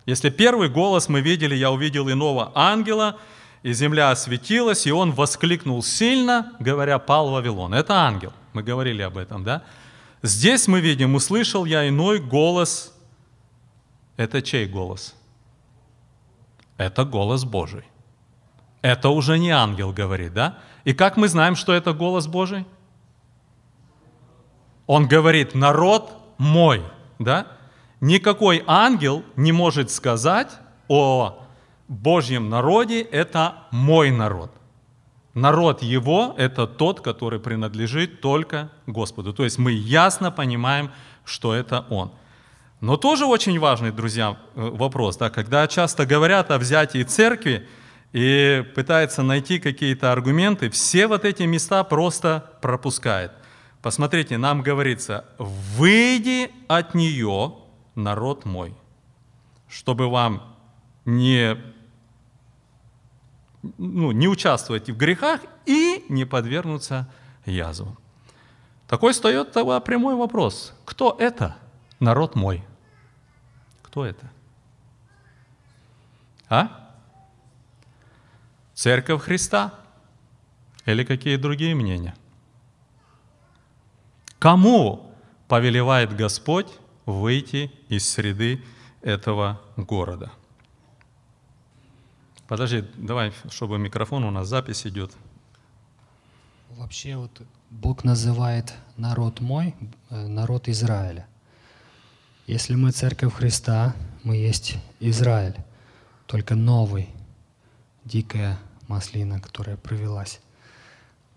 Если 0.05 0.29
первый 0.29 0.69
голос 0.69 1.07
мы 1.07 1.21
видели, 1.21 1.55
я 1.55 1.71
увидел 1.71 2.11
иного 2.11 2.51
ангела, 2.53 3.17
и 3.63 3.73
земля 3.73 4.11
осветилась, 4.11 4.85
и 4.85 4.91
он 4.91 5.11
воскликнул 5.11 5.81
сильно, 5.81 6.51
говоря, 6.59 6.99
пал 6.99 7.31
Вавилон. 7.31 7.73
Это 7.73 7.93
ангел, 7.93 8.33
мы 8.55 8.63
говорили 8.63 9.01
об 9.01 9.17
этом, 9.17 9.43
да? 9.43 9.63
Здесь 10.21 10.67
мы 10.67 10.79
видим, 10.79 11.13
услышал 11.15 11.65
я 11.65 11.87
иной 11.87 12.19
голос. 12.19 12.97
Это 14.17 14.41
чей 14.41 14.65
голос? 14.65 15.13
Это 16.77 17.05
голос 17.05 17.43
Божий. 17.43 17.83
Это 18.81 19.09
уже 19.09 19.37
не 19.37 19.51
ангел 19.51 19.91
говорит, 19.91 20.33
да? 20.33 20.57
И 20.83 20.93
как 20.93 21.17
мы 21.17 21.27
знаем, 21.27 21.55
что 21.55 21.73
это 21.73 21.93
голос 21.93 22.27
Божий? 22.27 22.65
Он 24.87 25.07
говорит, 25.07 25.55
народ 25.55 26.11
мой, 26.37 26.83
да? 27.19 27.47
Никакой 28.01 28.63
ангел 28.67 29.23
не 29.35 29.51
может 29.51 29.89
сказать 29.89 30.51
о 30.87 31.41
Божьем 31.87 32.49
народе– 32.49 33.01
это 33.11 33.63
мой 33.71 34.11
народ. 34.11 34.51
Народ 35.35 35.83
его– 35.83 36.33
это 36.37 36.65
тот, 36.65 37.01
который 37.01 37.41
принадлежит 37.41 38.21
только 38.21 38.71
Господу. 38.87 39.33
То 39.33 39.43
есть 39.43 39.57
мы 39.57 39.73
ясно 39.73 40.31
понимаем, 40.31 40.91
что 41.25 41.53
это 41.53 41.85
Он. 41.89 42.13
Но 42.79 42.95
тоже 42.95 43.25
очень 43.25 43.59
важный, 43.59 43.91
друзья, 43.91 44.37
э, 44.55 44.69
вопрос. 44.71 45.17
Да, 45.17 45.29
когда 45.29 45.67
часто 45.67 46.05
говорят 46.05 46.51
о 46.51 46.57
взятии 46.57 47.03
церкви 47.03 47.67
и 48.13 48.63
пытаются 48.75 49.23
найти 49.23 49.59
какие-то 49.59 50.13
аргументы, 50.13 50.69
все 50.69 51.05
вот 51.05 51.25
эти 51.25 51.43
места 51.43 51.83
просто 51.83 52.51
пропускают. 52.61 53.33
Посмотрите, 53.81 54.37
нам 54.37 54.61
говорится, 54.61 55.25
«Выйди 55.37 56.49
от 56.69 56.95
нее, 56.95 57.55
народ 57.93 58.45
мой», 58.45 58.73
чтобы 59.67 60.09
вам 60.09 60.55
не 61.03 61.57
ну, 63.77 64.11
не 64.11 64.27
участвовать 64.27 64.89
в 64.89 64.97
грехах 64.97 65.41
и 65.65 66.05
не 66.09 66.25
подвергнуться 66.25 67.07
язвам. 67.45 67.97
Такой 68.87 69.13
встает 69.13 69.51
тогда 69.51 69.79
прямой 69.79 70.15
вопрос. 70.15 70.73
Кто 70.85 71.15
это? 71.19 71.55
Народ 71.99 72.35
мой. 72.35 72.63
Кто 73.81 74.05
это? 74.05 74.29
А? 76.49 76.91
Церковь 78.73 79.21
Христа? 79.23 79.73
Или 80.85 81.03
какие 81.03 81.37
другие 81.37 81.73
мнения? 81.73 82.15
Кому 84.37 85.15
повелевает 85.47 86.15
Господь 86.15 86.71
выйти 87.05 87.71
из 87.89 88.07
среды 88.07 88.63
этого 89.01 89.61
города? 89.77 90.31
Подожди, 92.47 92.83
давай, 92.95 93.33
чтобы 93.49 93.79
микрофон 93.79 94.23
у 94.23 94.31
нас 94.31 94.47
запись 94.47 94.85
идет. 94.85 95.11
Вообще 96.69 97.15
вот 97.15 97.41
Бог 97.71 98.03
называет 98.03 98.73
народ 98.97 99.39
мой, 99.39 99.73
э, 100.09 100.27
народ 100.27 100.67
Израиля. 100.67 101.27
Если 102.47 102.75
мы 102.75 102.91
церковь 102.91 103.33
Христа, 103.33 103.95
мы 104.23 104.35
есть 104.35 104.77
Израиль, 104.99 105.55
только 106.27 106.53
новый, 106.53 107.09
дикая 108.03 108.59
маслина, 108.87 109.39
которая 109.39 109.77
провелась. 109.77 110.39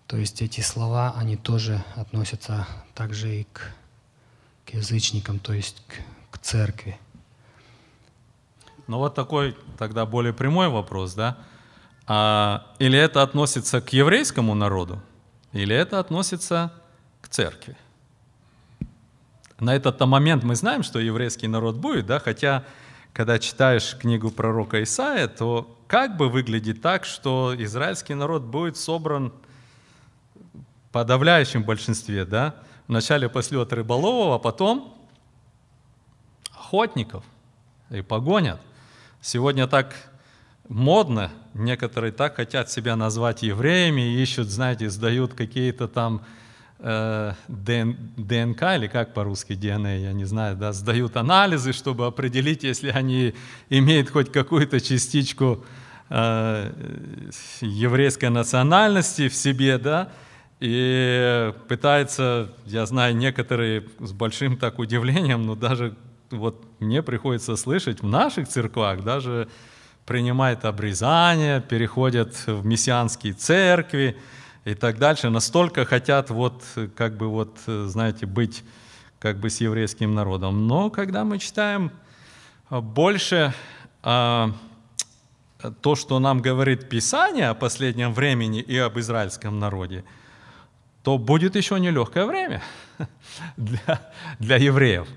То 0.07 0.19
есть 0.19 0.43
эти 0.43 0.61
слова, 0.61 1.15
они 1.17 1.37
тоже 1.37 1.83
относятся 1.95 2.67
также 2.95 3.41
и 3.41 3.45
к, 3.45 3.75
к 4.67 4.75
язычникам, 4.75 5.39
то 5.39 5.55
есть 5.55 5.83
к, 5.87 6.37
к 6.37 6.39
церкви. 6.39 6.99
Ну 8.87 8.99
вот 8.99 9.15
такой 9.15 9.57
тогда 9.79 10.05
более 10.05 10.33
прямой 10.33 10.69
вопрос, 10.69 11.15
да? 11.15 11.39
А, 12.07 12.67
или 12.79 12.99
это 12.99 13.23
относится 13.23 13.81
к 13.81 13.93
еврейскому 13.93 14.55
народу, 14.55 15.01
или 15.53 15.75
это 15.75 16.01
относится 16.01 16.73
к 17.21 17.29
церкви? 17.29 17.77
На 19.61 19.75
этот 19.75 20.01
момент 20.01 20.45
мы 20.45 20.55
знаем, 20.55 20.83
что 20.83 20.99
еврейский 20.99 21.49
народ 21.49 21.77
будет, 21.77 22.07
да, 22.07 22.19
хотя 22.19 22.65
когда 23.13 23.39
читаешь 23.39 23.97
книгу 23.97 24.31
пророка 24.31 24.83
Исаия, 24.83 25.27
то 25.29 25.77
как 25.87 26.17
бы 26.17 26.29
выглядит 26.29 26.83
так, 26.83 27.05
что 27.05 27.55
израильский 27.59 28.15
народ 28.15 28.43
будет 28.43 28.77
собран 28.77 29.33
в 30.35 30.93
подавляющем 30.93 31.65
большинстве, 31.65 32.25
да? 32.25 32.55
Вначале 32.87 33.29
послет 33.29 33.73
рыболовов, 33.73 34.37
а 34.37 34.39
потом 34.39 34.95
охотников 36.53 37.25
и 37.91 38.03
погонят. 38.03 38.61
Сегодня 39.21 39.67
так 39.67 39.95
модно, 40.69 41.31
некоторые 41.55 42.13
так 42.13 42.37
хотят 42.37 42.71
себя 42.71 42.95
назвать 42.95 43.43
евреями, 43.43 44.21
ищут, 44.23 44.49
знаете, 44.49 44.89
сдают 44.91 45.35
какие-то 45.35 45.89
там 45.89 46.23
э, 46.79 47.33
ДНК 47.49 48.63
или 48.77 48.87
как 48.87 49.15
по-русски 49.15 49.55
ДНК, 49.55 50.01
я 50.01 50.13
не 50.13 50.25
знаю, 50.25 50.57
да, 50.57 50.73
сдают 50.73 51.17
анализы, 51.17 51.73
чтобы 51.73 52.07
определить, 52.07 52.63
если 52.63 52.91
они 52.91 53.35
имеют 53.71 54.11
хоть 54.11 54.31
какую-то 54.31 54.81
частичку 54.81 55.65
э, 56.11 56.73
еврейской 57.61 58.31
национальности 58.31 59.29
в 59.29 59.35
себе, 59.35 59.79
да, 59.79 60.11
и 60.61 61.53
пытаются, 61.69 62.53
я 62.67 62.87
знаю, 62.87 63.17
некоторые 63.17 63.85
с 63.99 64.13
большим 64.13 64.57
так 64.57 64.79
удивлением, 64.79 65.45
но 65.45 65.57
даже 65.57 65.97
вот 66.31 66.65
мне 66.81 67.03
приходится 67.03 67.57
слышать 67.57 68.03
в 68.03 68.07
наших 68.07 68.49
церквах, 68.49 69.03
даже 69.03 69.49
принимают 70.07 70.65
обрезание, 70.65 71.61
переходят 71.61 72.35
в 72.47 72.65
мессианские 72.65 73.35
церкви 73.35 74.17
и 74.65 74.75
так 74.75 74.99
дальше, 74.99 75.31
настолько 75.31 75.85
хотят 75.85 76.31
вот, 76.31 76.63
как 76.97 77.17
бы 77.17 77.29
вот, 77.29 77.59
знаете, 77.67 78.27
быть 78.27 78.65
как 79.19 79.39
бы 79.39 79.51
с 79.51 79.61
еврейским 79.61 80.15
народом. 80.15 80.67
Но 80.67 80.91
когда 80.91 81.25
мы 81.25 81.39
читаем 81.39 81.91
больше 82.71 83.53
а, 84.03 84.53
то, 85.81 85.95
что 85.95 86.19
нам 86.19 86.41
говорит 86.41 86.89
Писание 86.89 87.49
о 87.49 87.55
последнем 87.55 88.13
времени 88.13 88.61
и 88.61 88.77
об 88.77 88.99
израильском 88.99 89.59
народе, 89.59 90.05
то 91.03 91.19
будет 91.19 91.57
еще 91.57 91.81
нелегкое 91.81 92.27
время 92.27 92.63
для, 93.57 94.13
для 94.39 94.57
евреев. 94.57 95.09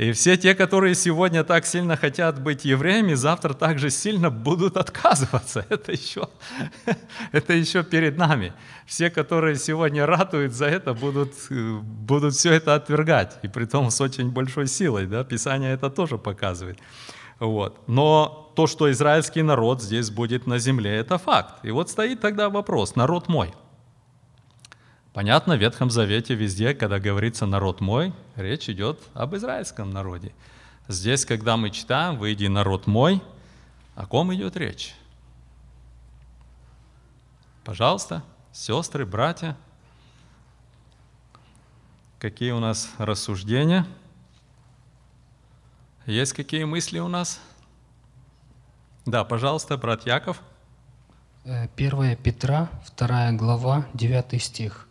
И 0.00 0.12
все 0.12 0.38
те, 0.38 0.54
которые 0.54 0.94
сегодня 0.94 1.44
так 1.44 1.66
сильно 1.66 1.94
хотят 1.94 2.40
быть 2.40 2.64
евреями, 2.64 3.12
завтра 3.12 3.52
также 3.52 3.90
сильно 3.90 4.30
будут 4.30 4.78
отказываться. 4.78 5.66
Это 5.68 5.92
еще, 5.92 6.26
это 7.32 7.52
еще 7.52 7.82
перед 7.84 8.16
нами. 8.16 8.54
Все, 8.86 9.10
которые 9.10 9.56
сегодня 9.56 10.06
ратуют 10.06 10.54
за 10.54 10.66
это, 10.66 10.94
будут, 10.94 11.34
будут 11.50 12.34
все 12.34 12.54
это 12.54 12.76
отвергать. 12.76 13.38
И 13.42 13.48
при 13.48 13.66
том 13.66 13.90
с 13.90 14.00
очень 14.00 14.30
большой 14.30 14.68
силой. 14.68 15.06
Да? 15.06 15.22
Писание 15.22 15.74
это 15.74 15.90
тоже 15.90 16.16
показывает. 16.16 16.78
Вот. 17.38 17.86
Но 17.86 18.52
то, 18.56 18.66
что 18.66 18.90
израильский 18.90 19.42
народ 19.42 19.82
здесь 19.82 20.10
будет 20.10 20.46
на 20.46 20.58
земле, 20.58 20.96
это 20.96 21.18
факт. 21.18 21.62
И 21.62 21.70
вот 21.70 21.90
стоит 21.90 22.20
тогда 22.22 22.48
вопрос, 22.48 22.96
народ 22.96 23.28
мой– 23.28 23.52
Понятно, 25.12 25.56
в 25.56 25.58
Ветхом 25.60 25.90
Завете 25.90 26.34
везде, 26.34 26.72
когда 26.72 27.00
говорится 27.00 27.44
«народ 27.44 27.80
мой», 27.80 28.12
речь 28.36 28.68
идет 28.68 29.00
об 29.12 29.34
израильском 29.34 29.90
народе. 29.90 30.32
Здесь, 30.86 31.24
когда 31.24 31.56
мы 31.56 31.70
читаем 31.70 32.16
«выйди, 32.16 32.46
народ 32.46 32.86
мой», 32.86 33.20
о 33.96 34.06
ком 34.06 34.32
идет 34.32 34.56
речь? 34.56 34.94
Пожалуйста, 37.64 38.22
сестры, 38.52 39.04
братья, 39.04 39.56
какие 42.20 42.52
у 42.52 42.60
нас 42.60 42.88
рассуждения? 42.98 43.86
Есть 46.06 46.34
какие 46.34 46.64
мысли 46.64 47.00
у 47.00 47.08
нас? 47.08 47.40
Да, 49.06 49.24
пожалуйста, 49.24 49.76
брат 49.76 50.06
Яков. 50.06 50.40
1 51.44 52.02
э, 52.02 52.16
Петра, 52.16 52.68
2 52.96 53.32
глава, 53.32 53.86
9 53.94 54.40
стих. 54.40 54.86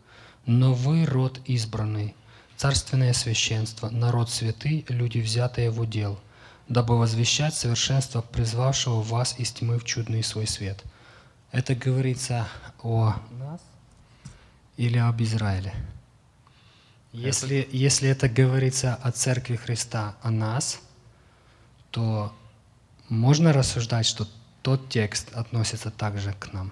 Но 0.45 0.73
вы 0.73 1.05
род 1.05 1.39
избранный, 1.45 2.15
царственное 2.57 3.13
священство, 3.13 3.89
народ 3.89 4.29
святый, 4.29 4.85
люди, 4.89 5.19
взятые 5.19 5.69
в 5.69 5.79
удел, 5.79 6.19
дабы 6.67 6.97
возвещать 6.97 7.53
совершенство 7.53 8.21
призвавшего 8.21 9.01
вас 9.01 9.35
из 9.39 9.51
тьмы 9.51 9.79
в 9.79 9.85
чудный 9.85 10.23
свой 10.23 10.47
свет. 10.47 10.83
Это 11.51 11.75
говорится 11.75 12.47
о 12.81 13.15
нас 13.31 13.61
или 14.77 14.97
об 14.97 15.21
Израиле? 15.21 15.73
Если, 17.11 17.59
это... 17.59 17.75
если 17.75 18.09
это 18.09 18.29
говорится 18.29 18.95
о 18.95 19.11
Церкви 19.11 19.55
Христа, 19.55 20.15
о 20.21 20.29
нас, 20.29 20.79
то 21.91 22.33
можно 23.09 23.51
рассуждать, 23.51 24.05
что 24.05 24.27
тот 24.61 24.89
текст 24.89 25.33
относится 25.33 25.89
также 25.89 26.33
к 26.33 26.53
нам. 26.53 26.71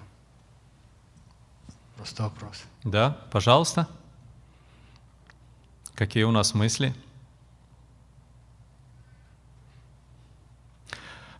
Просто 1.98 2.22
вопрос. 2.22 2.62
Да, 2.84 3.16
пожалуйста. 3.32 3.88
Какие 5.96 6.22
у 6.22 6.30
нас 6.30 6.54
мысли? 6.54 6.94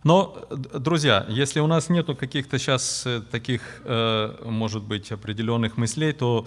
Но, 0.03 0.37
друзья, 0.49 1.25
если 1.29 1.61
у 1.61 1.67
нас 1.67 1.87
нету 1.87 2.13
каких-то 2.13 2.59
сейчас 2.59 3.07
таких, 3.31 3.61
э, 3.85 4.35
может 4.43 4.83
быть, 4.83 5.13
определенных 5.13 5.77
мыслей, 5.77 6.11
то 6.11 6.45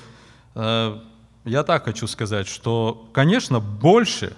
э, 0.56 1.00
я 1.46 1.62
так 1.62 1.84
хочу 1.84 2.06
сказать, 2.06 2.46
что, 2.46 3.08
конечно, 3.14 3.60
больше, 3.60 4.36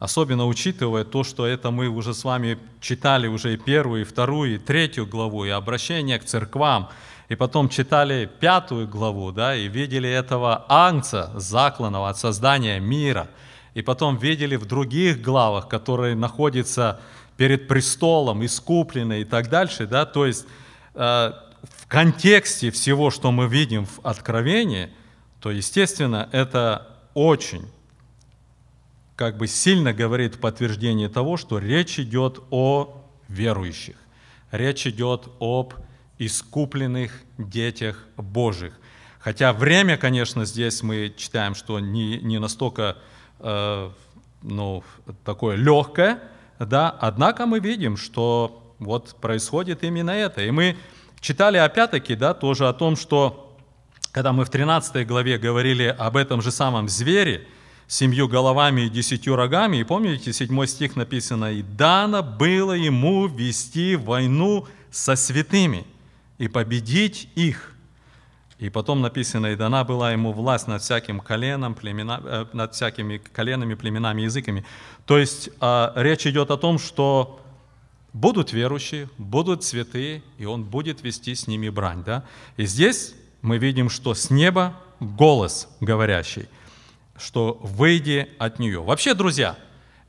особенно 0.00 0.46
учитывая 0.46 1.04
то, 1.04 1.22
что 1.22 1.46
это 1.46 1.70
мы 1.70 1.86
уже 1.86 2.12
с 2.12 2.24
вами 2.24 2.58
читали 2.80 3.28
уже 3.28 3.54
и 3.54 3.56
первую, 3.56 4.00
и 4.00 4.04
вторую, 4.04 4.56
и 4.56 4.58
третью 4.58 5.06
главу, 5.06 5.44
и 5.44 5.50
обращение 5.50 6.18
к 6.18 6.24
церквам, 6.24 6.90
и 7.28 7.34
потом 7.34 7.68
читали 7.68 8.30
пятую 8.40 8.86
главу, 8.86 9.32
да, 9.32 9.56
и 9.56 9.68
видели 9.68 10.08
этого 10.08 10.64
ангца 10.68 11.32
закланного 11.34 12.08
от 12.08 12.18
создания 12.18 12.78
мира, 12.78 13.28
и 13.74 13.82
потом 13.82 14.16
видели 14.16 14.56
в 14.56 14.64
других 14.64 15.20
главах, 15.20 15.68
которые 15.68 16.14
находятся 16.14 17.00
перед 17.36 17.68
престолом, 17.68 18.44
искуплены 18.44 19.20
и 19.20 19.24
так 19.24 19.48
дальше, 19.48 19.86
да, 19.86 20.06
то 20.06 20.24
есть 20.24 20.46
э, 20.94 20.98
в 20.98 21.86
контексте 21.88 22.70
всего, 22.70 23.10
что 23.10 23.32
мы 23.32 23.48
видим 23.48 23.86
в 23.86 24.00
Откровении, 24.02 24.90
то, 25.40 25.50
естественно, 25.50 26.28
это 26.32 26.88
очень 27.14 27.66
как 29.16 29.38
бы 29.38 29.46
сильно 29.46 29.92
говорит 29.92 30.36
в 30.36 30.40
подтверждение 30.40 31.08
того, 31.08 31.36
что 31.36 31.58
речь 31.58 31.98
идет 31.98 32.40
о 32.50 33.02
верующих, 33.28 33.96
речь 34.52 34.86
идет 34.86 35.28
об 35.40 35.74
искупленных 36.18 37.12
детях 37.38 38.04
Божьих. 38.16 38.78
Хотя 39.18 39.52
время, 39.52 39.96
конечно, 39.96 40.44
здесь 40.44 40.82
мы 40.82 41.12
читаем, 41.16 41.54
что 41.54 41.80
не, 41.80 42.18
не 42.18 42.38
настолько 42.38 42.96
э, 43.40 43.90
ну, 44.42 44.84
такое 45.24 45.56
легкое, 45.56 46.20
да, 46.58 46.90
однако 46.90 47.46
мы 47.46 47.58
видим, 47.58 47.96
что 47.96 48.74
вот 48.78 49.16
происходит 49.20 49.82
именно 49.82 50.10
это. 50.10 50.42
И 50.42 50.50
мы 50.50 50.76
читали 51.20 51.58
опять-таки, 51.58 52.14
да, 52.14 52.34
тоже 52.34 52.68
о 52.68 52.72
том, 52.72 52.96
что 52.96 53.56
когда 54.12 54.32
мы 54.32 54.44
в 54.44 54.50
13 54.50 55.06
главе 55.06 55.38
говорили 55.38 55.94
об 55.98 56.16
этом 56.16 56.40
же 56.40 56.50
самом 56.50 56.88
звере, 56.88 57.46
семью 57.88 58.28
головами 58.28 58.82
и 58.82 58.88
десятью 58.88 59.36
рогами, 59.36 59.78
и 59.78 59.84
помните, 59.84 60.32
седьмой 60.32 60.68
стих 60.68 60.96
написано, 60.96 61.52
«И 61.52 61.62
дано 61.62 62.22
было 62.22 62.72
ему 62.72 63.26
вести 63.26 63.96
войну 63.96 64.66
со 64.90 65.16
святыми 65.16 65.84
и 66.38 66.48
победить 66.48 67.28
их». 67.34 67.76
И 68.58 68.70
потом 68.70 69.02
написано, 69.02 69.48
и 69.48 69.56
дана 69.56 69.84
была 69.84 70.12
ему 70.12 70.32
власть 70.32 70.66
над 70.66 70.80
всяким 70.80 71.20
коленом, 71.20 71.74
племена, 71.74 72.20
э, 72.24 72.46
над 72.54 72.74
всякими 72.74 73.18
коленами, 73.18 73.74
племенами, 73.74 74.22
языками. 74.22 74.64
То 75.04 75.18
есть 75.18 75.50
э, 75.60 75.92
речь 75.94 76.26
идет 76.26 76.50
о 76.50 76.56
том, 76.56 76.78
что 76.78 77.38
будут 78.14 78.54
верующие, 78.54 79.10
будут 79.18 79.62
святые, 79.62 80.22
и 80.38 80.46
он 80.46 80.64
будет 80.64 81.02
вести 81.02 81.34
с 81.34 81.46
ними 81.46 81.68
брань. 81.68 82.02
Да? 82.02 82.24
И 82.56 82.64
здесь 82.64 83.14
мы 83.42 83.58
видим, 83.58 83.90
что 83.90 84.14
с 84.14 84.30
неба 84.30 84.74
голос 85.00 85.68
говорящий, 85.80 86.48
что 87.18 87.58
выйди 87.62 88.26
от 88.38 88.58
нее. 88.58 88.82
Вообще, 88.82 89.12
друзья, 89.12 89.58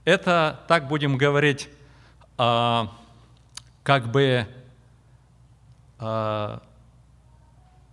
это, 0.06 0.62
так 0.70 0.88
будем 0.88 1.18
говорить, 1.18 1.68
э, 2.38 2.88
как 3.84 4.10
бы 4.10 4.48
э, 6.00 6.60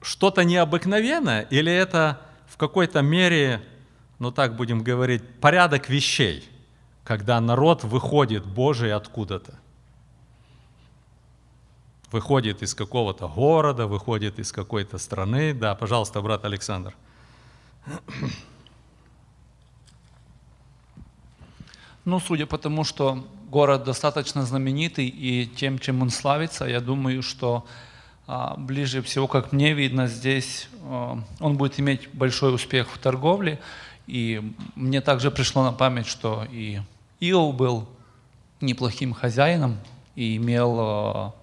что-то 0.02 0.44
необыкновенное, 0.44 1.42
или 1.42 1.72
это 1.72 2.20
в 2.46 2.56
какой-то 2.56 3.02
мере, 3.02 3.62
ну 4.18 4.30
так 4.30 4.56
будем 4.56 4.82
говорить, 4.82 5.22
порядок 5.40 5.88
вещей, 5.88 6.48
когда 7.04 7.40
народ 7.40 7.84
выходит 7.84 8.46
Божий 8.46 8.92
откуда-то? 8.92 9.58
Выходит 12.10 12.62
из 12.62 12.74
какого-то 12.74 13.26
города, 13.26 13.86
выходит 13.86 14.38
из 14.38 14.52
какой-то 14.52 14.98
страны. 14.98 15.52
Да, 15.52 15.74
пожалуйста, 15.74 16.20
брат 16.20 16.44
Александр. 16.44 16.94
Ну, 22.06 22.20
судя 22.20 22.44
по 22.44 22.58
тому, 22.58 22.84
что 22.84 23.26
город 23.48 23.84
достаточно 23.84 24.44
знаменитый 24.44 25.06
и 25.06 25.46
тем, 25.46 25.78
чем 25.78 26.02
он 26.02 26.10
славится, 26.10 26.66
я 26.66 26.80
думаю, 26.80 27.22
что 27.22 27.64
ближе 28.26 29.02
всего, 29.02 29.26
как 29.28 29.52
мне 29.52 29.74
видно, 29.74 30.06
здесь 30.06 30.68
а, 30.84 31.18
он 31.40 31.56
будет 31.56 31.78
иметь 31.78 32.08
большой 32.12 32.54
успех 32.54 32.88
в 32.90 32.98
торговле. 32.98 33.60
И 34.06 34.42
мне 34.74 35.00
также 35.00 35.30
пришло 35.30 35.62
на 35.62 35.72
память, 35.72 36.06
что 36.06 36.46
и 36.50 36.80
Иов 37.20 37.54
был 37.54 37.88
неплохим 38.60 39.12
хозяином 39.12 39.78
и 40.14 40.36
имел 40.36 40.76
а, 40.78 41.34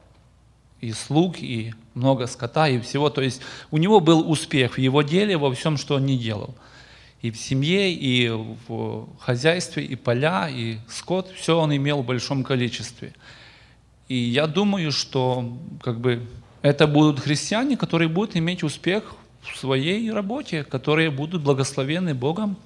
и 0.80 0.92
слуг, 0.92 1.38
и 1.40 1.74
много 1.94 2.26
скота, 2.28 2.68
и 2.68 2.80
всего. 2.80 3.10
То 3.10 3.22
есть 3.22 3.42
у 3.70 3.78
него 3.78 4.00
был 4.00 4.30
успех 4.30 4.76
в 4.76 4.80
его 4.80 5.02
деле, 5.04 5.38
во 5.38 5.54
всем, 5.54 5.78
что 5.78 5.96
он 5.96 6.06
не 6.06 6.18
делал. 6.18 6.56
И 7.22 7.30
в 7.30 7.38
семье, 7.38 7.94
и 7.94 8.30
в 8.30 9.08
хозяйстве, 9.20 9.86
и 9.86 9.96
поля, 9.96 10.50
и 10.50 10.80
скот, 10.88 11.30
все 11.30 11.60
он 11.60 11.76
имел 11.76 12.02
в 12.02 12.06
большом 12.06 12.44
количестве. 12.44 13.14
И 14.08 14.16
я 14.16 14.48
думаю, 14.48 14.92
что 14.92 15.56
как 15.82 16.00
бы 16.00 16.28
это 16.62 16.88
будут 16.88 17.20
христиане, 17.20 17.78
которые 17.78 18.08
будут 18.08 18.36
иметь 18.36 18.64
успех 18.64 19.16
в 19.42 19.58
своей 19.58 20.12
работе, 20.12 20.64
которые 20.64 21.10
будут 21.10 21.42
благословены 21.42 22.14
Богом. 22.14 22.58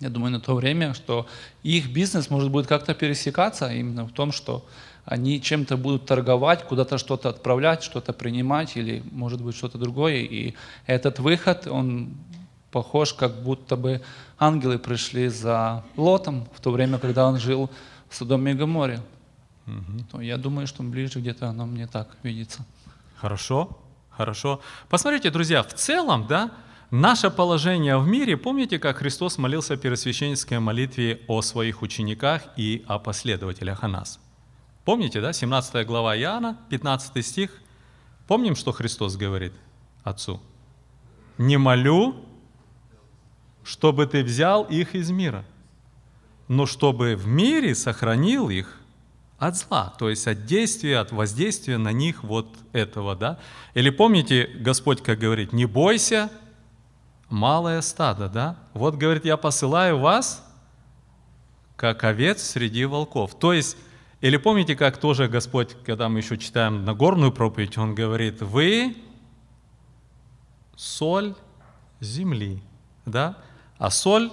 Я 0.00 0.10
думаю, 0.10 0.32
на 0.32 0.40
то 0.40 0.54
время, 0.54 0.94
что 0.94 1.26
их 1.62 1.90
бизнес 1.90 2.30
может 2.30 2.50
будет 2.50 2.66
как-то 2.66 2.94
пересекаться 2.94 3.72
именно 3.72 4.04
в 4.04 4.12
том, 4.12 4.32
что 4.32 4.64
они 5.04 5.40
чем-то 5.40 5.76
будут 5.76 6.06
торговать, 6.06 6.64
куда-то 6.64 6.98
что-то 6.98 7.30
отправлять, 7.30 7.82
что-то 7.82 8.12
принимать 8.12 8.76
или, 8.76 9.02
может 9.10 9.40
быть, 9.40 9.56
что-то 9.56 9.78
другое. 9.78 10.16
И 10.16 10.54
этот 10.86 11.18
выход, 11.18 11.66
он 11.66 12.10
похож, 12.70 13.14
как 13.14 13.42
будто 13.42 13.76
бы 13.76 14.02
ангелы 14.38 14.78
пришли 14.78 15.28
за 15.28 15.84
Лотом 15.96 16.46
в 16.54 16.60
то 16.60 16.70
время, 16.70 16.98
когда 16.98 17.26
он 17.26 17.38
жил 17.38 17.70
в 18.08 18.14
Содоме 18.14 18.52
и 18.52 18.54
Гоморе. 18.54 19.00
Угу. 19.66 20.20
я 20.20 20.38
думаю, 20.38 20.66
что 20.66 20.82
ближе 20.82 21.20
где-то 21.20 21.48
оно 21.48 21.66
мне 21.66 21.86
так 21.86 22.08
видится. 22.22 22.64
Хорошо, 23.20 23.76
хорошо. 24.10 24.60
Посмотрите, 24.88 25.30
друзья, 25.30 25.62
в 25.62 25.74
целом, 25.74 26.26
да, 26.28 26.52
наше 26.90 27.30
положение 27.30 27.98
в 27.98 28.06
мире, 28.06 28.36
помните, 28.36 28.78
как 28.78 28.98
Христос 28.98 29.38
молился 29.38 29.74
в 29.74 29.80
первосвященнической 29.80 30.60
молитве 30.60 31.22
о 31.26 31.42
своих 31.42 31.82
учениках 31.82 32.42
и 32.56 32.84
о 32.86 33.00
последователях 33.00 33.82
о 33.82 33.88
нас? 33.88 34.20
Помните, 34.84 35.20
да, 35.20 35.32
17 35.32 35.84
глава 35.84 36.16
Иоанна, 36.16 36.58
15 36.70 37.26
стих. 37.26 37.50
Помним, 38.28 38.54
что 38.54 38.72
Христос 38.72 39.16
говорит 39.16 39.52
Отцу? 40.04 40.40
«Не 41.38 41.56
молю, 41.56 42.24
чтобы 43.64 44.06
ты 44.06 44.22
взял 44.22 44.64
их 44.64 44.94
из 44.94 45.10
мира, 45.10 45.44
но 46.46 46.66
чтобы 46.66 47.16
в 47.16 47.26
мире 47.26 47.74
сохранил 47.74 48.48
их 48.48 48.80
от 49.38 49.56
зла, 49.56 49.94
то 49.98 50.10
есть 50.10 50.26
от 50.26 50.46
действия, 50.46 50.98
от 50.98 51.12
воздействия 51.12 51.78
на 51.78 51.92
них 51.92 52.24
вот 52.24 52.48
этого, 52.72 53.14
да. 53.14 53.38
Или 53.74 53.90
помните, 53.90 54.50
Господь 54.58 55.02
как 55.02 55.18
говорит, 55.18 55.52
не 55.52 55.64
бойся, 55.64 56.30
малое 57.28 57.80
стадо, 57.80 58.28
да. 58.28 58.56
Вот, 58.74 58.96
говорит, 58.96 59.24
я 59.24 59.36
посылаю 59.36 59.98
вас, 59.98 60.44
как 61.76 62.02
овец 62.02 62.42
среди 62.42 62.84
волков. 62.84 63.38
То 63.38 63.52
есть, 63.52 63.76
или 64.20 64.36
помните, 64.36 64.74
как 64.74 64.98
тоже 64.98 65.28
Господь, 65.28 65.76
когда 65.84 66.08
мы 66.08 66.18
еще 66.18 66.36
читаем 66.36 66.84
Нагорную 66.84 67.30
проповедь, 67.30 67.78
Он 67.78 67.94
говорит, 67.94 68.42
вы 68.42 68.96
соль 70.74 71.34
земли, 72.00 72.60
да, 73.06 73.36
а 73.78 73.90
соль, 73.90 74.32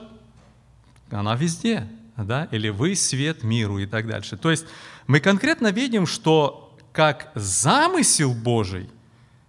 она 1.11 1.35
везде, 1.35 1.87
да, 2.17 2.47
или 2.51 2.69
вы 2.69 2.95
свет 2.95 3.43
миру 3.43 3.77
и 3.77 3.85
так 3.85 4.07
дальше. 4.07 4.37
То 4.37 4.49
есть 4.49 4.65
мы 5.07 5.19
конкретно 5.19 5.71
видим, 5.71 6.05
что 6.05 6.75
как 6.91 7.31
замысел 7.35 8.33
Божий 8.33 8.89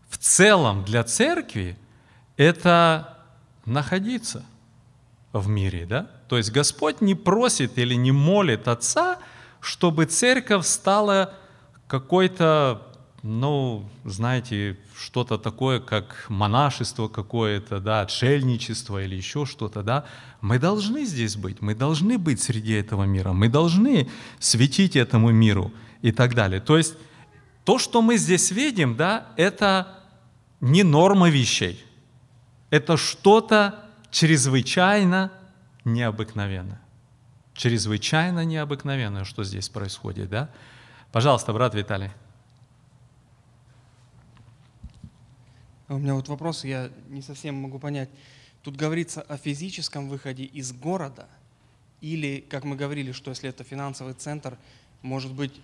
в 0.09 0.18
целом 0.18 0.84
для 0.84 1.04
церкви 1.04 1.78
это 2.36 3.16
находиться 3.64 4.44
в 5.32 5.48
мире, 5.48 5.86
да? 5.86 6.11
То 6.28 6.36
есть 6.36 6.50
Господь 6.50 7.00
не 7.00 7.14
просит 7.14 7.78
или 7.78 7.94
не 7.94 8.12
молит 8.12 8.68
Отца, 8.68 9.18
чтобы 9.61 10.07
церковь 10.07 10.66
стала 10.66 11.34
какой-то, 11.86 12.82
ну, 13.22 13.88
знаете, 14.04 14.76
что-то 14.96 15.38
такое, 15.38 15.80
как 15.80 16.26
монашество 16.28 17.08
какое-то, 17.08 17.80
да, 17.80 18.02
отшельничество 18.02 19.02
или 19.02 19.16
еще 19.16 19.46
что-то, 19.46 19.82
да, 19.82 20.04
мы 20.40 20.58
должны 20.58 21.04
здесь 21.04 21.36
быть, 21.36 21.60
мы 21.60 21.74
должны 21.74 22.18
быть 22.18 22.40
среди 22.40 22.74
этого 22.74 23.04
мира, 23.04 23.32
мы 23.32 23.48
должны 23.48 24.08
светить 24.38 24.96
этому 24.96 25.30
миру 25.30 25.72
и 26.02 26.12
так 26.12 26.34
далее. 26.34 26.60
То 26.60 26.76
есть 26.76 26.94
то, 27.64 27.78
что 27.78 28.02
мы 28.02 28.16
здесь 28.16 28.50
видим, 28.50 28.96
да, 28.96 29.26
это 29.36 29.88
не 30.60 30.82
норма 30.82 31.28
вещей, 31.28 31.84
это 32.70 32.96
что-то 32.96 33.86
чрезвычайно 34.10 35.32
необыкновенное. 35.84 36.80
Чрезвычайно 37.54 38.44
необыкновенное, 38.44 39.24
что 39.24 39.42
здесь 39.42 39.68
происходит, 39.68 40.28
да? 40.28 40.50
Пожалуйста, 41.12 41.52
брат 41.52 41.74
Виталий. 41.74 42.10
У 45.89 45.99
меня 45.99 46.14
вот 46.14 46.28
вопрос, 46.28 46.64
я 46.64 46.91
не 47.09 47.22
совсем 47.22 47.55
могу 47.55 47.78
понять. 47.78 48.09
Тут 48.62 48.74
говорится 48.74 49.22
о 49.22 49.37
физическом 49.37 50.09
выходе 50.09 50.43
из 50.43 50.72
города, 50.72 51.28
или, 52.01 52.45
как 52.49 52.64
мы 52.64 52.74
говорили, 52.74 53.12
что 53.12 53.30
если 53.30 53.49
это 53.49 53.62
финансовый 53.62 54.14
центр, 54.14 54.59
может 55.03 55.32
быть 55.32 55.55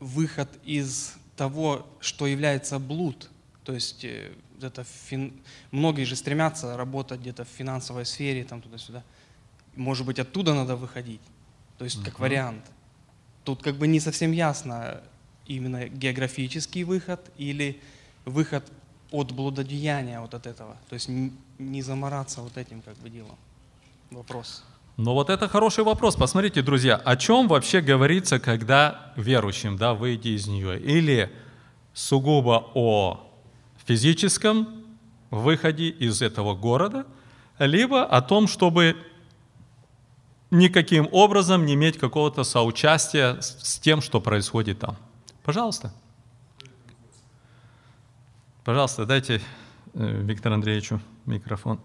выход 0.00 0.48
из 0.64 1.14
того, 1.36 1.86
что 2.00 2.26
является 2.26 2.80
блуд. 2.80 3.30
То 3.62 3.74
есть 3.74 4.04
э, 4.04 4.32
это 4.60 4.82
фин... 4.82 5.40
многие 5.70 6.02
же 6.02 6.16
стремятся 6.16 6.76
работать 6.76 7.20
где-то 7.20 7.44
в 7.44 7.48
финансовой 7.48 8.04
сфере, 8.04 8.44
там 8.44 8.60
туда-сюда. 8.60 9.04
Может 9.76 10.06
быть, 10.06 10.18
оттуда 10.18 10.52
надо 10.54 10.74
выходить. 10.74 11.20
То 11.78 11.84
есть 11.84 12.02
как 12.02 12.18
вариант. 12.18 12.64
Тут 13.44 13.62
как 13.62 13.76
бы 13.76 13.86
не 13.86 14.00
совсем 14.00 14.32
ясно 14.32 15.00
именно 15.46 15.88
географический 15.88 16.82
выход 16.82 17.30
или 17.38 17.80
выход 18.24 18.70
от 19.10 19.32
блудодеяния 19.32 20.20
вот 20.20 20.34
от 20.34 20.46
этого. 20.46 20.76
То 20.88 20.94
есть 20.94 21.08
не 21.58 21.82
замораться 21.82 22.40
вот 22.40 22.56
этим 22.56 22.82
как 22.82 22.96
бы 22.98 23.10
делом. 23.10 23.36
Вопрос. 24.10 24.64
Ну 24.96 25.14
вот 25.14 25.30
это 25.30 25.48
хороший 25.48 25.84
вопрос. 25.84 26.16
Посмотрите, 26.16 26.62
друзья, 26.62 26.96
о 26.96 27.16
чем 27.16 27.48
вообще 27.48 27.80
говорится, 27.80 28.38
когда 28.38 29.12
верующим, 29.16 29.76
да, 29.76 29.94
выйти 29.94 30.28
из 30.28 30.46
нее? 30.46 30.78
Или 30.78 31.32
сугубо 31.94 32.70
о 32.74 33.20
физическом 33.86 34.68
выходе 35.30 35.88
из 35.88 36.22
этого 36.22 36.54
города, 36.54 37.06
либо 37.58 38.04
о 38.04 38.20
том, 38.20 38.46
чтобы 38.46 38.96
никаким 40.50 41.08
образом 41.12 41.64
не 41.64 41.74
иметь 41.74 41.98
какого-то 41.98 42.44
соучастия 42.44 43.40
с 43.40 43.78
тем, 43.78 44.00
что 44.00 44.20
происходит 44.20 44.80
там. 44.80 44.96
Пожалуйста. 45.44 45.92
Пожалуйста, 48.64 49.06
дайте 49.06 49.40
э, 49.94 50.22
Виктору 50.22 50.54
Андреевичу 50.54 51.00
микрофон. 51.24 51.80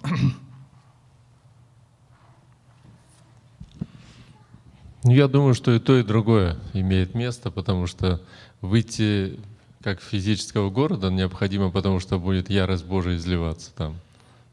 Ну, 5.03 5.11
Я 5.11 5.27
думаю, 5.29 5.53
что 5.53 5.71
и 5.71 5.79
то, 5.79 5.97
и 5.97 6.03
другое 6.03 6.57
имеет 6.73 7.13
место, 7.13 7.49
потому 7.49 7.87
что 7.87 8.21
выйти 8.59 9.39
как 9.81 10.01
физического 10.01 10.69
города 10.69 11.09
необходимо, 11.09 11.69
потому 11.69 11.99
что 11.99 12.19
будет 12.19 12.49
ярость 12.49 12.85
Божия 12.85 13.15
изливаться 13.15 13.71
там. 13.73 13.95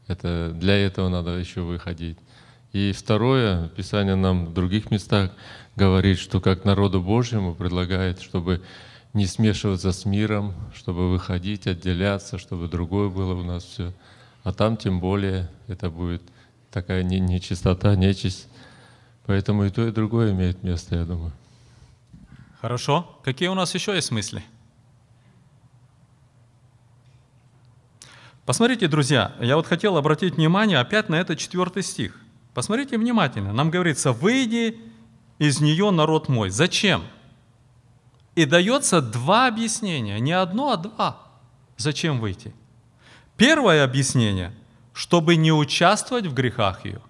Это, 0.07 0.51
для 0.53 0.77
этого 0.77 1.09
надо 1.09 1.31
еще 1.31 1.61
выходить. 1.61 2.17
И 2.71 2.93
второе, 2.93 3.67
Писание 3.69 4.15
нам 4.15 4.45
в 4.45 4.53
других 4.53 4.91
местах 4.91 5.31
говорит, 5.75 6.19
что 6.19 6.39
как 6.39 6.63
народу 6.63 7.01
Божьему 7.01 7.53
предлагает, 7.53 8.21
чтобы 8.21 8.61
не 9.13 9.27
смешиваться 9.27 9.91
с 9.91 10.05
миром, 10.05 10.53
чтобы 10.73 11.09
выходить, 11.09 11.67
отделяться, 11.67 12.37
чтобы 12.37 12.67
другое 12.67 13.09
было 13.09 13.33
у 13.35 13.43
нас 13.43 13.63
все. 13.63 13.93
А 14.43 14.51
там 14.51 14.75
тем 14.75 14.99
более 14.99 15.49
это 15.67 15.89
будет 15.89 16.23
такая 16.71 17.03
не- 17.03 17.19
нечистота, 17.19 17.95
нечисть. 17.95 18.47
Поэтому 19.25 19.65
и 19.65 19.69
то, 19.69 19.87
и 19.87 19.91
другое 19.91 20.31
имеет 20.31 20.63
место, 20.63 20.95
я 20.95 21.05
думаю. 21.05 21.31
Хорошо. 22.59 23.19
Какие 23.23 23.49
у 23.49 23.53
нас 23.53 23.73
еще 23.73 23.95
есть 23.95 24.11
мысли? 24.11 24.43
Посмотрите, 28.45 28.87
друзья, 28.87 29.33
я 29.39 29.55
вот 29.55 29.67
хотел 29.67 29.95
обратить 29.95 30.35
внимание 30.35 30.79
опять 30.79 31.07
на 31.07 31.15
этот 31.15 31.39
четвертый 31.39 31.83
стих. 31.83 32.19
Посмотрите 32.53 32.97
внимательно. 32.97 33.53
Нам 33.53 33.69
говорится, 33.69 34.11
выйди 34.11 34.77
из 35.39 35.61
нее, 35.61 35.91
народ 35.91 36.27
мой. 36.27 36.49
Зачем? 36.49 37.03
И 38.35 38.45
дается 38.45 39.01
два 39.01 39.47
объяснения, 39.47 40.19
не 40.19 40.31
одно, 40.31 40.71
а 40.71 40.77
два. 40.77 41.17
Зачем 41.77 42.19
выйти? 42.19 42.53
Первое 43.37 43.83
объяснение, 43.83 44.53
чтобы 44.93 45.35
не 45.35 45.51
участвовать 45.51 46.27
в 46.27 46.33
грехах 46.33 46.85
ее. 46.85 47.01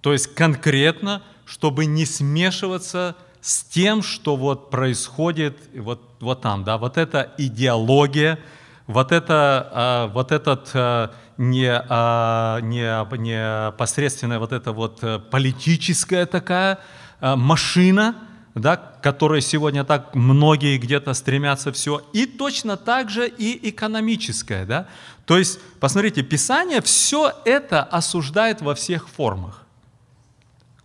То 0.00 0.12
есть 0.12 0.34
конкретно, 0.34 1.22
чтобы 1.44 1.86
не 1.86 2.06
смешиваться 2.06 3.16
с 3.40 3.64
тем, 3.64 4.02
что 4.02 4.36
вот 4.36 4.70
происходит 4.70 5.58
вот, 5.74 6.16
вот 6.20 6.40
там, 6.40 6.64
да, 6.64 6.78
вот 6.78 6.98
эта 6.98 7.32
идеология, 7.38 8.38
вот, 8.86 9.12
это, 9.12 9.70
а, 9.72 10.06
вот 10.08 10.32
этот 10.32 10.70
а, 10.74 11.12
не, 11.36 11.70
а, 11.70 12.60
не, 12.60 12.82
непосредственная 13.18 14.38
вот 14.38 14.52
эта 14.52 14.72
вот 14.72 14.98
э, 15.02 15.18
политическая 15.18 16.26
такая 16.26 16.78
машина, 17.20 18.27
да, 18.54 18.76
к 18.76 19.02
которой 19.02 19.40
сегодня 19.40 19.84
так 19.84 20.14
многие 20.14 20.78
где-то 20.78 21.14
стремятся 21.14 21.72
все, 21.72 22.02
и 22.12 22.26
точно 22.26 22.76
так 22.76 23.10
же 23.10 23.28
и 23.28 23.70
экономическая. 23.70 24.64
Да? 24.64 24.86
То 25.24 25.38
есть, 25.38 25.60
посмотрите, 25.80 26.22
Писание 26.22 26.80
все 26.80 27.32
это 27.44 27.82
осуждает 27.82 28.60
во 28.60 28.74
всех 28.74 29.08
формах. 29.08 29.64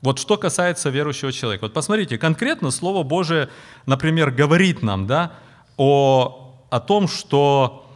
Вот 0.01 0.19
что 0.19 0.35
касается 0.37 0.89
верующего 0.89 1.31
человека. 1.31 1.63
Вот 1.63 1.73
посмотрите, 1.73 2.17
конкретно 2.17 2.71
Слово 2.71 3.03
Божие, 3.03 3.49
например, 3.85 4.31
говорит 4.31 4.81
нам 4.81 5.07
да, 5.07 5.31
о, 5.77 6.57
о 6.69 6.79
том, 6.81 7.07
что, 7.07 7.89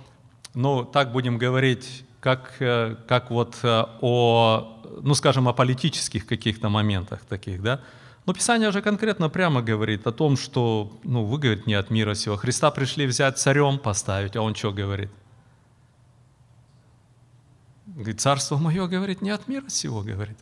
ну, 0.53 0.85
так 0.85 1.11
будем 1.11 1.37
говорить, 1.37 2.05
как, 2.21 2.53
э, 2.59 2.95
как 3.07 3.29
вот 3.29 3.57
э, 3.61 3.83
о, 4.01 4.81
ну, 5.01 5.15
скажем, 5.15 5.49
о 5.49 5.53
политических 5.53 6.25
каких-то 6.25 6.69
моментах 6.69 7.25
таких, 7.27 7.61
да. 7.61 7.81
Но 8.27 8.33
Писание 8.33 8.71
же 8.71 8.81
конкретно 8.81 9.29
прямо 9.29 9.61
говорит 9.61 10.05
о 10.05 10.11
том, 10.11 10.35
что, 10.35 10.91
ну, 11.03 11.23
вы, 11.23 11.39
говорит, 11.39 11.65
не 11.65 11.75
от 11.75 11.89
мира 11.89 12.13
сего. 12.13 12.35
Христа 12.35 12.71
пришли 12.71 13.07
взять 13.07 13.39
царем 13.39 13.79
поставить, 13.79 14.35
а 14.35 14.41
он 14.41 14.53
что 14.53 14.73
говорит? 14.73 15.09
Говорит, 17.85 18.19
царство 18.19 18.57
мое, 18.57 18.85
говорит, 18.87 19.21
не 19.21 19.29
от 19.29 19.47
мира 19.47 19.69
сего, 19.69 20.01
говорит. 20.01 20.37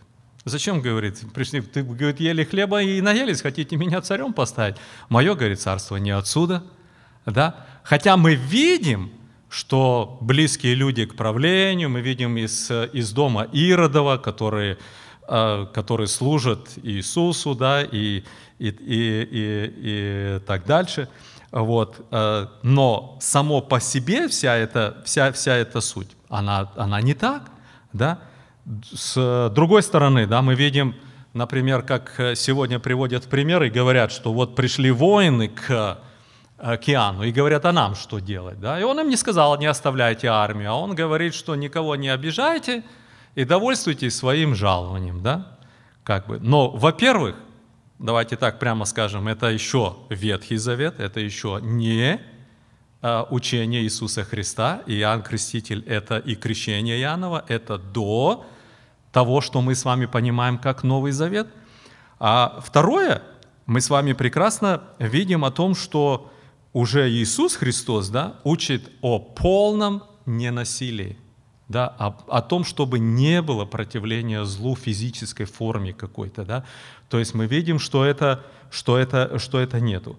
Зачем, 0.46 0.82
говорит, 0.82 1.22
пришли, 1.32 1.62
ты, 1.62 1.84
говорит, 1.84 2.20
ели 2.20 2.44
хлеба 2.44 2.82
и 2.82 3.00
наелись, 3.02 3.44
хотите 3.44 3.76
меня 3.76 4.02
царем 4.02 4.34
поставить? 4.34 4.78
Мое, 5.08 5.36
говорит, 5.36 5.62
царство 5.62 5.98
не 5.98 6.10
отсюда, 6.10 6.64
да? 7.28 7.68
Хотя 7.84 8.18
мы 8.18 8.34
видим, 8.34 9.12
что 9.48 10.18
близкие 10.22 10.74
люди 10.74 11.06
к 11.06 11.16
правлению, 11.16 11.92
мы 11.92 12.02
видим 12.02 12.36
из, 12.38 12.72
из 12.72 13.12
дома 13.12 13.44
Иродова, 13.54 14.18
которые, 14.18 14.80
которые 15.74 16.08
служат 16.08 16.70
Иисусу, 16.84 17.56
да, 17.56 17.84
и, 17.84 18.24
и, 18.60 18.68
и, 18.68 19.28
и, 19.32 19.74
и 19.78 20.40
так 20.46 20.66
дальше. 20.66 21.08
Вот. 21.52 22.06
э, 22.12 22.48
Но 22.64 23.18
само 23.22 23.62
по 23.62 23.80
себе 23.80 24.28
вся 24.28 24.56
эта, 24.56 25.02
вся, 25.06 25.32
вся 25.32 25.56
эта 25.56 25.82
суть, 25.82 26.16
она, 26.30 26.72
она 26.76 27.02
не 27.02 27.14
так, 27.14 27.44
да? 27.94 28.20
С 28.92 29.52
другой 29.56 29.84
стороны, 29.84 30.28
да, 30.28 30.42
мы 30.42 30.56
видим, 30.56 30.96
например, 31.34 31.84
как 31.84 32.14
сегодня 32.36 32.80
приводят 32.80 33.26
в 33.26 33.30
пример 33.30 33.64
и 33.64 33.70
говорят, 33.70 34.12
что 34.12 34.34
вот 34.34 34.56
пришли 34.56 34.92
воины 34.92 35.48
к 35.50 36.00
океану 36.58 37.24
и 37.24 37.32
говорят, 37.32 37.66
а 37.66 37.72
нам 37.72 37.96
что 37.96 38.20
делать? 38.20 38.60
Да? 38.60 38.80
И 38.80 38.84
он 38.84 39.00
им 39.00 39.10
не 39.10 39.18
сказал, 39.18 39.58
не 39.60 39.66
оставляйте 39.66 40.28
армию, 40.28 40.72
а 40.72 40.76
он 40.76 40.96
говорит, 40.96 41.36
что 41.36 41.56
никого 41.56 41.96
не 41.96 42.10
обижайте 42.10 42.84
и 43.36 43.46
довольствуйтесь 43.46 44.16
своим 44.16 44.56
жалованием. 44.56 45.22
Да? 45.22 45.58
Как 46.04 46.28
бы. 46.28 46.40
Но, 46.40 46.70
во-первых, 46.70 47.36
давайте 48.00 48.38
так 48.38 48.60
прямо 48.60 48.86
скажем, 48.86 49.28
это 49.28 49.48
еще 49.48 49.98
Ветхий 50.10 50.58
Завет, 50.58 51.00
это 51.00 51.20
еще 51.20 51.60
не 51.62 52.22
а, 53.02 53.28
учение 53.30 53.84
Иисуса 53.84 54.24
Христа, 54.24 54.82
Иоанн 54.88 55.22
Креститель– 55.22 55.84
это 55.88 56.18
и 56.18 56.36
крещение 56.36 57.00
Иоаннова, 57.02 57.46
это 57.48 57.78
до 57.78 58.46
того, 59.12 59.42
что 59.42 59.62
мы 59.62 59.76
с 59.76 59.86
вами 59.86 60.08
понимаем 60.08 60.58
как 60.58 60.84
Новый 60.84 61.12
Завет. 61.12 61.48
А 62.20 62.60
второе, 62.64 63.22
мы 63.66 63.82
с 63.82 63.90
вами 63.90 64.14
прекрасно 64.14 64.84
видим 65.00 65.46
о 65.46 65.52
том, 65.52 65.76
что 65.76 66.32
уже 66.74 67.10
Иисус 67.10 67.56
Христос 67.56 68.10
да, 68.10 68.40
учит 68.44 68.92
о 69.02 69.20
полном 69.20 70.04
ненасилии, 70.26 71.18
да, 71.68 71.88
о, 71.98 72.16
о 72.28 72.42
том, 72.42 72.64
чтобы 72.64 73.00
не 73.00 73.42
было 73.42 73.66
противления 73.66 74.44
злу 74.46 74.76
в 74.76 74.80
физической 74.80 75.46
форме 75.46 75.94
какой-то. 75.94 76.46
Да. 76.46 76.66
То 77.10 77.20
есть 77.20 77.34
мы 77.34 77.48
видим, 77.48 77.80
что 77.80 78.06
это, 78.06 78.44
что, 78.70 78.98
это, 78.98 79.40
что 79.40 79.60
это 79.60 79.80
нету. 79.80 80.18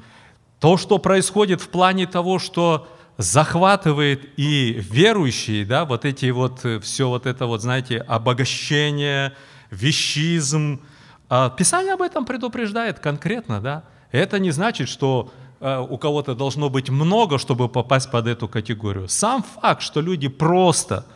То, 0.60 0.76
что 0.76 0.98
происходит 0.98 1.60
в 1.60 1.68
плане 1.68 2.06
того, 2.06 2.38
что 2.38 2.88
захватывает 3.18 4.28
и 4.36 4.72
верующие, 4.90 5.64
да, 5.64 5.84
вот 5.84 6.04
эти 6.04 6.30
вот, 6.30 6.64
все 6.82 7.08
вот 7.08 7.26
это 7.26 7.46
вот, 7.46 7.62
знаете, 7.62 7.98
обогащение, 7.98 9.32
вещизм. 9.70 10.80
А, 11.28 11.50
Писание 11.50 11.94
об 11.94 12.02
этом 12.02 12.24
предупреждает 12.24 12.98
конкретно, 12.98 13.60
да. 13.60 13.84
Это 14.12 14.38
не 14.38 14.50
значит, 14.50 14.88
что 14.88 15.30
а, 15.60 15.80
у 15.80 15.96
кого-то 15.98 16.34
должно 16.34 16.68
быть 16.68 16.90
много, 16.90 17.38
чтобы 17.38 17.68
попасть 17.68 18.10
под 18.10 18.26
эту 18.26 18.48
категорию. 18.48 19.08
Сам 19.08 19.42
факт, 19.42 19.82
что 19.82 20.00
люди 20.00 20.28
просто, 20.28 21.06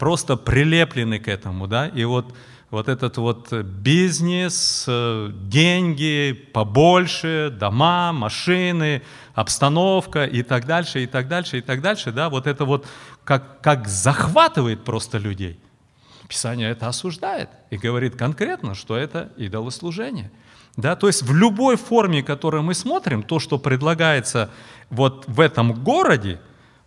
просто 0.00 0.36
прилеплены 0.36 1.20
к 1.20 1.28
этому, 1.28 1.68
да, 1.68 1.86
и 1.86 2.04
вот 2.04 2.34
вот 2.70 2.88
этот 2.88 3.18
вот 3.18 3.52
бизнес, 3.52 4.84
э, 4.88 5.30
деньги 5.32 6.32
побольше, 6.52 7.50
дома, 7.50 8.12
машины, 8.12 9.02
обстановка 9.34 10.24
и 10.24 10.42
так 10.44 10.66
дальше, 10.66 11.02
и 11.02 11.06
так 11.06 11.26
дальше, 11.26 11.58
и 11.58 11.60
так 11.60 11.80
дальше, 11.82 12.12
да, 12.12 12.28
вот 12.28 12.46
это 12.46 12.64
вот 12.64 12.86
как, 13.24 13.60
как 13.60 13.88
захватывает 13.88 14.84
просто 14.84 15.18
людей. 15.18 15.58
Писание 16.28 16.70
это 16.70 16.86
осуждает 16.86 17.50
и 17.70 17.76
говорит 17.76 18.14
конкретно, 18.14 18.76
что 18.76 18.96
это 18.96 19.32
идолослужение. 19.36 20.30
Да, 20.76 20.94
то 20.94 21.08
есть 21.08 21.22
в 21.22 21.34
любой 21.34 21.76
форме, 21.76 22.22
которую 22.22 22.62
мы 22.62 22.74
смотрим, 22.74 23.24
то, 23.24 23.40
что 23.40 23.58
предлагается 23.58 24.48
вот 24.90 25.24
в 25.26 25.40
этом 25.40 25.72
городе, 25.72 26.40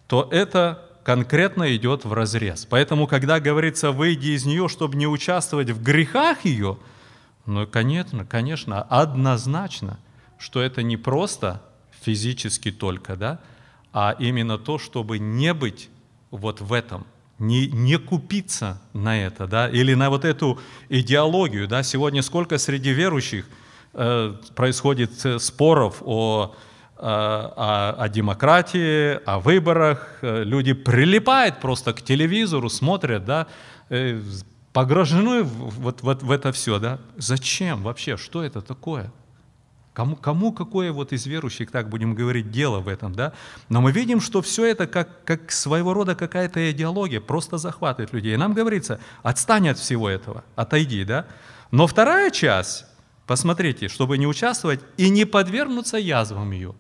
то 0.08 0.30
это 0.32 0.83
конкретно 1.04 1.76
идет 1.76 2.06
в 2.06 2.14
разрез. 2.14 2.66
Поэтому, 2.70 3.08
когда 3.08 3.40
говорится 3.40 3.92
«выйди 3.92 4.30
из 4.30 4.46
нее, 4.46 4.68
чтобы 4.70 4.96
не 4.96 5.08
участвовать 5.08 5.70
в 5.70 5.82
грехах 5.82 6.46
ее», 6.46 6.78
ну, 7.46 7.68
конечно, 7.68 8.26
конечно, 8.26 8.82
однозначно, 8.82 10.00
что 10.38 10.62
это 10.62 10.82
не 10.82 10.98
просто 10.98 11.62
физически 12.02 12.72
только, 12.72 13.16
да, 13.16 13.40
а 13.92 14.16
именно 14.18 14.58
то, 14.58 14.78
чтобы 14.78 15.20
не 15.20 15.54
быть 15.54 15.90
вот 16.32 16.62
в 16.62 16.74
этом, 16.74 17.06
не, 17.38 17.68
не 17.68 17.98
купиться 17.98 18.82
на 18.94 19.22
это, 19.22 19.48
да, 19.48 19.70
или 19.70 19.94
на 19.94 20.10
вот 20.10 20.26
эту 20.26 20.60
идеологию, 20.90 21.68
да. 21.68 21.84
Сегодня 21.84 22.22
сколько 22.22 22.58
среди 22.58 22.92
верующих 22.92 23.46
э, 23.94 24.36
происходит 24.56 25.26
э, 25.26 25.40
споров 25.40 26.02
о 26.02 26.56
о, 27.04 27.96
о 27.98 28.10
демократии, 28.10 29.20
о 29.26 29.40
выборах. 29.40 30.20
Э, 30.22 30.44
люди 30.44 30.74
прилипают 30.74 31.60
просто 31.60 31.94
к 31.94 32.02
телевизору, 32.02 32.70
смотрят, 32.70 33.26
да, 33.26 33.48
э, 33.90 34.22
погружены 34.72 35.44
вот, 35.44 36.02
вот 36.02 36.24
в 36.24 36.32
это 36.32 36.52
все. 36.52 36.80
Да? 36.80 37.00
Зачем 37.18 37.84
вообще? 37.84 38.18
Что 38.18 38.44
это 38.44 38.62
такое? 38.62 39.12
Кому, 39.94 40.16
кому 40.16 40.52
какое 40.52 40.92
вот 40.92 41.14
из 41.14 41.28
верующих, 41.28 41.70
так 41.70 41.88
будем 41.88 42.16
говорить, 42.16 42.50
дело 42.50 42.80
в 42.80 42.88
этом, 42.88 43.14
да? 43.14 43.34
Но 43.70 43.80
мы 43.80 43.92
видим, 43.92 44.22
что 44.22 44.42
все 44.42 44.66
это 44.66 44.88
как, 44.88 45.24
как 45.24 45.52
своего 45.52 45.94
рода 45.94 46.16
какая-то 46.16 46.72
идеология, 46.72 47.22
просто 47.22 47.60
захватывает 47.60 48.12
людей. 48.12 48.34
И 48.34 48.38
нам 48.38 48.54
говорится, 48.54 49.00
отстань 49.22 49.70
от 49.70 49.78
всего 49.78 50.10
этого, 50.10 50.44
отойди, 50.56 51.04
да? 51.04 51.28
Но 51.70 51.86
вторая 51.86 52.32
часть, 52.32 52.86
посмотрите, 53.28 53.88
чтобы 53.88 54.18
не 54.18 54.26
участвовать 54.26 54.80
и 54.98 55.10
не 55.10 55.26
подвергнуться 55.26 55.98
язвам 55.98 56.52
ее. 56.52 56.74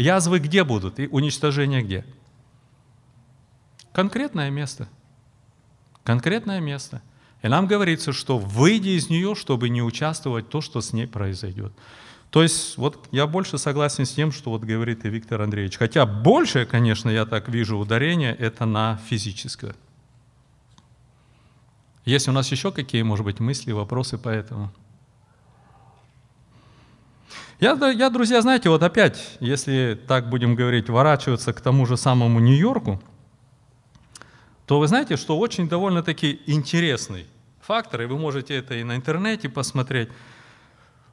Язвы 0.00 0.38
где 0.38 0.64
будут 0.64 0.98
и 0.98 1.08
уничтожение 1.08 1.82
где? 1.82 2.06
Конкретное 3.92 4.48
место. 4.48 4.88
Конкретное 6.04 6.58
место. 6.60 7.02
И 7.42 7.48
нам 7.48 7.66
говорится, 7.66 8.14
что 8.14 8.38
выйди 8.38 8.90
из 8.90 9.10
нее, 9.10 9.34
чтобы 9.34 9.68
не 9.68 9.82
участвовать 9.82 10.46
в 10.46 10.48
то, 10.48 10.62
что 10.62 10.80
с 10.80 10.94
ней 10.94 11.06
произойдет. 11.06 11.74
То 12.30 12.42
есть 12.42 12.78
вот 12.78 13.08
я 13.12 13.26
больше 13.26 13.58
согласен 13.58 14.06
с 14.06 14.12
тем, 14.12 14.32
что 14.32 14.50
вот 14.50 14.62
говорит 14.62 15.04
и 15.04 15.10
Виктор 15.10 15.42
Андреевич. 15.42 15.76
Хотя 15.76 16.06
больше, 16.06 16.64
конечно, 16.64 17.10
я 17.10 17.26
так 17.26 17.50
вижу 17.50 17.76
ударение, 17.76 18.34
это 18.34 18.64
на 18.64 18.98
физическое. 19.06 19.74
Есть 22.06 22.26
у 22.26 22.32
нас 22.32 22.50
еще 22.50 22.72
какие, 22.72 23.02
может 23.02 23.26
быть, 23.26 23.38
мысли, 23.38 23.72
вопросы 23.72 24.16
по 24.16 24.30
этому? 24.30 24.72
Я, 27.60 27.72
я, 27.90 28.08
друзья, 28.08 28.40
знаете, 28.40 28.70
вот 28.70 28.82
опять, 28.82 29.36
если 29.38 30.00
так 30.08 30.30
будем 30.30 30.54
говорить, 30.54 30.88
ворачиваться 30.88 31.52
к 31.52 31.60
тому 31.60 31.84
же 31.84 31.98
самому 31.98 32.40
Нью-Йорку, 32.40 33.02
то 34.64 34.78
вы 34.78 34.88
знаете, 34.88 35.18
что 35.18 35.38
очень 35.38 35.68
довольно-таки 35.68 36.40
интересный 36.46 37.26
фактор, 37.60 38.00
и 38.00 38.06
вы 38.06 38.16
можете 38.16 38.56
это 38.56 38.76
и 38.76 38.82
на 38.82 38.96
интернете 38.96 39.50
посмотреть, 39.50 40.08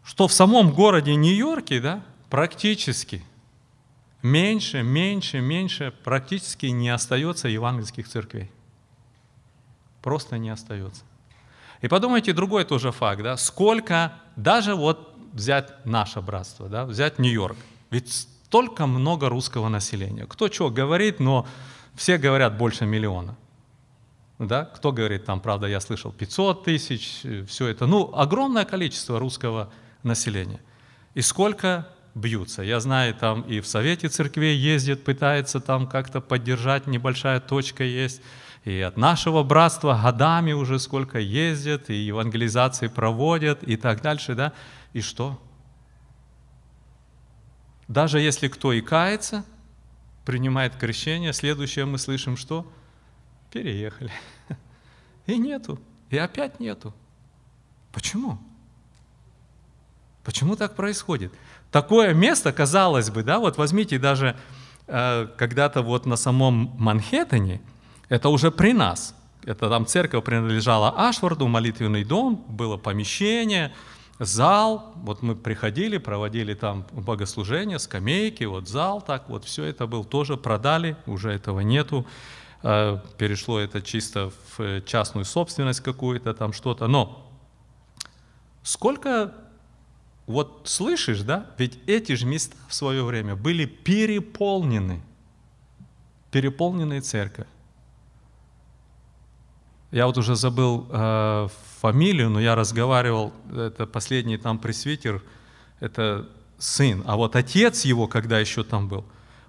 что 0.06 0.30
в 0.30 0.32
самом 0.32 0.72
городе 0.72 1.16
Нью-Йорке 1.16 1.82
да, 1.82 2.02
практически 2.30 3.22
меньше, 4.24 4.84
меньше, 4.84 5.42
меньше 5.42 5.94
практически 6.06 6.68
не 6.68 6.88
остается 6.88 7.50
евангельских 7.50 8.08
церквей. 8.08 8.50
Просто 10.02 10.38
не 10.38 10.50
остается. 10.50 11.04
И 11.82 11.90
подумайте, 11.90 12.32
другой 12.32 12.64
тоже 12.64 12.94
факт, 12.94 13.22
да, 13.22 13.36
сколько 13.36 14.14
даже 14.38 14.76
вот 14.76 15.17
взять 15.34 15.86
наше 15.86 16.22
братство, 16.22 16.70
да, 16.70 16.86
взять 16.86 17.20
Нью-Йорк. 17.20 17.58
Ведь 17.90 18.12
столько 18.12 18.88
много 18.88 19.30
русского 19.30 19.70
населения. 19.70 20.26
Кто 20.26 20.50
что 20.50 20.70
говорит, 20.70 21.20
но 21.20 21.46
все 21.96 22.18
говорят 22.18 22.58
больше 22.58 22.86
миллиона. 22.86 23.36
Да? 24.40 24.66
Кто 24.66 24.92
говорит, 24.92 25.26
там, 25.26 25.40
правда, 25.40 25.68
я 25.68 25.80
слышал 25.80 26.12
500 26.12 26.64
тысяч, 26.64 27.24
все 27.48 27.68
это. 27.68 27.88
Ну, 27.88 28.14
огромное 28.16 28.66
количество 28.66 29.20
русского 29.20 29.70
населения. 30.04 30.62
И 31.16 31.22
сколько 31.22 31.88
бьются. 32.14 32.62
Я 32.62 32.80
знаю, 32.80 33.14
там 33.16 33.42
и 33.42 33.60
в 33.60 33.68
Совете 33.68 34.10
церквей 34.10 34.56
ездит, 34.56 35.04
пытается 35.04 35.60
там 35.60 35.88
как-то 35.88 36.22
поддержать, 36.22 36.88
небольшая 36.88 37.40
точка 37.40 37.84
есть. 37.84 38.22
И 38.64 38.82
от 38.82 38.98
нашего 38.98 39.44
братства 39.44 40.00
годами 40.04 40.52
уже 40.52 40.80
сколько 40.80 41.20
ездят, 41.20 41.90
и 41.90 41.96
евангелизации 41.96 42.88
проводят, 42.88 43.64
и 43.64 43.78
так 43.78 44.02
дальше, 44.02 44.36
да. 44.36 44.52
И 44.94 45.02
что? 45.02 45.40
Даже 47.88 48.20
если 48.20 48.48
кто 48.48 48.74
и 48.74 48.82
кается, 48.82 49.46
принимает 50.26 50.76
крещение, 50.76 51.34
следующее 51.34 51.86
мы 51.86 51.98
слышим 51.98 52.36
что? 52.36 52.70
Переехали. 53.52 54.12
И 55.26 55.38
нету. 55.38 55.80
И 56.10 56.18
опять 56.18 56.60
нету. 56.60 56.94
Почему? 57.92 58.38
Почему 60.24 60.56
так 60.56 60.76
происходит? 60.76 61.34
Такое 61.72 62.14
место, 62.14 62.52
казалось 62.52 63.10
бы, 63.10 63.24
да, 63.24 63.40
вот 63.40 63.58
возьмите 63.58 63.98
даже 63.98 64.36
э, 64.88 65.28
когда-то 65.38 65.82
вот 65.82 66.06
на 66.06 66.18
самом 66.18 66.76
Манхэттене, 66.78 67.62
это 68.10 68.30
уже 68.30 68.52
при 68.52 68.74
нас, 68.74 69.16
это 69.44 69.70
там 69.70 69.86
церковь 69.86 70.24
принадлежала 70.24 71.08
Ашварду, 71.08 71.48
молитвенный 71.48 72.04
дом, 72.04 72.46
было 72.50 72.78
помещение, 72.78 73.74
зал, 74.20 74.94
вот 74.96 75.22
мы 75.22 75.36
приходили, 75.36 75.98
проводили 75.98 76.54
там 76.54 76.86
богослужение, 76.92 77.80
скамейки, 77.80 78.44
вот 78.46 78.68
зал 78.68 79.02
так, 79.02 79.30
вот 79.30 79.46
все 79.46 79.66
это 79.66 79.86
был 79.88 80.04
тоже 80.04 80.38
продали, 80.38 80.98
уже 81.06 81.32
этого 81.32 81.60
нету, 81.60 82.06
э, 82.64 83.00
перешло 83.18 83.60
это 83.60 83.82
чисто 83.82 84.32
в 84.58 84.82
частную 84.82 85.26
собственность 85.26 85.82
какую-то 85.82 86.34
там 86.34 86.54
что-то, 86.54 86.88
но 86.88 87.30
сколько 88.64 89.34
вот 90.26 90.62
слышишь, 90.66 91.22
да, 91.22 91.48
ведь 91.58 91.80
эти 91.88 92.14
же 92.14 92.26
места 92.26 92.56
в 92.68 92.74
свое 92.74 93.04
время 93.04 93.36
были 93.36 93.66
переполнены, 93.66 95.02
переполненные 96.32 97.02
церковь. 97.02 97.48
Я 99.92 100.06
вот 100.06 100.18
уже 100.18 100.36
забыл 100.36 100.88
э, 100.90 101.48
фамилию, 101.80 102.30
но 102.30 102.40
я 102.40 102.56
разговаривал, 102.56 103.32
это 103.56 103.86
последний 103.86 104.38
там 104.38 104.60
пресвитер, 104.60 105.24
это 105.80 106.28
сын. 106.58 107.04
А 107.06 107.16
вот 107.16 107.36
отец 107.36 107.86
его, 107.86 108.08
когда 108.08 108.40
еще 108.40 108.64
там 108.64 108.90
был, 108.90 109.06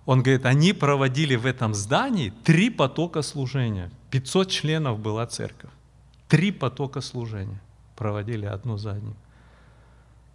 он 0.06 0.22
говорит, 0.22 0.46
они 0.46 0.72
проводили 0.72 1.36
в 1.36 1.44
этом 1.44 1.74
здании 1.74 2.32
три 2.44 2.70
потока 2.70 3.22
служения. 3.22 3.90
500 4.10 4.50
членов 4.50 5.00
была 5.00 5.26
церковь. 5.26 5.70
Три 6.28 6.52
потока 6.52 7.00
служения 7.00 7.60
проводили 7.96 8.46
одно 8.46 8.78
за 8.78 8.92
одним. 8.92 9.16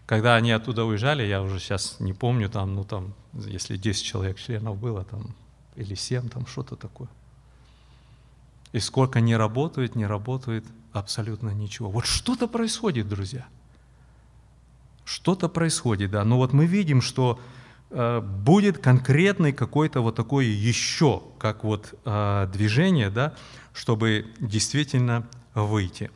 Когда 0.06 0.36
они 0.36 0.52
оттуда 0.52 0.84
уезжали, 0.84 1.24
я 1.24 1.42
уже 1.42 1.60
сейчас 1.60 2.00
не 2.00 2.14
помню, 2.14 2.50
там, 2.50 2.76
ну 2.76 2.84
там, 2.84 3.14
если 3.34 3.78
10 3.78 4.04
человек 4.04 4.38
членов 4.38 4.78
было, 4.78 5.06
там, 5.06 5.34
или 5.76 5.96
7, 5.96 6.30
там 6.30 6.46
что-то 6.46 6.76
такое. 6.76 7.08
И 8.74 8.80
сколько 8.80 9.22
не 9.22 9.38
работает, 9.38 9.96
не 9.96 10.06
работает 10.06 10.66
абсолютно 10.92 11.52
ничего. 11.52 11.90
Вот 11.90 12.06
что-то 12.06 12.48
происходит, 12.48 13.08
друзья. 13.08 13.46
Что-то 15.06 15.48
происходит, 15.48 16.12
да. 16.12 16.24
Но 16.26 16.38
вот 16.38 16.54
мы 16.54 16.66
видим, 16.66 17.02
что 17.02 17.40
э, 17.92 18.20
будет 18.20 18.80
конкретный 18.80 19.54
какой-то 19.54 20.02
вот 20.02 20.16
такой 20.16 20.48
еще, 20.48 21.22
как 21.38 21.64
вот 21.64 21.94
э, 22.06 22.50
движение, 22.52 23.10
да, 23.10 23.36
чтобы 23.74 24.26
действительно 24.40 25.28
выйти. 25.54 26.10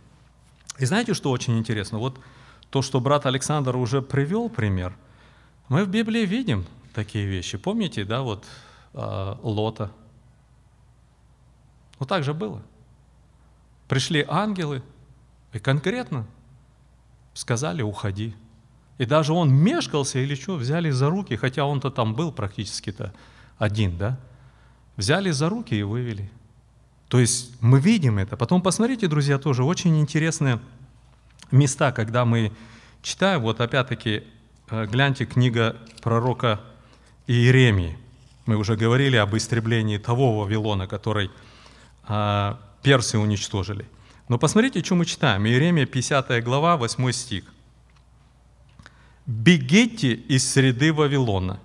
И 0.79 0.85
знаете, 0.85 1.13
что 1.13 1.31
очень 1.31 1.57
интересно? 1.57 1.99
Вот 1.99 2.19
то, 2.69 2.81
что 2.81 2.99
брат 2.99 3.25
Александр 3.25 3.75
уже 3.75 4.01
привел 4.01 4.49
пример, 4.49 4.95
мы 5.69 5.83
в 5.83 5.89
Библии 5.89 6.25
видим 6.25 6.65
такие 6.93 7.25
вещи. 7.25 7.57
Помните, 7.57 8.03
да, 8.03 8.21
вот 8.21 8.45
э, 8.93 9.35
Лота, 9.43 9.91
вот 11.99 12.09
так 12.09 12.23
же 12.23 12.33
было. 12.33 12.61
Пришли 13.87 14.25
ангелы 14.27 14.83
и 15.53 15.59
конкретно 15.59 16.25
сказали, 17.33 17.81
уходи. 17.81 18.35
И 18.97 19.05
даже 19.05 19.33
он 19.33 19.53
мешкался 19.53 20.19
или 20.19 20.35
что, 20.35 20.55
взяли 20.55 20.89
за 20.89 21.09
руки, 21.09 21.35
хотя 21.35 21.65
он-то 21.65 21.91
там 21.91 22.15
был 22.15 22.31
практически-то 22.31 23.13
один, 23.57 23.97
да? 23.97 24.19
Взяли 24.95 25.29
за 25.29 25.49
руки 25.49 25.75
и 25.75 25.83
вывели. 25.83 26.31
То 27.07 27.19
есть 27.19 27.61
мы 27.61 27.79
видим 27.79 28.17
это. 28.17 28.35
Потом 28.35 28.61
посмотрите, 28.61 29.07
друзья, 29.07 29.37
тоже 29.37 29.63
очень 29.63 29.99
интересное 29.99 30.59
места, 31.51 31.91
когда 31.91 32.25
мы 32.25 32.51
читаем, 33.01 33.41
вот 33.41 33.61
опять-таки, 33.61 34.23
э, 34.69 34.85
гляньте 34.87 35.25
книга 35.25 35.77
пророка 36.01 36.59
Иеремии. 37.27 37.97
Мы 38.45 38.55
уже 38.55 38.75
говорили 38.75 39.15
об 39.15 39.35
истреблении 39.35 39.97
того 39.97 40.39
Вавилона, 40.39 40.87
который 40.87 41.29
персы 42.07 43.17
уничтожили. 43.17 43.85
Но 44.29 44.37
посмотрите, 44.37 44.83
что 44.83 44.95
мы 44.95 45.05
читаем. 45.05 45.45
Иеремия, 45.45 45.85
50 45.85 46.43
глава, 46.43 46.77
8 46.77 47.11
стих. 47.11 47.43
«Бегите 49.25 50.13
из 50.13 50.49
среды 50.49 50.93
Вавилона 50.93 51.59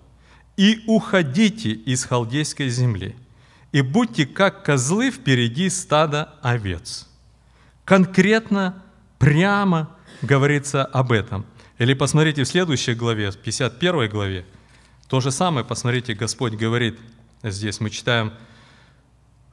и 0.57 0.83
уходите 0.87 1.71
из 1.71 2.05
халдейской 2.05 2.69
земли, 2.69 3.15
и 3.71 3.83
будьте 3.83 4.27
как 4.27 4.65
козлы 4.65 5.11
впереди 5.11 5.71
стада 5.71 6.35
овец». 6.43 7.09
Конкретно, 7.85 8.83
прямо 9.19 9.97
говорится 10.23 10.85
об 10.85 11.13
этом. 11.13 11.45
Или 11.79 11.95
посмотрите 11.95 12.45
в 12.45 12.49
следующей 12.49 12.95
главе, 12.95 13.31
в 13.31 13.39
51 13.39 14.09
главе, 14.09 14.47
то 15.09 15.21
же 15.21 15.31
самое, 15.31 15.67
посмотрите, 15.67 16.15
Господь 16.15 16.55
говорит 16.55 16.99
здесь, 17.43 17.81
мы 17.81 17.91
читаем 17.91 18.33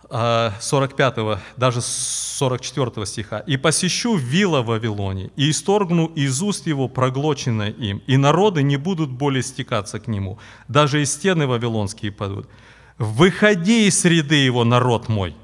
45, 0.10 1.18
а, 1.18 1.39
даже 1.55 1.82
44 1.82 3.05
стиха. 3.05 3.39
«И 3.39 3.57
посещу 3.57 4.16
вилла 4.16 4.62
Вавилоне, 4.62 5.30
и 5.36 5.51
исторгну 5.51 6.07
из 6.07 6.41
уст 6.41 6.68
его 6.68 6.88
проглоченное 6.88 7.70
им, 7.70 8.01
и 8.07 8.18
народы 8.18 8.64
не 8.64 8.78
будут 8.78 9.12
более 9.12 9.43
стекаться 9.43 9.99
к 9.99 10.07
нему, 10.07 10.39
даже 10.68 11.01
и 11.01 11.05
стены 11.05 11.45
вавилонские 11.45 12.12
падут. 12.12 12.49
Выходи 12.97 13.88
из 13.88 13.99
среды 13.99 14.36
его, 14.36 14.64
народ 14.64 15.10
мой». 15.10 15.36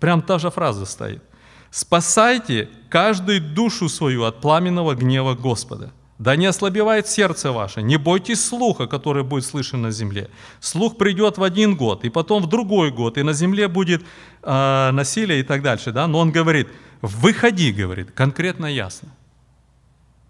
Прям 0.00 0.22
та 0.22 0.38
же 0.38 0.50
фраза 0.50 0.86
стоит. 0.86 1.22
«Спасайте 1.70 2.68
каждую 2.88 3.40
душу 3.40 3.88
свою 3.88 4.24
от 4.24 4.40
пламенного 4.40 4.94
гнева 4.94 5.34
Господа». 5.34 5.92
Да 6.18 6.36
не 6.36 6.46
ослабевает 6.46 7.08
сердце 7.08 7.50
ваше, 7.50 7.82
не 7.82 7.96
бойтесь 7.96 8.44
слуха, 8.44 8.86
который 8.86 9.24
будет 9.24 9.44
слышен 9.44 9.82
на 9.82 9.90
земле. 9.90 10.30
Слух 10.60 10.96
придет 10.96 11.38
в 11.38 11.42
один 11.42 11.76
год, 11.76 12.04
и 12.04 12.08
потом 12.08 12.42
в 12.42 12.46
другой 12.46 12.92
год, 12.92 13.18
и 13.18 13.22
на 13.22 13.32
земле 13.32 13.66
будет 13.66 14.02
э, 14.42 14.90
насилие 14.92 15.40
и 15.40 15.42
так 15.42 15.62
дальше. 15.62 15.90
Да? 15.90 16.06
Но 16.06 16.20
он 16.20 16.30
говорит, 16.30 16.68
выходи, 17.02 17.72
говорит, 17.72 18.12
конкретно 18.12 18.66
ясно. 18.66 19.08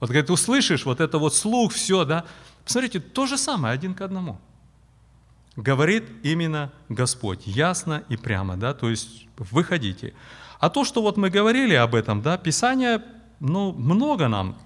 Вот 0.00 0.08
говорит, 0.08 0.30
услышишь 0.30 0.86
вот 0.86 1.00
это 1.00 1.18
вот 1.18 1.34
слух, 1.34 1.72
все, 1.74 2.04
да. 2.06 2.24
Посмотрите, 2.64 3.00
то 3.00 3.26
же 3.26 3.36
самое, 3.36 3.74
один 3.74 3.94
к 3.94 4.00
одному. 4.00 4.40
Говорит 5.56 6.04
именно 6.22 6.72
Господь, 6.88 7.46
ясно 7.46 8.04
и 8.08 8.16
прямо, 8.16 8.56
да, 8.56 8.72
то 8.72 8.88
есть 8.88 9.26
выходите. 9.36 10.14
А 10.60 10.70
то, 10.70 10.84
что 10.84 11.02
вот 11.02 11.18
мы 11.18 11.28
говорили 11.28 11.74
об 11.74 11.94
этом, 11.94 12.22
да, 12.22 12.38
Писание, 12.38 13.02
ну, 13.38 13.72
много 13.72 14.28
нам 14.28 14.56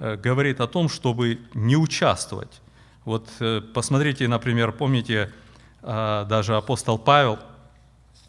говорит 0.00 0.60
о 0.60 0.66
том, 0.66 0.88
чтобы 0.88 1.40
не 1.54 1.76
участвовать. 1.76 2.60
Вот 3.04 3.28
э, 3.40 3.60
посмотрите, 3.60 4.26
например, 4.28 4.72
помните, 4.72 5.32
э, 5.82 6.26
даже 6.28 6.56
апостол 6.56 6.98
Павел, 6.98 7.38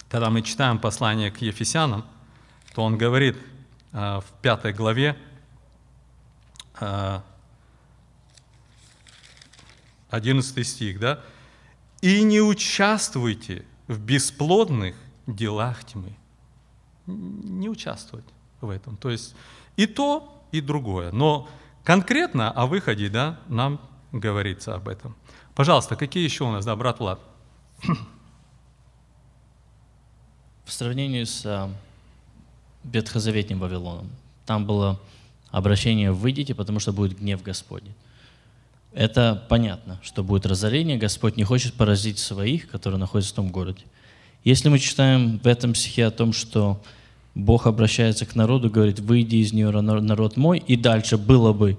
когда 0.10 0.30
мы 0.30 0.42
читаем 0.42 0.80
послание 0.80 1.32
к 1.32 1.38
Ефесянам, 1.38 2.06
то 2.76 2.84
он 2.84 2.98
говорит 2.98 3.38
в 3.92 4.24
пятой 4.42 4.72
главе, 4.72 5.18
11 10.10 10.68
стих, 10.68 11.00
да, 11.00 11.22
«И 12.02 12.24
не 12.24 12.42
участвуйте 12.42 13.66
в 13.88 14.00
бесплодных 14.00 14.96
делах 15.28 15.84
тьмы». 15.86 16.16
Не 17.08 17.70
участвовать 17.70 18.26
в 18.60 18.70
этом. 18.70 18.98
То 18.98 19.10
есть 19.10 19.36
и 19.76 19.88
то, 19.88 20.44
и 20.52 20.62
другое. 20.62 21.12
Но 21.12 21.50
Конкретно 21.84 22.52
о 22.52 22.68
выходе, 22.68 23.10
да, 23.10 23.40
нам 23.48 23.82
говорится 24.12 24.76
об 24.76 24.88
этом. 24.88 25.16
Пожалуйста, 25.56 25.96
какие 25.96 26.24
еще 26.24 26.44
у 26.44 26.52
нас, 26.52 26.66
да, 26.66 26.76
брат 26.76 27.00
Влад? 27.00 27.20
В 30.66 30.72
сравнении 30.72 31.24
с 31.24 31.46
а, 31.46 31.70
Ветхозаветним 32.84 33.60
Вавилоном, 33.60 34.10
там 34.46 34.66
было 34.66 35.00
обращение 35.50 36.12
«выйдите, 36.12 36.56
потому 36.56 36.80
что 36.80 36.94
будет 36.94 37.20
гнев 37.20 37.44
Господень». 37.44 37.94
Это 38.94 39.46
понятно, 39.50 40.00
что 40.04 40.24
будет 40.24 40.46
разорение, 40.46 40.98
Господь 40.98 41.38
не 41.38 41.44
хочет 41.44 41.74
поразить 41.74 42.20
своих, 42.20 42.70
которые 42.70 43.00
находятся 43.00 43.34
в 43.34 43.36
том 43.36 43.50
городе. 43.50 43.84
Если 44.44 44.70
мы 44.70 44.80
читаем 44.80 45.40
в 45.40 45.48
этом 45.48 45.76
стихе 45.76 46.06
о 46.06 46.12
том, 46.12 46.34
что 46.34 46.82
Бог 47.34 47.66
обращается 47.66 48.26
к 48.26 48.36
народу, 48.36 48.70
говорит, 48.70 49.00
выйди 49.00 49.38
из 49.38 49.54
нее, 49.54 49.70
народ 49.70 50.38
мой, 50.38 50.60
и 50.60 50.76
дальше 50.76 51.18
было 51.18 51.54
бы, 51.54 51.78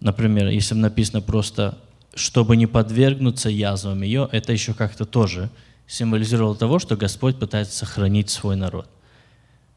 например, 0.00 0.48
если 0.48 0.74
написано 0.74 1.20
просто, 1.20 1.76
чтобы 2.14 2.56
не 2.56 2.66
подвергнуться 2.66 3.50
язвам 3.50 4.02
ее, 4.02 4.28
это 4.30 4.52
еще 4.52 4.72
как-то 4.72 5.04
тоже 5.04 5.50
символизировало 5.86 6.54
того, 6.54 6.78
что 6.78 6.96
Господь 6.96 7.38
пытается 7.38 7.76
сохранить 7.78 8.30
свой 8.30 8.56
народ. 8.56 8.88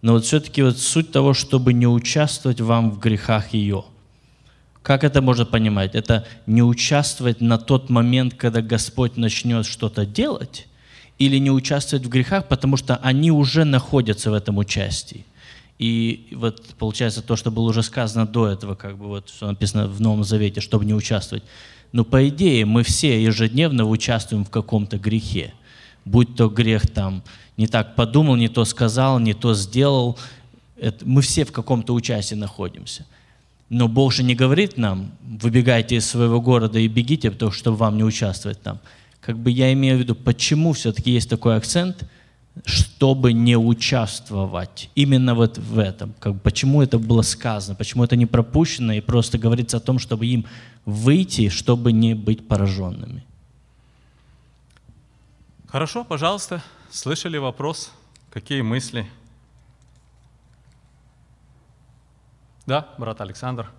Но 0.01 0.13
вот 0.13 0.25
все-таки 0.25 0.61
вот 0.61 0.77
суть 0.77 1.11
того, 1.11 1.33
чтобы 1.33 1.73
не 1.73 1.87
участвовать 1.87 2.61
вам 2.61 2.91
в 2.91 2.99
грехах 2.99 3.53
ее. 3.53 3.83
Как 4.83 5.03
это 5.03 5.21
можно 5.21 5.45
понимать? 5.45 5.95
Это 5.95 6.25
не 6.45 6.61
участвовать 6.61 7.41
на 7.41 7.57
тот 7.57 7.89
момент, 7.89 8.35
когда 8.35 8.61
Господь 8.61 9.17
начнет 9.17 9.65
что-то 9.65 10.05
делать, 10.05 10.66
или 11.19 11.37
не 11.37 11.51
участвовать 11.51 12.05
в 12.05 12.09
грехах, 12.09 12.47
потому 12.47 12.77
что 12.77 12.97
они 12.97 13.31
уже 13.31 13.65
находятся 13.65 14.31
в 14.31 14.33
этом 14.33 14.57
участии. 14.57 15.25
И 15.79 16.29
вот 16.31 16.63
получается 16.79 17.21
то, 17.21 17.35
что 17.35 17.51
было 17.51 17.69
уже 17.69 17.83
сказано 17.83 18.25
до 18.25 18.47
этого, 18.47 18.75
как 18.75 18.97
бы 18.97 19.07
вот 19.07 19.29
что 19.29 19.47
написано 19.47 19.87
в 19.87 20.01
Новом 20.01 20.23
Завете, 20.23 20.61
чтобы 20.61 20.85
не 20.85 20.93
участвовать. 20.93 21.43
Но 21.91 22.03
по 22.03 22.27
идее 22.27 22.65
мы 22.65 22.83
все 22.83 23.21
ежедневно 23.21 23.85
участвуем 23.85 24.43
в 24.43 24.49
каком-то 24.49 24.97
грехе. 24.97 25.53
Будь 26.03 26.35
то 26.35 26.49
грех 26.49 26.87
там, 26.87 27.23
не 27.57 27.67
так 27.67 27.95
подумал, 27.95 28.35
не 28.35 28.47
то 28.47 28.65
сказал, 28.65 29.19
не 29.19 29.33
то 29.33 29.53
сделал. 29.53 30.17
Это, 30.77 31.05
мы 31.05 31.21
все 31.21 31.45
в 31.45 31.51
каком-то 31.51 31.93
участии 31.93 32.35
находимся. 32.35 33.05
Но 33.69 33.87
Бог 33.87 34.13
же 34.13 34.23
не 34.23 34.33
говорит 34.33 34.77
нам, 34.77 35.11
выбегайте 35.21 35.97
из 35.97 36.07
своего 36.07 36.41
города 36.41 36.79
и 36.79 36.87
бегите, 36.87 37.29
потому 37.31 37.51
что 37.51 37.73
вам 37.73 37.97
не 37.97 38.03
участвовать 38.03 38.61
там 38.61 38.79
как 39.27 39.37
бы 39.37 39.51
я 39.51 39.73
имею 39.73 39.97
в 39.97 39.99
виду, 39.99 40.15
почему 40.15 40.71
все-таки 40.71 41.11
есть 41.11 41.29
такой 41.29 41.57
акцент, 41.57 42.09
чтобы 42.63 43.33
не 43.33 43.57
участвовать 43.57 44.89
именно 44.95 45.35
вот 45.35 45.57
в 45.57 45.79
этом. 45.79 46.13
Как, 46.21 46.35
бы, 46.35 46.39
почему 46.39 46.81
это 46.81 46.97
было 46.97 47.23
сказано, 47.23 47.75
почему 47.75 48.05
это 48.05 48.15
не 48.15 48.25
пропущено, 48.25 48.93
и 48.93 49.01
просто 49.01 49.37
говорится 49.37 49.75
о 49.77 49.79
том, 49.81 49.99
чтобы 49.99 50.27
им 50.27 50.45
выйти, 50.85 51.49
чтобы 51.49 51.91
не 51.91 52.13
быть 52.13 52.47
пораженными. 52.47 53.25
Хорошо, 55.67 56.05
пожалуйста. 56.05 56.63
Слышали 56.89 57.37
вопрос? 57.37 57.91
Какие 58.29 58.61
мысли? 58.61 59.05
Да, 62.65 62.87
брат 62.97 63.19
Александр. 63.19 63.69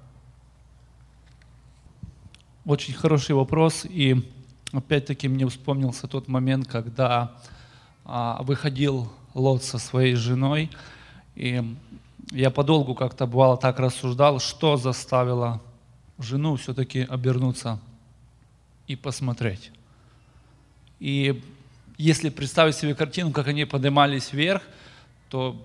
Очень 2.66 2.92
хороший 2.92 3.34
вопрос. 3.34 3.86
И 3.86 4.30
опять-таки 4.72 5.28
мне 5.28 5.46
вспомнился 5.48 6.06
тот 6.06 6.28
момент, 6.28 6.66
когда 6.66 7.32
а, 8.04 8.42
выходил 8.42 9.10
Лот 9.34 9.62
со 9.62 9.78
своей 9.78 10.14
женой, 10.14 10.70
и 11.36 11.62
я 12.30 12.50
подолгу 12.50 12.94
как-то 12.94 13.26
бывало 13.26 13.56
так 13.56 13.78
рассуждал, 13.78 14.40
что 14.40 14.76
заставило 14.76 15.60
жену 16.18 16.56
все-таки 16.56 17.00
обернуться 17.00 17.78
и 18.86 18.96
посмотреть. 18.96 19.70
И 21.00 21.42
если 21.96 22.28
представить 22.28 22.76
себе 22.76 22.94
картину, 22.94 23.30
как 23.30 23.48
они 23.48 23.64
поднимались 23.64 24.32
вверх, 24.32 24.62
то 25.30 25.56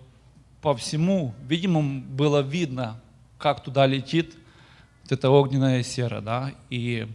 по 0.61 0.75
всему, 0.75 1.33
видимо, 1.47 1.81
было 1.81 2.41
видно, 2.41 2.99
как 3.37 3.63
туда 3.63 3.85
летит 3.85 4.35
вот 5.03 5.11
эта 5.11 5.29
огненная 5.29 5.83
сера, 5.83 6.21
да, 6.21 6.51
и 6.69 7.07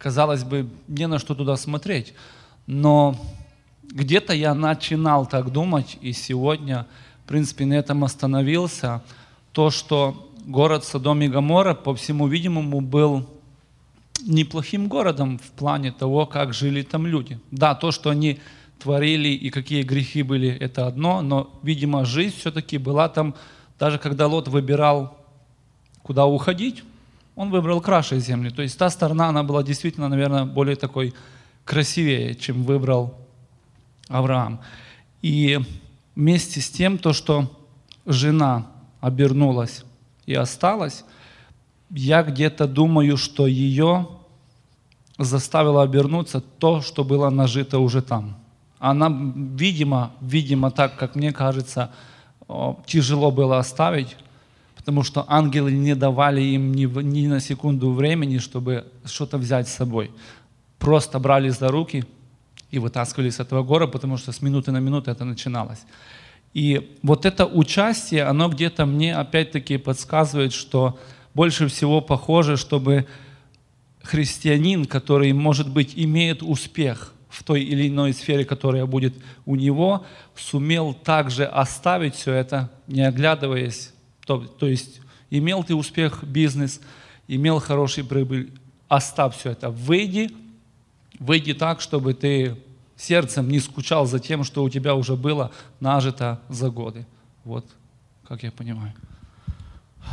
казалось 0.00 0.44
бы, 0.44 0.66
не 0.88 1.06
на 1.06 1.18
что 1.18 1.34
туда 1.34 1.56
смотреть. 1.56 2.14
Но 2.66 3.16
где-то 3.82 4.32
я 4.32 4.54
начинал 4.54 5.26
так 5.26 5.52
думать, 5.52 5.98
и 6.00 6.12
сегодня, 6.12 6.86
в 7.24 7.28
принципе, 7.28 7.66
на 7.66 7.74
этом 7.74 8.02
остановился, 8.02 9.02
то, 9.52 9.70
что 9.70 10.32
город 10.46 10.84
Содом 10.84 11.20
и 11.20 11.28
Гоморра, 11.28 11.74
по 11.74 11.94
всему 11.94 12.28
видимому, 12.28 12.80
был 12.80 13.28
неплохим 14.26 14.88
городом 14.88 15.38
в 15.38 15.50
плане 15.50 15.92
того, 15.92 16.24
как 16.26 16.54
жили 16.54 16.82
там 16.82 17.06
люди. 17.06 17.38
Да, 17.50 17.74
то, 17.74 17.90
что 17.90 18.10
они 18.10 18.40
творили 18.78 19.28
и 19.28 19.50
какие 19.50 19.82
грехи 19.82 20.22
были, 20.22 20.48
это 20.48 20.86
одно, 20.86 21.20
но, 21.20 21.50
видимо, 21.62 22.06
жизнь 22.06 22.36
все-таки 22.36 22.78
была 22.78 23.10
там, 23.10 23.34
даже 23.78 23.98
когда 23.98 24.26
Лот 24.26 24.48
выбирал, 24.48 25.18
куда 26.02 26.24
уходить, 26.24 26.84
он 27.36 27.50
выбрал 27.50 27.80
краше 27.80 28.18
земли. 28.20 28.50
То 28.50 28.62
есть 28.62 28.78
та 28.78 28.90
сторона, 28.90 29.28
она 29.28 29.42
была 29.42 29.62
действительно, 29.62 30.08
наверное, 30.08 30.44
более 30.44 30.76
такой 30.76 31.14
красивее, 31.64 32.34
чем 32.34 32.64
выбрал 32.64 33.14
Авраам. 34.08 34.60
И 35.22 35.58
вместе 36.16 36.60
с 36.60 36.70
тем, 36.70 36.98
то, 36.98 37.12
что 37.12 37.50
жена 38.06 38.66
обернулась 39.00 39.84
и 40.26 40.34
осталась, 40.34 41.04
я 41.90 42.22
где-то 42.22 42.66
думаю, 42.66 43.16
что 43.16 43.46
ее 43.46 44.08
заставило 45.18 45.82
обернуться 45.82 46.40
то, 46.40 46.80
что 46.80 47.04
было 47.04 47.30
нажито 47.30 47.78
уже 47.78 48.00
там. 48.02 48.36
Она, 48.78 49.08
видимо, 49.10 50.12
видимо, 50.20 50.70
так, 50.70 50.96
как 50.96 51.14
мне 51.14 51.32
кажется, 51.32 51.90
тяжело 52.86 53.30
было 53.30 53.58
оставить, 53.58 54.16
потому 54.80 55.02
что 55.02 55.26
ангелы 55.28 55.72
не 55.72 55.94
давали 55.94 56.40
им 56.40 56.72
ни, 56.72 56.86
ни 57.02 57.26
на 57.26 57.40
секунду 57.40 57.92
времени, 57.92 58.38
чтобы 58.38 58.86
что-то 59.04 59.36
взять 59.36 59.68
с 59.68 59.74
собой. 59.74 60.10
Просто 60.78 61.18
брали 61.18 61.50
за 61.50 61.68
руки 61.68 62.04
и 62.70 62.78
вытаскивали 62.78 63.28
с 63.28 63.40
этого 63.40 63.62
гора, 63.62 63.86
потому 63.86 64.16
что 64.16 64.32
с 64.32 64.40
минуты 64.40 64.72
на 64.72 64.78
минуту 64.78 65.10
это 65.10 65.26
начиналось. 65.26 65.80
И 66.54 66.96
вот 67.02 67.26
это 67.26 67.44
участие, 67.44 68.24
оно 68.24 68.48
где-то 68.48 68.86
мне 68.86 69.14
опять-таки 69.14 69.76
подсказывает, 69.76 70.54
что 70.54 70.98
больше 71.34 71.68
всего 71.68 72.00
похоже, 72.00 72.56
чтобы 72.56 73.06
христианин, 74.02 74.86
который, 74.86 75.32
может 75.34 75.68
быть, 75.68 75.92
имеет 75.94 76.42
успех 76.42 77.12
в 77.28 77.44
той 77.44 77.62
или 77.62 77.88
иной 77.88 78.14
сфере, 78.14 78.46
которая 78.46 78.86
будет 78.86 79.14
у 79.44 79.56
него, 79.56 80.06
сумел 80.34 80.94
также 80.94 81.44
оставить 81.44 82.14
все 82.14 82.32
это, 82.32 82.70
не 82.86 83.02
оглядываясь. 83.02 83.92
То, 84.26 84.38
то 84.38 84.66
есть 84.66 85.00
имел 85.30 85.64
ты 85.64 85.74
успех, 85.74 86.24
бизнес, 86.24 86.80
имел 87.28 87.60
хороший 87.60 88.04
прибыль, 88.04 88.52
оставь 88.88 89.36
все 89.36 89.50
это. 89.50 89.70
Выйди, 89.70 90.30
выйди 91.18 91.54
так, 91.54 91.80
чтобы 91.80 92.14
ты 92.14 92.56
сердцем 92.96 93.48
не 93.48 93.60
скучал 93.60 94.06
за 94.06 94.18
тем, 94.18 94.44
что 94.44 94.62
у 94.62 94.68
тебя 94.68 94.94
уже 94.94 95.16
было 95.16 95.50
нажито 95.80 96.40
за 96.48 96.70
годы. 96.70 97.06
Вот 97.44 97.66
как 98.30 98.42
я 98.44 98.52
понимаю. 98.52 98.92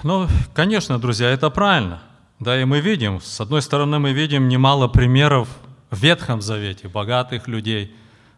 Ну, 0.04 0.28
конечно, 0.54 0.98
друзья, 1.00 1.30
это 1.30 1.50
правильно. 1.50 2.02
Да, 2.40 2.60
и 2.60 2.66
мы 2.66 2.82
видим, 2.82 3.22
с 3.22 3.42
одной 3.42 3.62
стороны, 3.62 4.00
мы 4.00 4.12
видим 4.12 4.48
немало 4.48 4.88
примеров 4.88 5.48
в 5.90 6.00
Ветхом 6.02 6.42
Завете, 6.42 6.88
богатых 6.88 7.48
людей, 7.48 7.96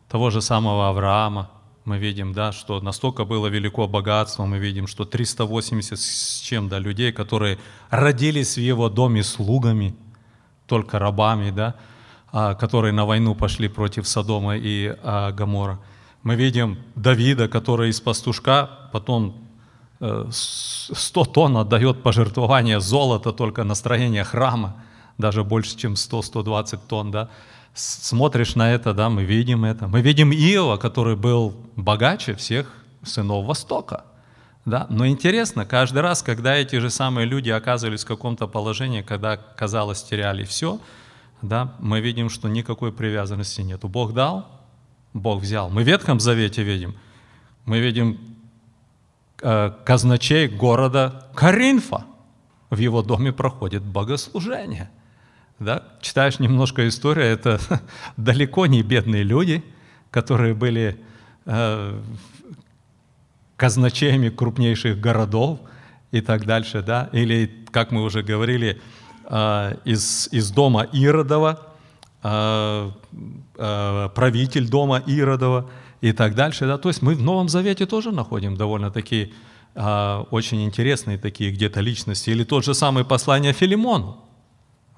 того 0.07 0.29
же 0.29 0.41
самого 0.41 0.89
Авраама. 0.89 1.49
Мы 1.89 1.97
видим, 1.97 2.33
да, 2.33 2.51
что 2.51 2.79
настолько 2.81 3.25
было 3.25 3.47
велико 3.47 3.87
богатство, 3.87 4.45
мы 4.45 4.59
видим, 4.59 4.85
что 4.85 5.05
380 5.05 5.99
с 5.99 6.39
чем, 6.39 6.69
да, 6.69 6.77
людей, 6.77 7.11
которые 7.11 7.57
родились 7.89 8.57
в 8.57 8.59
его 8.59 8.89
доме 8.89 9.23
слугами, 9.23 9.95
только 10.67 10.99
рабами, 10.99 11.49
да, 11.49 11.77
а, 12.31 12.53
которые 12.53 12.93
на 12.93 13.05
войну 13.05 13.33
пошли 13.33 13.67
против 13.67 14.07
Содома 14.07 14.55
и 14.55 14.95
а, 15.01 15.31
Гамора. 15.31 15.79
Мы 16.21 16.35
видим 16.35 16.77
Давида, 16.93 17.47
который 17.47 17.89
из 17.89 17.99
пастушка 17.99 18.69
потом 18.93 19.49
100 19.99 21.25
тонн 21.25 21.57
отдает 21.57 22.03
пожертвование 22.03 22.79
золота 22.79 23.33
только 23.33 23.63
на 23.63 23.73
строение 23.73 24.23
храма, 24.23 24.75
даже 25.17 25.43
больше, 25.43 25.75
чем 25.75 25.93
100-120 25.93 26.81
тонн, 26.87 27.09
да. 27.09 27.29
Смотришь 27.73 28.55
на 28.55 28.71
это, 28.71 28.93
да, 28.93 29.09
мы 29.09 29.23
видим 29.23 29.65
это. 29.65 29.87
Мы 29.87 30.01
видим 30.01 30.31
Иова, 30.31 30.77
который 30.77 31.15
был 31.15 31.55
богаче 31.75 32.35
всех 32.35 32.73
сынов 33.03 33.45
Востока. 33.45 34.03
Да? 34.65 34.85
Но 34.89 35.07
интересно, 35.07 35.65
каждый 35.65 36.01
раз, 36.01 36.21
когда 36.21 36.55
эти 36.55 36.75
же 36.77 36.89
самые 36.89 37.25
люди 37.25 37.49
оказывались 37.49 38.03
в 38.03 38.07
каком-то 38.07 38.47
положении, 38.47 39.01
когда, 39.01 39.37
казалось, 39.37 40.03
теряли 40.03 40.43
все, 40.43 40.79
да, 41.41 41.73
мы 41.79 42.01
видим, 42.01 42.29
что 42.29 42.49
никакой 42.49 42.91
привязанности 42.91 43.61
нету. 43.61 43.87
Бог 43.87 44.13
дал, 44.13 44.47
Бог 45.13 45.41
взял. 45.41 45.69
Мы 45.69 45.83
в 45.83 45.87
Ветхом 45.87 46.19
Завете 46.19 46.63
видим, 46.63 46.95
мы 47.65 47.79
видим 47.79 48.19
Э, 49.41 49.71
казначей 49.85 50.47
города 50.47 51.27
Каринфа. 51.33 52.03
В 52.69 52.77
его 52.77 53.01
доме 53.01 53.31
проходит 53.31 53.83
богослужение. 53.83 54.89
Да? 55.59 55.83
Читаешь 56.01 56.39
немножко 56.39 56.87
историю, 56.87 57.25
это 57.25 57.59
далеко 58.17 58.65
не 58.65 58.81
бедные 58.81 59.23
люди, 59.23 59.63
которые 60.11 60.53
были 60.53 60.97
э, 61.45 62.01
казначеями 63.55 64.29
крупнейших 64.29 64.99
городов 64.99 65.59
и 66.11 66.21
так 66.21 66.45
дальше, 66.45 66.81
да, 66.81 67.09
или, 67.11 67.65
как 67.71 67.91
мы 67.91 68.03
уже 68.03 68.23
говорили, 68.23 68.81
э, 69.25 69.75
из, 69.85 70.29
из 70.31 70.51
дома 70.51 70.83
Иродова, 70.93 71.67
э, 72.23 72.91
э, 73.57 74.09
правитель 74.15 74.69
дома 74.69 75.03
Иродова, 75.05 75.69
и 76.01 76.13
так 76.13 76.35
дальше. 76.35 76.65
Да? 76.65 76.77
То 76.77 76.89
есть 76.89 77.01
мы 77.01 77.15
в 77.15 77.21
Новом 77.21 77.49
Завете 77.49 77.85
тоже 77.85 78.11
находим 78.11 78.55
довольно 78.55 78.89
такие 78.89 79.31
а, 79.75 80.25
очень 80.31 80.63
интересные 80.63 81.17
такие 81.17 81.51
где-то 81.51 81.81
личности. 81.81 82.29
Или 82.29 82.43
тот 82.43 82.65
же 82.65 82.73
самый 82.73 83.05
послание 83.05 83.53
Филимону. 83.53 84.17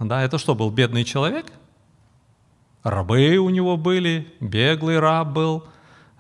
Да, 0.08 0.24
это 0.24 0.38
что, 0.38 0.56
был 0.56 0.72
бедный 0.72 1.04
человек? 1.04 1.46
Рабы 2.84 3.38
у 3.38 3.50
него 3.50 3.78
были, 3.78 4.34
беглый 4.40 5.00
раб 5.00 5.32
был, 5.32 5.64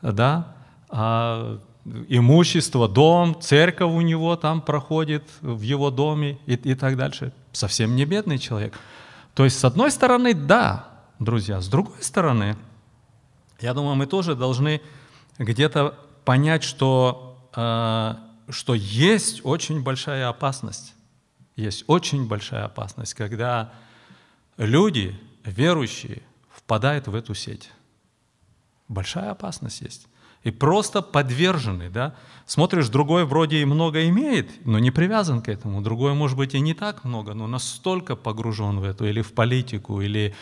да, 0.03 0.55
а, 0.89 1.59
имущество, 2.07 2.87
дом, 2.87 3.41
церковь 3.41 3.91
у 3.91 4.01
него 4.01 4.35
там 4.35 4.61
проходит 4.61 5.23
в 5.41 5.61
его 5.61 5.89
доме 5.89 6.37
и, 6.45 6.53
и 6.53 6.75
так 6.75 6.95
дальше. 6.95 7.33
Совсем 7.51 7.95
не 7.95 8.05
бедный 8.05 8.37
человек. 8.37 8.77
То 9.33 9.45
есть, 9.45 9.57
с 9.57 9.65
одной 9.65 9.89
стороны, 9.89 10.35
да, 10.35 10.87
друзья, 11.17 11.59
с 11.59 11.67
другой 11.67 12.03
стороны, 12.03 12.57
я 13.61 13.73
думаю, 13.73 13.95
мы 13.95 14.05
тоже 14.05 14.35
должны 14.35 14.81
где-то 15.39 15.97
понять, 16.23 16.61
что, 16.63 17.49
э, 17.55 18.13
что 18.51 18.75
есть 18.75 19.41
очень 19.43 19.81
большая 19.81 20.29
опасность. 20.29 20.93
Есть 21.55 21.83
очень 21.87 22.27
большая 22.27 22.65
опасность, 22.65 23.13
когда 23.13 23.73
люди, 24.57 25.19
верующие, 25.43 26.21
впадают 26.49 27.07
в 27.07 27.15
эту 27.15 27.33
сеть. 27.33 27.71
Большая 28.87 29.31
опасность 29.31 29.81
есть. 29.81 30.07
И 30.43 30.49
просто 30.49 31.01
подвержены, 31.01 31.89
да. 31.89 32.15
Смотришь, 32.47 32.89
другой 32.89 33.25
вроде 33.25 33.61
и 33.61 33.65
много 33.65 34.07
имеет, 34.07 34.65
но 34.65 34.79
не 34.79 34.89
привязан 34.89 35.41
к 35.41 35.49
этому. 35.49 35.81
Другой, 35.81 36.13
может 36.13 36.35
быть, 36.35 36.55
и 36.55 36.59
не 36.59 36.73
так 36.73 37.03
много, 37.03 37.33
но 37.33 37.47
настолько 37.47 38.15
погружен 38.15 38.79
в 38.79 38.83
эту, 38.83 39.05
или 39.05 39.21
в 39.21 39.33
политику, 39.33 40.01
или 40.01 40.33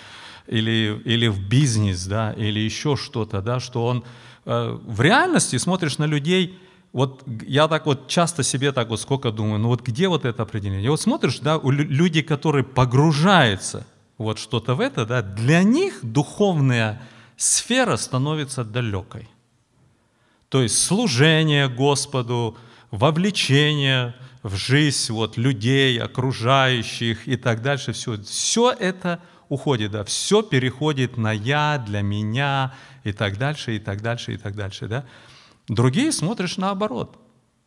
или, 0.50 1.00
или 1.06 1.28
в 1.28 1.48
бизнес, 1.48 2.06
да, 2.06 2.34
или 2.34 2.60
еще 2.60 2.96
что-то, 2.96 3.42
да, 3.42 3.60
что 3.60 3.86
он 3.86 4.04
э, 4.46 4.78
в 4.84 5.00
реальности 5.02 5.58
смотришь 5.58 5.98
на 6.00 6.06
людей, 6.06 6.58
вот 6.92 7.24
я 7.46 7.68
так 7.68 7.86
вот 7.86 8.08
часто 8.08 8.44
себе 8.44 8.72
так 8.72 8.90
вот 8.90 9.00
сколько 9.00 9.32
думаю, 9.32 9.60
ну 9.60 9.68
вот 9.68 9.82
где 9.82 10.08
вот 10.08 10.26
это 10.26 10.44
определение? 10.44 10.90
Вот 10.90 11.02
смотришь, 11.02 11.40
да, 11.40 11.58
у 11.58 11.70
люди, 11.72 12.22
которые 12.22 12.64
погружаются 12.64 13.86
вот 14.18 14.40
что-то 14.40 14.76
в 14.76 14.82
это, 14.82 15.06
да, 15.06 15.22
для 15.22 15.64
них 15.64 16.00
духовная 16.02 17.02
сфера 17.38 17.96
становится 17.96 18.64
далекой. 18.64 19.30
То 20.50 20.64
есть 20.64 20.84
служение 20.84 21.70
Господу, 21.70 22.58
вовлечение 22.92 24.16
в 24.42 24.56
жизнь 24.56 25.14
вот, 25.14 25.38
людей, 25.38 26.00
окружающих 26.00 27.28
и 27.28 27.38
так 27.38 27.62
дальше, 27.62 27.94
все, 27.94 28.22
все 28.24 28.72
это 28.72 29.22
уходит, 29.48 29.92
да, 29.92 30.04
все 30.04 30.42
переходит 30.42 31.18
на 31.18 31.32
я, 31.32 31.84
для 31.86 32.02
меня 32.02 32.74
и 33.04 33.12
так 33.12 33.38
дальше, 33.38 33.76
и 33.76 33.80
так 33.80 34.02
дальше, 34.02 34.34
и 34.34 34.38
так 34.38 34.56
дальше, 34.56 34.88
да. 34.88 35.06
Другие 35.70 36.12
смотришь 36.12 36.58
наоборот. 36.58 37.18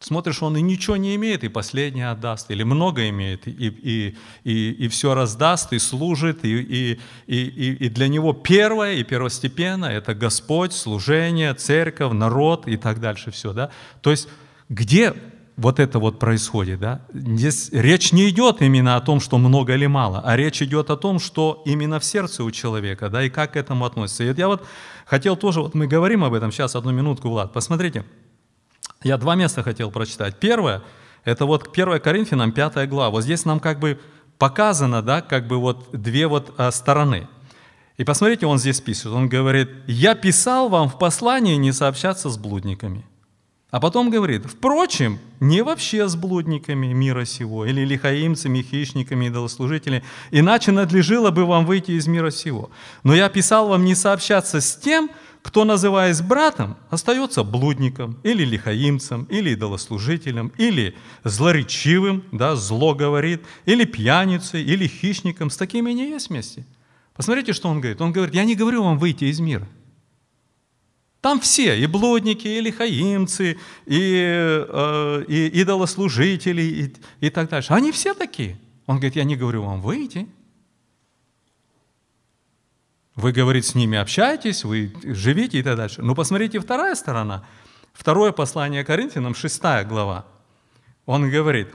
Смотришь, 0.01 0.43
он 0.43 0.57
и 0.57 0.61
ничего 0.61 0.97
не 0.97 1.15
имеет, 1.15 1.45
и 1.45 1.49
последнее 1.49 2.11
отдаст, 2.11 2.51
или 2.51 2.65
много 2.65 3.09
имеет, 3.09 3.47
и, 3.47 3.53
и, 3.53 4.17
и, 4.43 4.71
и 4.73 4.89
все 4.89 5.15
раздаст, 5.15 5.73
и 5.73 5.79
служит, 5.79 6.45
и, 6.45 6.61
и, 6.61 7.01
и, 7.29 7.73
и 7.75 7.89
для 7.89 8.09
него 8.09 8.33
первое 8.33 8.95
и 8.95 9.05
первостепенное– 9.05 9.91
это 9.99 10.15
Господь, 10.15 10.73
служение, 10.73 11.55
церковь, 11.55 12.13
народ 12.13 12.67
и 12.67 12.77
так 12.77 13.01
дальше 13.01 13.31
все. 13.31 13.53
Да? 13.53 13.71
То 14.01 14.11
есть 14.11 14.29
где 14.69 15.15
вот 15.57 15.79
это 15.79 15.99
вот 15.99 16.19
происходит. 16.19 16.81
Да? 16.81 17.03
Здесь 17.13 17.69
речь 17.73 18.13
не 18.13 18.29
идет 18.29 18.63
именно 18.63 18.97
о 18.97 19.01
том, 19.01 19.21
что 19.21 19.39
много 19.39 19.75
или 19.75 19.87
мало, 19.87 20.21
а 20.25 20.37
речь 20.37 20.63
идет 20.63 20.91
о 20.91 20.97
том, 20.97 21.21
что 21.21 21.63
именно 21.65 22.01
в 22.01 22.05
сердце 22.05 22.43
у 22.43 22.51
человека, 22.51 23.09
да, 23.09 23.23
и 23.23 23.31
как 23.31 23.53
к 23.53 23.57
этому 23.57 23.85
относится. 23.85 24.25
И 24.25 24.35
я 24.35 24.49
вот 24.49 24.67
хотел 25.07 25.37
тоже, 25.37 25.61
вот 25.61 25.75
мы 25.75 25.87
говорим 25.87 26.25
об 26.25 26.35
этом, 26.35 26.53
сейчас 26.53 26.77
одну 26.77 26.93
минутку, 26.93 27.29
Влад, 27.29 27.53
посмотрите, 27.53 28.05
я 29.03 29.17
два 29.17 29.35
места 29.35 29.63
хотел 29.63 29.91
прочитать. 29.91 30.39
Первое, 30.39 30.83
это 31.25 31.47
вот 31.47 31.77
1 31.77 32.01
Коринфянам 32.01 32.53
5 32.53 32.89
глава. 32.89 33.11
Вот 33.11 33.23
здесь 33.23 33.45
нам 33.45 33.61
как 33.61 33.79
бы 33.79 34.01
показано, 34.39 35.03
да, 35.03 35.23
как 35.23 35.47
бы 35.47 35.59
вот 35.59 35.89
две 35.93 36.27
вот 36.27 36.55
а, 36.59 36.71
стороны. 36.71 37.29
И 37.97 38.05
посмотрите, 38.05 38.47
он 38.47 38.59
здесь 38.59 38.81
пишет, 38.81 39.07
он 39.07 39.29
говорит, 39.29 39.71
«Я 39.87 40.15
писал 40.15 40.69
вам 40.69 40.89
в 40.89 40.99
послании 40.99 41.57
не 41.57 41.73
сообщаться 41.73 42.31
с 42.31 42.39
блудниками». 42.39 43.05
А 43.73 43.81
потом 43.81 44.11
говорит, 44.11 44.45
впрочем, 44.45 45.19
не 45.41 45.63
вообще 45.63 46.07
с 46.07 46.15
блудниками 46.15 46.89
мира 46.93 47.25
сего, 47.25 47.65
или 47.65 47.87
лихаимцами, 47.87 48.61
хищниками, 48.61 49.29
идолослужителями, 49.29 50.05
иначе 50.31 50.73
надлежало 50.73 51.31
бы 51.31 51.47
вам 51.47 51.65
выйти 51.65 51.93
из 51.93 52.07
мира 52.07 52.31
сего. 52.31 52.71
Но 53.03 53.15
я 53.15 53.31
писал 53.31 53.69
вам 53.69 53.87
не 53.87 53.95
сообщаться 53.95 54.61
с 54.61 54.77
тем, 54.77 55.11
кто, 55.41 55.65
называясь 55.65 56.21
братом, 56.21 56.77
остается 56.91 57.45
блудником, 57.45 58.19
или 58.23 58.45
лихаимцем, 58.45 59.25
или 59.31 59.53
идолослужителем, 59.53 60.53
или 60.59 60.95
злоречивым, 61.25 62.25
да, 62.31 62.57
зло 62.57 62.95
говорит, 62.95 63.41
или 63.65 63.87
пьяницей, 63.87 64.63
или 64.63 64.87
хищником. 64.87 65.49
С 65.49 65.57
такими 65.57 65.93
не 65.93 66.11
есть 66.11 66.29
вместе. 66.29 66.67
Посмотрите, 67.17 67.55
что 67.55 67.71
он 67.71 67.81
говорит. 67.81 68.03
Он 68.03 68.13
говорит, 68.13 68.35
я 68.35 68.45
не 68.45 68.55
говорю 68.55 68.85
вам 68.85 68.99
выйти 68.99 69.25
из 69.25 69.41
мира– 69.41 69.67
там 71.23 71.39
все, 71.39 71.79
и 71.79 71.87
блудники, 71.87 72.49
и 72.49 72.61
лихаимцы, 72.61 73.57
и, 73.87 74.67
э, 74.69 75.25
и 75.29 75.61
идолослужители, 75.61 76.63
и, 76.63 76.95
и 77.21 77.31
так 77.31 77.49
дальше. 77.49 77.73
Они 77.73 77.93
все 77.93 78.13
такие. 78.13 78.59
Он 78.87 78.97
говорит, 78.97 79.15
я 79.15 79.23
не 79.23 79.37
говорю 79.37 79.63
вам, 79.63 79.81
выйти. 79.81 80.27
Вы, 83.15 83.31
говорит, 83.31 83.65
с 83.65 83.77
ними 83.77 83.97
общаетесь, 83.99 84.65
вы 84.65 84.93
живите 85.05 85.61
и 85.61 85.63
так 85.63 85.77
дальше. 85.77 86.03
Но 86.03 86.17
посмотрите, 86.17 86.59
вторая 86.59 86.97
сторона. 86.97 87.47
Второе 87.93 88.33
послание 88.33 88.85
Коринфянам, 88.85 89.37
шестая 89.37 89.85
глава. 89.85 90.27
Он 91.07 91.31
говорит, 91.31 91.69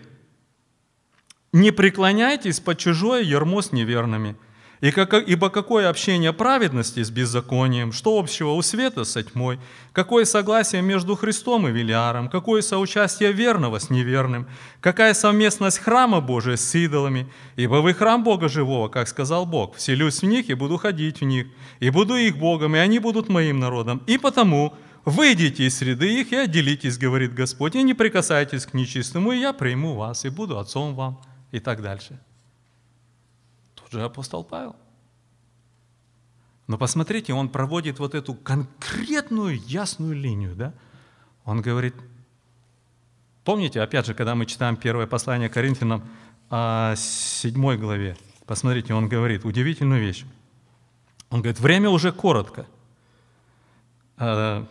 не 1.54 1.72
преклоняйтесь 1.72 2.60
под 2.60 2.80
чужое 2.80 3.24
ермо 3.24 3.62
с 3.62 3.72
неверными– 3.72 4.36
и 4.82 4.92
как, 4.92 5.14
ибо 5.14 5.50
какое 5.50 5.90
общение 5.90 6.34
праведности 6.34 7.04
с 7.04 7.10
беззаконием, 7.10 7.92
что 7.92 8.20
общего 8.20 8.52
у 8.52 8.62
света 8.62 9.06
со 9.06 9.24
тьмой, 9.24 9.60
какое 9.92 10.26
согласие 10.26 10.82
между 10.82 11.16
Христом 11.16 11.68
и 11.68 11.72
Велиаром, 11.72 12.30
какое 12.30 12.62
соучастие 12.62 13.32
верного 13.32 13.80
с 13.80 13.90
неверным, 13.90 14.48
какая 14.80 15.14
совместность 15.14 15.80
храма 15.80 16.22
Божия 16.22 16.58
с 16.58 16.76
идолами, 16.76 17.28
ибо 17.56 17.76
вы 17.76 17.94
храм 17.94 18.24
Бога 18.24 18.50
живого, 18.50 18.88
как 18.88 19.08
сказал 19.08 19.46
Бог, 19.46 19.76
вселюсь 19.76 20.22
в 20.22 20.26
них 20.26 20.50
и 20.50 20.54
буду 20.54 20.78
ходить 20.78 21.22
в 21.22 21.26
них, 21.26 21.48
и 21.80 21.90
буду 21.90 22.16
их 22.16 22.38
Богом, 22.38 22.76
и 22.76 22.80
они 22.80 23.00
будут 23.00 23.30
моим 23.30 23.60
народом. 23.60 24.04
И 24.06 24.18
потому 24.18 24.74
выйдите 25.06 25.66
из 25.66 25.78
среды 25.78 26.22
их 26.22 26.32
и 26.32 26.36
отделитесь, 26.36 26.98
говорит 27.00 27.34
Господь, 27.34 27.76
и 27.76 27.82
не 27.82 27.96
прикасайтесь 27.96 28.66
к 28.66 28.74
нечистому, 28.74 29.32
и 29.32 29.40
я 29.40 29.54
приму 29.54 29.96
вас, 29.96 30.26
и 30.26 30.30
буду 30.30 30.60
отцом 30.60 30.94
вам, 30.94 31.20
и 31.52 31.60
так 31.60 31.82
дальше 31.82 32.20
же 33.92 34.04
апостол 34.04 34.44
Павел. 34.44 34.76
Но 36.68 36.78
посмотрите, 36.78 37.34
он 37.34 37.50
проводит 37.50 38.00
вот 38.00 38.14
эту 38.14 38.34
конкретную, 38.34 39.58
ясную 39.58 40.14
линию. 40.14 40.56
Да? 40.56 40.74
Он 41.46 41.62
говорит, 41.62 41.96
помните, 43.46 43.82
опять 43.82 44.06
же, 44.06 44.14
когда 44.14 44.36
мы 44.36 44.46
читаем 44.46 44.76
первое 44.76 45.08
послание 45.08 45.50
Коринфянам 45.50 46.04
о 46.50 46.94
седьмой 46.98 47.78
главе, 47.78 48.18
посмотрите, 48.46 48.94
он 48.94 49.08
говорит 49.08 49.46
удивительную 49.46 50.02
вещь. 50.02 50.26
Он 51.30 51.42
говорит, 51.42 51.60
время 51.60 51.90
уже 51.90 52.12
коротко, 52.12 52.66
э, 54.18 54.66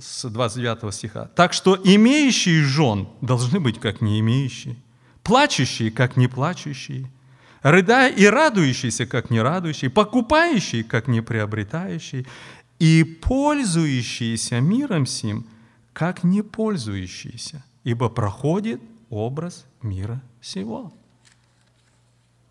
с 0.00 0.28
29 0.28 0.92
стиха. 0.94 1.26
Так 1.34 1.52
что 1.52 1.78
имеющие 1.82 2.62
жен 2.64 3.08
должны 3.20 3.60
быть 3.60 3.78
как 3.78 4.00
не 4.00 4.18
имеющие, 4.20 4.76
плачущие 5.22 5.90
как 5.90 6.16
не 6.16 6.26
плачущие, 6.26 7.10
рыдая 7.70 8.10
и 8.10 8.26
радующийся, 8.26 9.06
как 9.06 9.30
не 9.30 9.40
радующий, 9.40 9.90
покупающий, 9.90 10.82
как 10.82 11.08
не 11.08 11.20
приобретающий, 11.20 12.26
и 12.78 13.04
пользующийся 13.04 14.60
миром 14.60 15.06
сим, 15.06 15.46
как 15.92 16.24
не 16.24 16.42
пользующийся, 16.42 17.64
ибо 17.84 18.08
проходит 18.08 18.80
образ 19.10 19.66
мира 19.82 20.20
сего. 20.40 20.92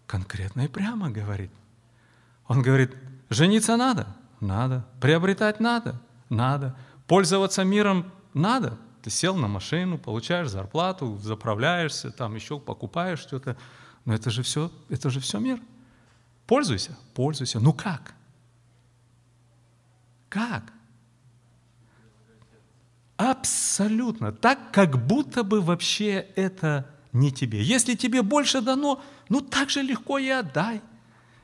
Конкретно 0.06 0.62
и 0.62 0.68
прямо 0.68 1.10
говорит. 1.10 1.52
Он 2.48 2.62
говорит, 2.62 2.96
жениться 3.30 3.76
надо? 3.78 4.08
Надо. 4.40 4.86
Приобретать 5.02 5.60
надо? 5.60 6.00
Надо. 6.30 6.76
Пользоваться 7.08 7.64
миром? 7.64 8.12
Надо. 8.34 8.78
Ты 9.02 9.10
сел 9.10 9.36
на 9.36 9.48
машину, 9.48 9.98
получаешь 9.98 10.50
зарплату, 10.50 11.18
заправляешься, 11.18 12.12
там 12.12 12.36
еще 12.36 12.60
покупаешь 12.60 13.20
что-то. 13.20 13.58
Но 14.08 14.14
это 14.14 14.30
же 14.30 14.42
все, 14.42 14.72
это 14.90 15.10
же 15.10 15.20
все 15.20 15.38
мир. 15.38 15.60
Пользуйся, 16.46 16.98
пользуйся. 17.14 17.60
Ну 17.60 17.74
как? 17.74 18.14
Как? 20.30 20.72
Абсолютно. 23.18 24.32
Так, 24.32 24.72
как 24.72 25.06
будто 25.06 25.44
бы 25.44 25.60
вообще 25.60 26.26
это 26.38 26.90
не 27.12 27.34
тебе. 27.34 27.62
Если 27.62 27.96
тебе 27.96 28.22
больше 28.22 28.62
дано, 28.62 29.04
ну 29.28 29.42
так 29.42 29.70
же 29.70 29.82
легко 29.82 30.20
и 30.20 30.30
отдай. 30.30 30.82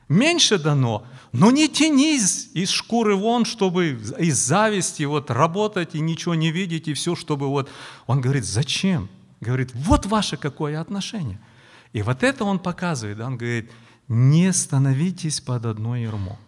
Меньше 0.08 0.58
дано, 0.58 1.06
но 1.32 1.50
не 1.50 1.68
тянись 1.68 2.48
из 2.54 2.70
шкуры 2.70 3.14
вон, 3.14 3.44
чтобы 3.44 4.00
из 4.18 4.38
зависти 4.38 5.02
вот 5.02 5.30
работать 5.30 5.94
и 5.94 6.00
ничего 6.00 6.34
не 6.34 6.50
видеть, 6.50 6.88
и 6.88 6.94
все, 6.94 7.14
чтобы 7.14 7.48
вот... 7.48 7.68
Он 8.06 8.22
говорит, 8.22 8.44
зачем? 8.46 9.10
Говорит, 9.42 9.70
вот 9.74 10.06
ваше 10.06 10.38
какое 10.38 10.80
отношение– 10.80 11.38
и 11.94 12.02
вот 12.02 12.24
это 12.24 12.44
он 12.44 12.58
показывает, 12.58 13.20
он 13.20 13.38
говорит, 13.38 13.70
не 14.08 14.52
становитесь 14.52 15.40
под 15.40 15.64
одно 15.64 15.96
ермо. 15.96 16.38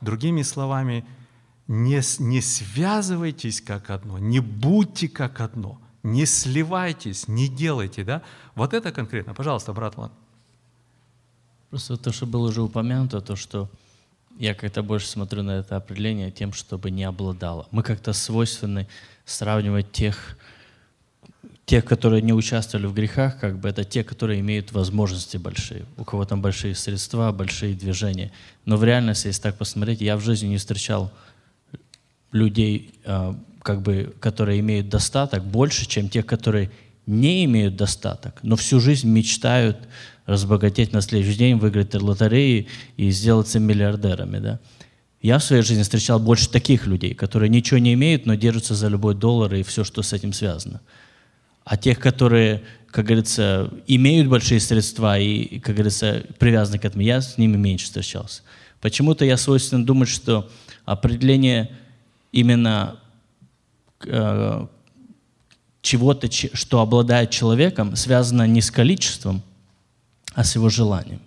Другими 0.00 0.42
словами, 0.42 1.06
не, 1.68 2.02
не 2.18 2.40
связывайтесь 2.40 3.60
как 3.60 3.90
одно, 3.90 4.18
не 4.18 4.40
будьте 4.40 5.08
как 5.08 5.40
одно, 5.40 5.80
не 6.02 6.26
сливайтесь, 6.26 7.28
не 7.28 7.48
делайте. 7.48 8.02
Да? 8.02 8.22
Вот 8.56 8.74
это 8.74 8.90
конкретно. 8.90 9.34
Пожалуйста, 9.34 9.72
брат 9.72 9.96
Лан. 9.96 10.10
Просто 11.70 11.96
то, 11.96 12.10
что 12.12 12.26
было 12.26 12.48
уже 12.48 12.60
упомянуто, 12.60 13.20
то, 13.20 13.36
что 13.36 13.70
я 14.36 14.52
как-то 14.54 14.82
больше 14.82 15.06
смотрю 15.06 15.44
на 15.44 15.60
это 15.60 15.76
определение 15.76 16.32
тем, 16.32 16.52
чтобы 16.52 16.90
не 16.90 17.04
обладало. 17.04 17.68
Мы 17.70 17.84
как-то 17.84 18.12
свойственны 18.12 18.88
сравнивать 19.24 19.92
тех 19.92 20.36
тех, 21.66 21.84
которые 21.84 22.22
не 22.22 22.32
участвовали 22.32 22.86
в 22.86 22.94
грехах, 22.94 23.40
как 23.40 23.58
бы 23.58 23.68
это 23.68 23.82
те, 23.82 24.04
которые 24.04 24.40
имеют 24.40 24.70
возможности 24.70 25.36
большие, 25.36 25.84
у 25.96 26.04
кого 26.04 26.24
там 26.24 26.40
большие 26.40 26.76
средства, 26.76 27.32
большие 27.32 27.74
движения. 27.74 28.30
Но 28.64 28.76
в 28.76 28.84
реальности, 28.84 29.26
если 29.26 29.42
так 29.42 29.58
посмотреть, 29.58 30.00
я 30.00 30.16
в 30.16 30.20
жизни 30.20 30.46
не 30.46 30.58
встречал 30.58 31.12
людей, 32.30 32.94
а, 33.04 33.36
как 33.62 33.82
бы, 33.82 34.14
которые 34.20 34.60
имеют 34.60 34.88
достаток 34.88 35.44
больше, 35.44 35.86
чем 35.86 36.08
те, 36.08 36.22
которые 36.22 36.70
не 37.04 37.44
имеют 37.44 37.74
достаток, 37.74 38.38
но 38.42 38.54
всю 38.54 38.78
жизнь 38.78 39.08
мечтают 39.08 39.76
разбогатеть 40.24 40.92
на 40.92 41.00
следующий 41.00 41.38
день, 41.38 41.56
выиграть 41.56 41.94
лотереи 41.94 42.68
и 42.96 43.10
сделаться 43.10 43.58
миллиардерами. 43.58 44.38
Да? 44.38 44.60
Я 45.20 45.38
в 45.38 45.44
своей 45.44 45.62
жизни 45.62 45.82
встречал 45.82 46.20
больше 46.20 46.48
таких 46.48 46.86
людей, 46.86 47.14
которые 47.14 47.48
ничего 47.48 47.78
не 47.78 47.94
имеют, 47.94 48.24
но 48.24 48.36
держатся 48.36 48.76
за 48.76 48.86
любой 48.86 49.16
доллар 49.16 49.52
и 49.54 49.64
все, 49.64 49.82
что 49.82 50.02
с 50.02 50.12
этим 50.12 50.32
связано 50.32 50.80
а 51.66 51.76
тех, 51.76 51.98
которые, 51.98 52.62
как 52.92 53.06
говорится, 53.06 53.72
имеют 53.88 54.28
большие 54.28 54.60
средства 54.60 55.18
и, 55.18 55.58
как 55.58 55.74
говорится, 55.74 56.24
привязаны 56.38 56.78
к 56.78 56.84
этому, 56.84 57.02
я 57.02 57.20
с 57.20 57.38
ними 57.38 57.56
меньше 57.56 57.86
встречался. 57.86 58.42
Почему-то 58.80 59.24
я 59.24 59.36
свойственно 59.36 59.84
думать, 59.84 60.08
что 60.08 60.48
определение 60.84 61.72
именно 62.30 63.00
э, 64.04 64.66
чего-то, 65.82 66.30
что 66.30 66.80
обладает 66.80 67.30
человеком, 67.30 67.96
связано 67.96 68.46
не 68.46 68.60
с 68.62 68.70
количеством, 68.70 69.42
а 70.34 70.44
с 70.44 70.54
его 70.54 70.68
желанием. 70.68 71.20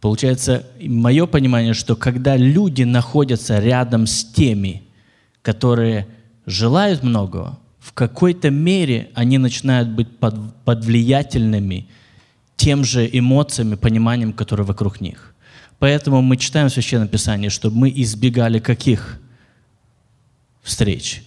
Получается, 0.00 0.64
мое 0.80 1.26
понимание, 1.26 1.74
что 1.74 1.96
когда 1.96 2.36
люди 2.36 2.84
находятся 2.84 3.58
рядом 3.58 4.06
с 4.06 4.24
теми, 4.24 4.84
которые 5.42 6.06
желают 6.46 7.02
многого, 7.02 7.58
в 7.84 7.92
какой-то 7.92 8.48
мере 8.48 9.10
они 9.14 9.36
начинают 9.36 9.90
быть 9.90 10.16
под, 10.16 10.54
под 10.64 10.84
влиятельными 10.86 11.86
тем 12.56 12.82
же 12.82 13.06
эмоциями, 13.12 13.74
пониманием, 13.74 14.32
которые 14.32 14.64
вокруг 14.64 15.02
них. 15.02 15.34
Поэтому 15.78 16.22
мы 16.22 16.38
читаем 16.38 16.70
в 16.70 16.72
Священном 16.72 17.08
Писании, 17.08 17.50
чтобы 17.50 17.76
мы 17.76 17.92
избегали 17.94 18.58
каких 18.58 19.20
встреч, 20.62 21.24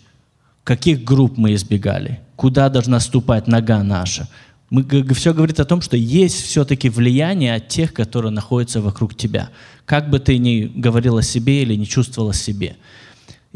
каких 0.64 1.04
групп 1.04 1.38
мы 1.38 1.54
избегали, 1.54 2.22
куда 2.36 2.70
должна 2.70 3.00
ступать 3.02 3.46
нога 3.46 3.84
наша. 3.84 4.28
Мы, 4.72 4.84
все 5.14 5.36
говорит 5.36 5.60
о 5.60 5.66
том, 5.66 5.82
что 5.82 5.96
есть 5.96 6.42
все-таки 6.42 6.90
влияние 6.90 7.54
от 7.54 7.68
тех, 7.68 7.94
которые 7.94 8.32
находятся 8.32 8.82
вокруг 8.82 9.16
тебя. 9.16 9.52
Как 9.86 10.10
бы 10.10 10.18
ты 10.18 10.40
ни 10.40 10.64
говорил 10.64 11.18
о 11.18 11.22
себе 11.24 11.62
или 11.62 11.76
не 11.76 11.86
чувствовал 11.86 12.32
о 12.32 12.34
себе– 12.34 12.78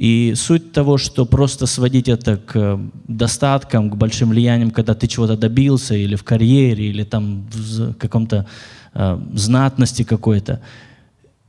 и 0.01 0.33
суть 0.35 0.71
того, 0.71 0.97
что 0.97 1.25
просто 1.25 1.67
сводить 1.67 2.09
это 2.09 2.37
к 2.37 2.55
э, 2.55 2.79
достаткам, 3.07 3.91
к 3.91 3.95
большим 3.95 4.29
влияниям, 4.29 4.71
когда 4.71 4.95
ты 4.95 5.07
чего-то 5.07 5.37
добился, 5.37 5.93
или 5.93 6.15
в 6.15 6.23
карьере, 6.23 6.85
или 6.85 7.03
там 7.03 7.47
в 7.51 7.93
каком-то 7.93 8.47
э, 8.95 9.19
знатности 9.35 10.01
какой-то, 10.01 10.59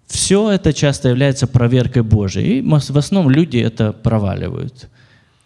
все 0.07 0.51
это 0.51 0.75
часто 0.75 1.09
является 1.09 1.47
проверкой 1.47 2.03
Божией. 2.03 2.59
И 2.59 2.63
в 2.63 2.99
основном 2.99 3.33
люди 3.33 3.57
это 3.57 3.95
проваливают. 3.95 4.91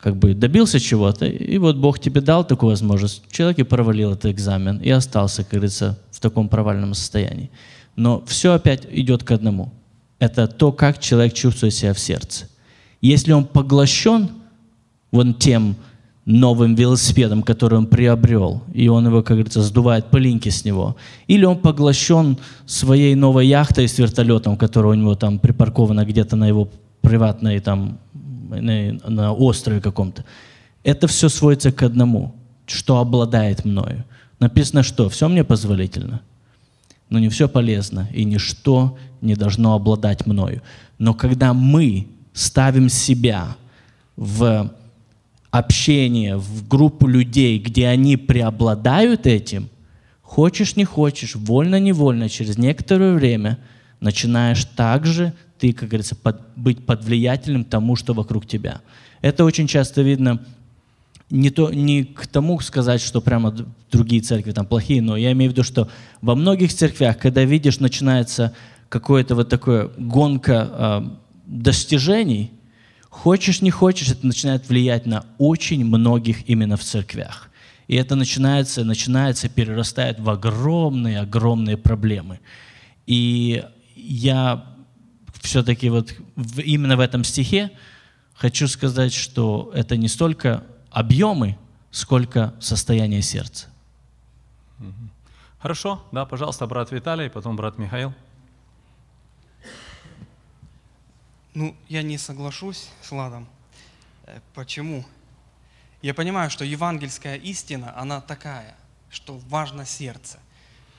как 0.00 0.16
бы 0.16 0.34
добился 0.34 0.80
чего-то, 0.80 1.26
и 1.26 1.58
вот 1.58 1.76
Бог 1.76 2.00
тебе 2.00 2.20
дал 2.20 2.44
такую 2.44 2.70
возможность. 2.70 3.22
Человек 3.30 3.60
и 3.60 3.62
провалил 3.62 4.14
этот 4.14 4.32
экзамен, 4.32 4.78
и 4.78 4.90
остался, 4.90 5.44
как 5.44 5.52
говорится, 5.52 5.96
в 6.10 6.18
таком 6.18 6.48
провальном 6.48 6.92
состоянии. 6.94 7.50
Но 7.94 8.24
все 8.26 8.52
опять 8.52 8.88
идет 8.90 9.22
к 9.22 9.30
одному. 9.30 9.72
Это 10.18 10.48
то, 10.48 10.72
как 10.72 10.98
человек 10.98 11.34
чувствует 11.34 11.72
себя 11.72 11.92
в 11.92 12.00
сердце. 12.00 12.46
Если 13.01 13.32
он 13.32 13.44
поглощен 13.44 14.31
вон 15.12 15.35
тем 15.35 15.77
новым 16.27 16.74
велосипедом, 16.74 17.43
который 17.43 17.78
он 17.78 17.86
приобрел, 17.86 18.62
и 18.74 18.89
он 18.89 19.06
его, 19.06 19.23
как 19.23 19.36
говорится, 19.36 19.62
сдувает 19.62 20.10
пылинки 20.10 20.48
с 20.48 20.64
него, 20.64 20.97
или 21.28 21.44
он 21.44 21.59
поглощен 21.59 22.36
своей 22.66 23.14
новой 23.14 23.47
яхтой 23.47 23.89
с 23.89 23.97
вертолетом, 23.98 24.56
которая 24.56 24.93
у 24.93 25.01
него 25.01 25.14
там 25.14 25.39
припаркована 25.39 26.05
где-то 26.05 26.35
на 26.35 26.48
его 26.48 26.68
приватной 27.01 27.60
там, 27.60 27.98
на, 28.51 29.32
острове 29.32 29.81
каком-то. 29.81 30.24
Это 30.82 31.06
все 31.06 31.28
сводится 31.28 31.70
к 31.70 31.82
одному, 31.85 32.35
что 32.66 32.98
обладает 32.98 33.64
мною. 33.64 34.05
Написано, 34.40 34.82
что 34.82 35.09
все 35.09 35.28
мне 35.28 35.44
позволительно, 35.44 36.23
но 37.09 37.20
не 37.20 37.28
все 37.28 37.48
полезно, 37.48 38.09
и 38.12 38.24
ничто 38.24 38.98
не 39.20 39.36
должно 39.36 39.74
обладать 39.74 40.27
мною. 40.27 40.60
Но 40.98 41.14
когда 41.14 41.55
мы 41.55 42.09
ставим 42.36 42.90
себя 42.90 43.56
в 44.14 44.70
общение, 45.50 46.36
в 46.36 46.68
группу 46.68 47.06
людей, 47.06 47.58
где 47.58 47.88
они 47.88 48.18
преобладают 48.18 49.26
этим, 49.26 49.70
хочешь 50.20 50.76
не 50.76 50.84
хочешь, 50.84 51.34
вольно-невольно, 51.34 52.28
через 52.28 52.58
некоторое 52.58 53.14
время 53.14 53.58
начинаешь 54.00 54.66
также 54.66 55.32
ты, 55.58 55.72
как 55.72 55.88
говорится, 55.88 56.14
под, 56.14 56.42
быть 56.56 56.84
под 56.84 57.02
влиятельным 57.02 57.64
тому, 57.64 57.96
что 57.96 58.12
вокруг 58.12 58.46
тебя. 58.46 58.82
Это 59.22 59.42
очень 59.42 59.66
часто 59.66 60.02
видно 60.02 60.44
не, 61.30 61.48
то, 61.48 61.72
не 61.72 62.04
к 62.04 62.26
тому 62.26 62.60
сказать, 62.60 63.00
что 63.00 63.22
прямо 63.22 63.56
другие 63.90 64.20
церкви 64.20 64.52
там 64.52 64.66
плохие, 64.66 65.00
но 65.00 65.16
я 65.16 65.32
имею 65.32 65.50
в 65.50 65.54
виду, 65.54 65.64
что 65.64 65.88
во 66.20 66.34
многих 66.34 66.74
церквях, 66.74 67.16
когда 67.16 67.44
видишь, 67.44 67.80
начинается 67.80 68.52
какое-то 68.90 69.34
вот 69.34 69.48
такое 69.48 69.90
гонка 69.96 70.68
э, 70.70 71.26
достижений, 71.47 72.52
хочешь 73.09 73.62
не 73.62 73.70
хочешь, 73.70 74.10
это 74.10 74.27
начинает 74.27 74.68
влиять 74.68 75.06
на 75.06 75.24
очень 75.39 75.85
многих 75.85 76.48
именно 76.48 76.77
в 76.77 76.82
церквях. 76.82 77.51
И 77.89 77.94
это 77.94 78.16
начинается, 78.16 78.85
начинается, 78.85 79.48
перерастает 79.48 80.18
в 80.18 80.28
огромные, 80.28 81.20
огромные 81.20 81.77
проблемы. 81.77 82.40
И 83.06 83.64
я 83.94 84.66
все-таки 85.40 85.89
вот 85.89 86.12
именно 86.56 86.97
в 86.97 87.01
этом 87.01 87.23
стихе 87.23 87.70
хочу 88.35 88.66
сказать, 88.66 89.14
что 89.14 89.70
это 89.74 89.97
не 89.97 90.09
столько 90.09 90.64
объемы, 90.90 91.56
сколько 91.90 92.55
состояние 92.59 93.23
сердца. 93.23 93.68
Хорошо, 95.60 96.05
да, 96.12 96.27
пожалуйста, 96.27 96.66
брат 96.66 96.90
Виталий, 96.93 97.31
потом 97.31 97.56
брат 97.56 97.78
Михаил. 97.78 98.12
Ну, 101.56 101.74
я 101.88 102.02
не 102.02 102.18
соглашусь 102.18 102.90
с 103.00 103.10
Ладом. 103.12 103.48
Э, 104.26 104.40
почему? 104.52 105.06
Я 106.02 106.12
понимаю, 106.12 106.50
что 106.50 106.66
евангельская 106.66 107.36
истина, 107.36 107.98
она 107.98 108.20
такая, 108.20 108.76
что 109.08 109.38
важно 109.48 109.86
сердце. 109.86 110.38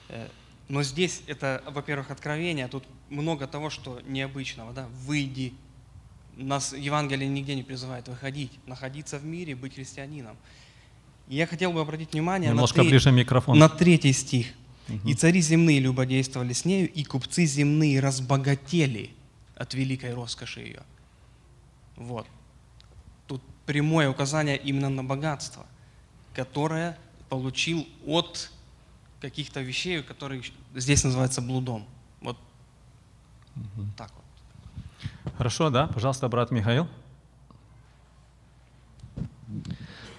Э, 0.10 0.28
но 0.68 0.82
здесь 0.82 1.22
это, 1.28 1.62
во-первых, 1.68 2.10
откровение, 2.10 2.68
тут 2.70 2.86
много 3.12 3.46
того, 3.46 3.70
что 3.70 4.02
необычного. 4.08 4.74
Да? 4.74 4.88
Выйди. 5.06 5.54
Нас 6.38 6.74
Евангелие 6.74 7.30
нигде 7.30 7.54
не 7.54 7.62
призывает 7.62 8.08
выходить, 8.08 8.52
находиться 8.66 9.20
в 9.20 9.26
мире, 9.26 9.54
быть 9.54 9.76
христианином. 9.76 10.38
Я 11.28 11.46
хотел 11.46 11.72
бы 11.72 11.82
обратить 11.82 12.14
внимание 12.14 12.50
Немножко 12.50 12.78
на, 12.78 12.82
треть, 12.82 12.94
ближе 12.94 13.12
микрофон. 13.12 13.60
на 13.60 13.70
третий 13.70 14.12
стих. 14.12 14.48
«И 15.06 15.14
цари 15.14 15.40
земные 15.40 15.80
любодействовали 15.80 16.54
с 16.54 16.66
нею, 16.66 16.92
и 16.92 17.04
купцы 17.04 17.46
земные 17.46 18.00
разбогатели 18.00 19.12
от 19.58 19.74
великой 19.74 20.14
роскоши 20.14 20.62
ее». 20.62 20.84
Вот. 21.96 22.28
Тут 23.28 23.42
прямое 23.66 24.10
указание 24.10 24.58
именно 24.58 24.90
на 24.90 25.04
богатство, 25.04 25.66
которое 26.34 26.98
получил 27.30 27.88
от 28.06 28.52
каких-то 29.20 29.62
вещей, 29.62 30.04
которые 30.04 30.42
здесь 30.76 31.04
называются 31.04 31.42
блудом. 31.42 31.86
Вот 32.22 32.38
угу. 33.56 33.86
так 33.98 34.12
вот. 34.16 35.34
Хорошо, 35.38 35.70
да? 35.70 35.88
Пожалуйста, 35.88 36.28
брат 36.30 36.52
Михаил. 36.52 36.88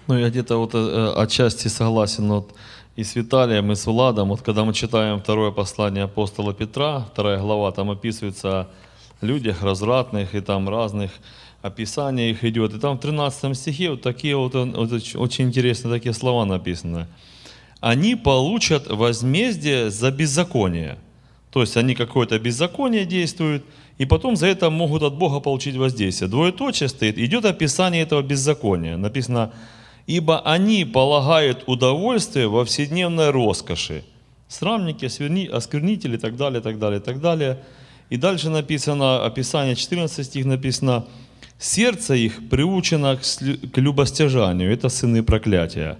Ну, 0.07 0.17
я 0.17 0.29
где-то 0.29 0.57
вот 0.57 0.73
э, 0.73 1.13
отчасти 1.17 1.67
согласен 1.67 2.27
вот 2.29 2.55
и 2.95 3.03
с 3.03 3.15
Виталием, 3.15 3.71
и 3.71 3.75
с 3.75 3.85
Владом. 3.85 4.29
Вот 4.29 4.41
когда 4.41 4.65
мы 4.65 4.73
читаем 4.73 5.19
второе 5.19 5.51
послание 5.51 6.05
апостола 6.05 6.53
Петра, 6.53 7.01
вторая 7.01 7.39
глава, 7.39 7.71
там 7.71 7.91
описывается 7.91 8.69
людях 9.21 9.63
развратных 9.63 10.35
и 10.35 10.41
там 10.41 10.69
разных 10.69 11.11
описаний 11.61 12.31
их 12.31 12.43
идет. 12.43 12.73
И 12.73 12.79
там 12.79 12.97
в 12.97 13.01
13 13.01 13.57
стихе 13.57 13.91
вот 13.91 14.01
такие 14.01 14.35
вот, 14.35 14.53
вот 14.53 14.91
очень 15.15 15.45
интересные 15.45 15.93
такие 15.93 16.13
слова 16.13 16.45
написаны– 16.45 17.07
они 17.79 18.15
получат 18.15 18.87
возмездие 18.87 19.89
за 19.89 20.11
беззаконие. 20.11 20.97
То 21.51 21.61
есть 21.61 21.77
они 21.77 21.95
какое-то 21.95 22.37
беззаконие 22.37 23.05
действуют, 23.05 23.63
и 23.97 24.05
потом 24.05 24.35
за 24.35 24.47
это 24.47 24.69
могут 24.69 25.01
от 25.03 25.15
Бога 25.15 25.39
получить 25.39 25.75
воздействие. 25.75 26.29
Двоеточие 26.29 26.89
стоит, 26.89 27.17
идет 27.17 27.45
описание 27.45 28.03
этого 28.03 28.21
беззакония. 28.21 28.97
Написано, 28.97 29.51
ибо 30.07 30.41
они 30.41 30.85
полагают 30.85 31.63
удовольствие 31.67 32.47
во 32.47 32.65
вседневной 32.65 33.31
роскоши. 33.31 34.03
Срамники, 34.47 35.05
осквернители 35.05 36.15
и 36.15 36.19
так 36.19 36.35
далее, 36.35 36.61
так 36.61 36.79
далее, 36.79 36.99
так 36.99 37.19
далее. 37.21 37.59
И 38.09 38.17
дальше 38.17 38.49
написано, 38.49 39.25
описание 39.25 39.75
14 39.75 40.25
стих 40.25 40.45
написано, 40.45 41.05
сердце 41.59 42.15
их 42.15 42.49
приучено 42.49 43.17
к 43.17 43.77
любостяжанию, 43.77 44.71
это 44.71 44.89
сыны 44.89 45.21
проклятия. 45.21 45.97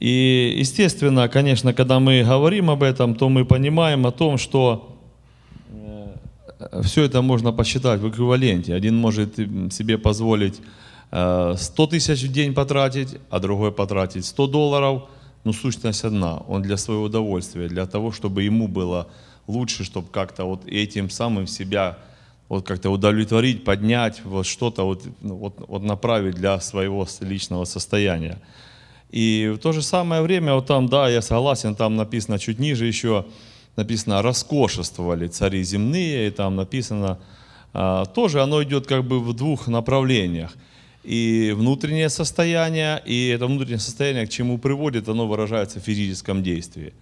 И, 0.00 0.54
естественно, 0.58 1.28
конечно, 1.28 1.72
когда 1.72 2.00
мы 2.00 2.24
говорим 2.24 2.70
об 2.70 2.82
этом, 2.82 3.14
то 3.14 3.28
мы 3.28 3.44
понимаем 3.44 4.04
о 4.04 4.10
том, 4.10 4.36
что 4.36 4.98
э, 5.70 6.82
все 6.82 7.04
это 7.04 7.22
можно 7.22 7.52
посчитать 7.52 8.00
в 8.00 8.10
эквиваленте. 8.10 8.74
Один 8.74 8.96
может 8.96 9.36
себе 9.36 9.98
позволить 9.98 10.56
100 11.10 11.56
э, 11.76 11.86
тысяч 11.88 12.24
в 12.24 12.32
день 12.32 12.52
потратить, 12.52 13.16
а 13.30 13.38
другой 13.38 13.70
потратить 13.70 14.24
100 14.24 14.46
долларов. 14.48 15.02
Но 15.44 15.52
сущность 15.52 16.04
одна. 16.04 16.38
Он 16.48 16.62
для 16.62 16.76
своего 16.76 17.04
удовольствия, 17.04 17.68
для 17.68 17.86
того, 17.86 18.10
чтобы 18.10 18.42
ему 18.42 18.66
было 18.66 19.06
лучше, 19.52 19.84
чтобы 19.84 20.08
как-то 20.08 20.44
вот 20.44 20.66
этим 20.66 21.10
самым 21.10 21.46
себя 21.46 21.98
вот 22.48 22.66
как-то 22.66 22.90
удовлетворить, 22.90 23.64
поднять, 23.64 24.22
вот 24.24 24.46
что-то 24.46 24.84
вот, 24.84 25.02
ну, 25.20 25.36
вот, 25.36 25.54
вот 25.68 25.82
направить 25.82 26.34
для 26.34 26.60
своего 26.60 27.06
личного 27.20 27.64
состояния. 27.64 28.38
И 29.10 29.52
в 29.54 29.58
то 29.58 29.72
же 29.72 29.82
самое 29.82 30.22
время, 30.22 30.54
вот 30.54 30.66
там, 30.66 30.88
да, 30.88 31.08
я 31.08 31.22
согласен, 31.22 31.74
там 31.74 31.96
написано 31.96 32.38
чуть 32.38 32.58
ниже 32.58 32.86
еще, 32.86 33.24
написано 33.76 34.22
«роскошествовали 34.22 35.28
цари 35.28 35.62
земные», 35.62 36.28
и 36.28 36.30
там 36.30 36.56
написано, 36.56 37.18
а, 37.72 38.04
тоже 38.06 38.42
оно 38.42 38.62
идет 38.62 38.86
как 38.86 39.04
бы 39.04 39.20
в 39.20 39.32
двух 39.34 39.68
направлениях. 39.68 40.54
И 41.04 41.52
внутреннее 41.56 42.08
состояние, 42.08 43.02
и 43.04 43.28
это 43.28 43.46
внутреннее 43.46 43.78
состояние, 43.78 44.26
к 44.26 44.30
чему 44.30 44.58
приводит, 44.58 45.08
оно 45.08 45.26
выражается 45.26 45.80
в 45.80 45.84
физическом 45.84 46.42
действии. 46.42 46.92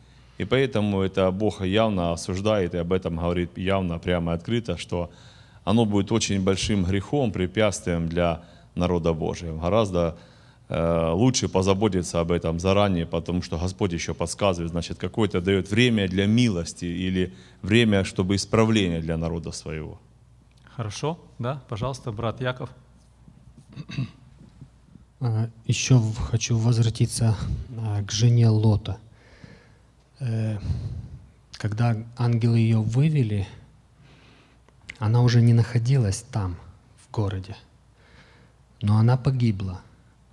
И 0.41 0.45
поэтому 0.45 1.03
это 1.03 1.31
Бог 1.31 1.65
явно 1.65 2.13
осуждает 2.13 2.75
и 2.75 2.79
об 2.79 2.93
этом 2.93 3.17
говорит 3.17 3.59
явно, 3.59 3.99
прямо 3.99 4.33
открыто, 4.33 4.77
что 4.77 5.11
оно 5.65 5.85
будет 5.85 6.13
очень 6.13 6.43
большим 6.43 6.85
грехом, 6.85 7.33
препятствием 7.33 8.09
для 8.09 8.43
народа 8.75 9.13
Божьего. 9.13 9.61
Гораздо 9.61 10.17
Э, 10.73 11.11
лучше 11.13 11.49
позаботиться 11.49 12.21
об 12.21 12.31
этом 12.31 12.61
заранее, 12.61 13.05
потому 13.05 13.43
что 13.43 13.59
Господь 13.59 13.93
еще 13.93 14.15
подсказывает, 14.15 14.71
значит, 14.71 14.99
какое-то 14.99 15.41
дает 15.41 15.69
время 15.69 16.07
для 16.07 16.27
милости 16.27 16.85
или 16.85 17.35
время, 17.61 18.05
чтобы 18.05 18.37
исправление 18.37 19.01
для 19.01 19.17
народа 19.17 19.51
своего. 19.51 19.99
Хорошо, 20.77 21.19
да, 21.41 21.61
пожалуйста, 21.69 22.13
брат 22.13 22.41
Яков. 22.41 22.71
А, 25.19 25.49
еще 25.67 26.01
хочу 26.31 26.57
возвратиться 26.57 27.37
а, 27.77 28.05
к 28.05 28.13
жене 28.13 28.49
Лота. 28.49 28.99
Э, 30.21 30.59
когда 31.53 31.97
ангелы 32.17 32.59
ее 32.59 32.81
вывели, 32.81 33.49
она 34.99 35.23
уже 35.23 35.43
не 35.43 35.53
находилась 35.53 36.25
там, 36.31 36.57
в 37.03 37.11
городе, 37.11 37.57
но 38.81 38.99
она 38.99 39.17
погибла– 39.17 39.81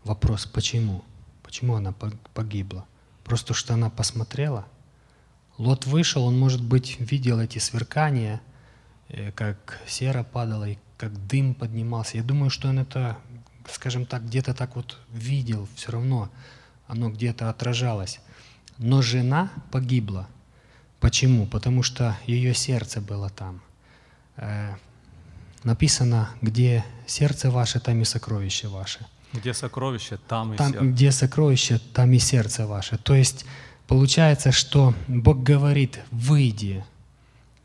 Вопрос, 0.07 0.45
почему? 0.45 1.03
Почему 1.43 1.76
она 1.76 1.91
погибла? 2.34 2.85
Просто 3.26 3.53
что 3.53 3.73
она 3.73 3.89
посмотрела? 3.89 4.65
Лот 5.57 5.85
вышел, 5.85 6.23
он, 6.23 6.39
может 6.39 6.64
быть, 6.64 6.97
видел 7.01 7.41
эти 7.41 7.59
сверкания, 7.59 8.39
э, 9.09 9.34
как 9.34 9.81
сера 9.85 10.23
падала 10.23 10.69
и 10.69 10.77
как 10.95 11.11
дым 11.27 11.53
поднимался. 11.53 12.15
Я 12.15 12.23
думаю, 12.23 12.49
что 12.49 12.69
он 12.69 12.80
это 12.80 13.18
скажем 13.69 14.05
так, 14.05 14.26
где-то 14.26 14.53
так 14.53 14.77
вот 14.77 14.97
видел, 15.11 15.68
все 15.76 15.91
равно 15.91 16.30
оно 16.88 17.09
где-то 17.09 17.49
отражалось. 17.49 18.22
Но 18.77 19.01
жена 19.01 19.49
погибла. 19.71 20.27
Почему? 20.99 21.45
Потому 21.45 21.83
что 21.83 22.15
ее 22.27 22.53
сердце 22.53 23.01
было 23.01 23.29
там. 23.29 23.61
Э, 24.37 24.75
написано, 25.63 26.29
где 26.41 26.83
сердце 27.05 27.49
ваше, 27.51 27.79
там 27.79 28.01
и 28.01 28.05
сокровище 28.05 28.67
ваше. 28.67 28.99
Где 29.33 29.53
сокровище, 29.53 30.17
там 30.27 30.53
и 30.53 30.57
Там, 30.57 30.71
сердце. 30.71 30.85
где 30.85 31.11
сокровище, 31.11 31.79
там 31.93 32.11
и 32.13 32.19
сердце 32.19 32.65
ваше. 32.67 32.97
То 32.97 33.15
есть 33.15 33.45
получается, 33.87 34.51
что 34.51 34.93
Бог 35.07 35.43
говорит, 35.43 35.99
выйди. 36.11 36.83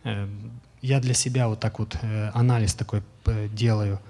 Э, 0.05 0.29
Я 0.83 1.01
для 1.01 1.15
себя 1.15 1.47
вот 1.49 1.61
так 1.61 1.79
вот 1.79 1.97
э, 2.03 2.31
анализ 2.35 2.75
такой 2.75 3.03
делаю. 3.53 4.01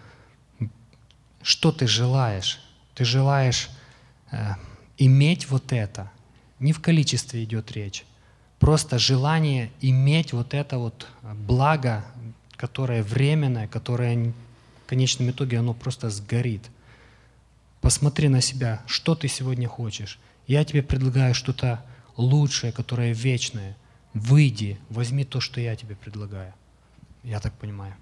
Что 1.42 1.70
ты 1.72 1.86
желаешь? 1.86 2.60
Ты 2.94 3.04
желаешь 3.04 3.68
иметь 4.96 5.50
вот 5.50 5.72
это. 5.72 6.10
Не 6.62 6.72
в 6.72 6.80
количестве 6.80 7.42
идет 7.42 7.72
речь. 7.72 8.04
Просто 8.60 8.96
желание 8.96 9.72
иметь 9.80 10.32
вот 10.32 10.54
это 10.54 10.78
вот 10.78 11.08
благо, 11.22 12.04
которое 12.56 13.02
временное, 13.02 13.66
которое 13.66 14.32
в 14.84 14.86
конечном 14.86 15.30
итоге 15.30 15.58
оно 15.58 15.74
просто 15.74 16.08
сгорит. 16.08 16.62
Посмотри 17.80 18.28
на 18.28 18.40
себя, 18.40 18.80
что 18.86 19.16
ты 19.16 19.26
сегодня 19.26 19.66
хочешь. 19.66 20.20
Я 20.46 20.64
тебе 20.64 20.84
предлагаю 20.84 21.34
что-то 21.34 21.84
лучшее, 22.16 22.70
которое 22.70 23.12
вечное. 23.12 23.76
Выйди, 24.14 24.78
возьми 24.88 25.24
то, 25.24 25.40
что 25.40 25.60
я 25.60 25.74
тебе 25.74 25.96
предлагаю. 25.96 26.54
Я 27.24 27.40
так 27.40 27.54
понимаю. 27.54 27.96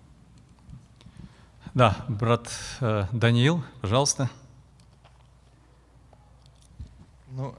Да, 1.73 1.97
брат 2.09 2.51
э, 2.81 3.07
Даниил, 3.11 3.65
пожалуйста. 3.81 4.29
Ну, 7.33 7.55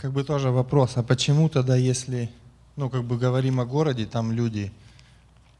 как 0.00 0.12
бы 0.12 0.24
тоже 0.24 0.50
вопрос, 0.50 0.96
а 0.96 1.02
почему 1.02 1.50
тогда, 1.50 1.76
если, 1.76 2.30
ну, 2.76 2.88
как 2.88 3.04
бы 3.04 3.18
говорим 3.18 3.60
о 3.60 3.66
городе, 3.66 4.06
там 4.06 4.32
люди, 4.32 4.72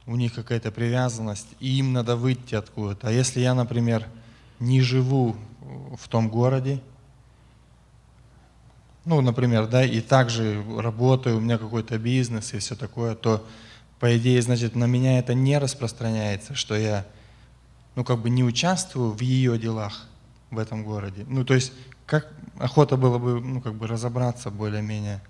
у 0.06 0.16
них 0.16 0.34
какая-то 0.34 0.70
привязанность, 0.70 1.48
и 1.60 1.78
им 1.78 1.92
надо 1.92 2.16
выйти 2.16 2.54
откуда-то. 2.54 3.08
А 3.08 3.12
если 3.12 3.40
я, 3.40 3.54
например, 3.54 4.06
не 4.60 4.80
живу 4.80 5.36
в 5.98 6.08
том 6.08 6.30
городе, 6.30 6.80
ну, 9.04 9.20
например, 9.20 9.66
да, 9.66 9.84
и 9.84 10.00
также 10.00 10.64
работаю, 10.78 11.36
у 11.36 11.40
меня 11.40 11.58
какой-то 11.58 11.98
бизнес 11.98 12.54
и 12.54 12.58
все 12.58 12.74
такое, 12.74 13.14
то, 13.14 13.46
по 13.98 14.16
идее, 14.16 14.40
значит, 14.40 14.74
на 14.74 14.86
меня 14.86 15.18
это 15.18 15.34
не 15.34 15.58
распространяется, 15.58 16.54
что 16.54 16.74
я, 16.76 17.04
ну, 17.94 18.04
как 18.04 18.20
бы 18.20 18.30
не 18.30 18.42
участвую 18.42 19.12
в 19.12 19.20
ее 19.20 19.58
делах 19.58 20.06
в 20.50 20.58
этом 20.58 20.82
городе. 20.82 21.26
Ну, 21.28 21.44
то 21.44 21.52
есть, 21.52 21.72
как 22.10 22.28
охота 22.58 22.96
было 22.96 23.18
бы, 23.18 23.40
ну, 23.40 23.60
как 23.62 23.74
бы 23.74 23.86
разобраться 23.86 24.50
более-менее. 24.50 25.22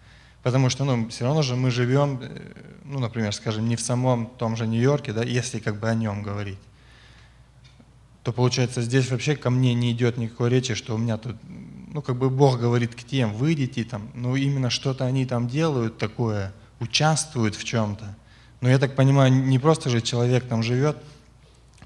Потому 0.43 0.71
что, 0.71 0.85
ну, 0.85 1.09
все 1.11 1.25
равно 1.27 1.43
же 1.43 1.55
мы 1.55 1.71
живем, 1.71 2.19
э, 2.23 2.41
ну, 2.85 2.99
например, 2.99 3.33
скажем, 3.33 3.69
не 3.69 3.77
в 3.77 3.81
самом 3.81 4.27
том 4.27 4.57
же 4.57 4.67
Нью-Йорке, 4.67 5.13
да, 5.13 5.23
если 5.23 5.61
как 5.61 5.79
бы 5.79 5.89
о 5.89 5.95
нем 5.95 6.23
говорить 6.23 6.59
то 8.23 8.33
получается 8.33 8.83
здесь 8.83 9.11
вообще 9.11 9.35
ко 9.35 9.51
мне 9.51 9.75
не 9.75 9.93
идет 9.93 10.19
никакой 10.19 10.51
речи, 10.51 10.75
что 10.75 10.95
у 10.95 10.99
меня 10.99 11.17
тут, 11.17 11.37
ну 11.89 12.03
как 12.03 12.17
бы 12.17 12.29
Бог 12.29 12.59
говорит 12.59 12.95
к 12.95 13.03
тем, 13.03 13.33
выйдите 13.33 13.85
там, 13.85 14.11
ну 14.15 14.37
именно 14.37 14.71
что-то 14.71 15.07
они 15.07 15.25
там 15.25 15.49
делают 15.49 15.99
такое, 15.99 16.53
участвуют 16.81 17.55
в 17.55 17.65
чем-то. 17.65 18.17
Но 18.61 18.69
я 18.69 18.79
так 18.79 18.95
понимаю, 18.95 19.33
не 19.33 19.59
просто 19.59 19.89
же 19.89 20.03
человек 20.03 20.47
там 20.47 20.63
живет 20.63 20.99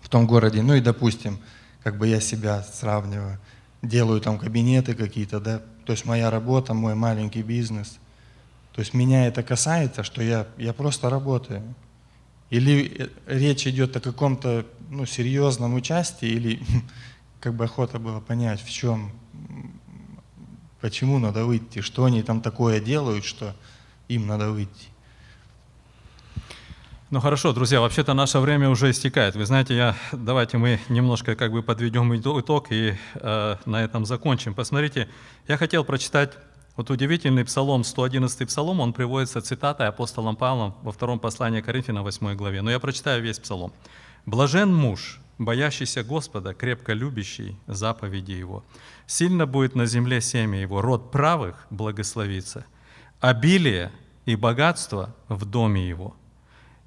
в 0.03 0.09
том 0.09 0.27
городе, 0.27 0.63
ну 0.63 0.75
и 0.75 0.81
допустим, 0.81 1.39
как 1.85 1.99
бы 1.99 2.09
я 2.09 2.21
себя 2.21 2.63
сравниваю, 2.63 3.39
делаю 3.85 4.21
там 4.21 4.39
кабинеты 4.39 4.95
какие-то, 4.95 5.41
да, 5.41 5.63
то 5.85 5.93
есть 5.93 6.05
моя 6.05 6.31
работа, 6.31 6.75
мой 6.75 6.95
маленький 6.95 7.43
бизнес. 7.43 7.99
То 8.75 8.81
есть 8.81 8.95
меня 8.95 9.27
это 9.27 9.43
касается, 9.43 10.03
что 10.03 10.23
я, 10.23 10.47
я 10.59 10.73
просто 10.73 11.09
работаю. 11.09 11.63
Или 12.51 13.11
речь 13.27 13.67
идет 13.67 13.97
о 13.97 14.01
каком-то 14.01 14.67
ну, 14.91 15.07
серьезном 15.07 15.75
участии, 15.75 16.29
или 16.29 16.61
как 17.41 17.55
бы 17.55 17.65
охота 17.65 17.99
было 17.99 18.21
понять, 18.21 18.63
в 18.63 18.71
чем, 18.71 19.13
почему 20.81 21.19
надо 21.19 21.45
выйти, 21.45 21.81
что 21.81 22.05
они 22.05 22.23
там 22.23 22.41
такое 22.41 22.81
делают, 22.81 23.25
что 23.25 23.55
им 24.09 24.27
надо 24.27 24.51
выйти. 24.51 24.89
Ну 27.15 27.21
хорошо, 27.21 27.53
друзья, 27.53 27.81
вообще-то 27.81 28.13
наше 28.13 28.41
время 28.41 28.69
уже 28.69 28.91
истекает. 28.91 29.37
Вы 29.37 29.47
знаете, 29.47 29.77
я, 29.77 29.97
давайте 30.11 30.59
мы 30.59 30.81
немножко 30.89 31.37
как 31.37 31.53
бы 31.53 31.63
подведем 31.63 32.13
итог 32.17 32.73
и 32.73 32.97
э, 33.15 33.57
на 33.67 33.85
этом 33.85 34.05
закончим. 34.05 34.53
Посмотрите, 34.53 35.09
я 35.47 35.57
хотел 35.57 35.85
прочитать 35.85 36.33
вот 36.75 36.91
удивительный 36.91 37.45
псалом, 37.45 37.85
111 37.85 38.49
псалом, 38.49 38.81
он 38.81 38.93
приводится 38.93 39.41
цитатой 39.41 39.87
апостолом 39.87 40.35
Павлом 40.35 40.75
во 40.83 40.91
втором 40.91 41.21
послании 41.21 41.61
Коринфянам, 41.61 42.03
8 42.03 42.35
главе. 42.35 42.63
Но 42.63 42.71
я 42.73 42.81
прочитаю 42.81 43.23
весь 43.23 43.39
псалом. 43.39 43.73
«Блажен 44.27 44.75
муж, 44.75 45.21
боящийся 45.39 46.03
Господа, 46.03 46.53
крепко 46.53 46.95
любящий 46.95 47.57
заповеди 47.69 48.33
Его. 48.33 48.65
Сильно 49.07 49.47
будет 49.47 49.77
на 49.77 49.87
земле 49.87 50.21
семя 50.21 50.61
Его, 50.61 50.83
род 50.83 51.13
правых 51.13 51.69
благословится. 51.71 52.67
Обилие 53.21 53.93
и 54.27 54.35
богатство 54.35 55.15
в 55.29 55.45
доме 55.45 55.89
Его, 55.89 56.17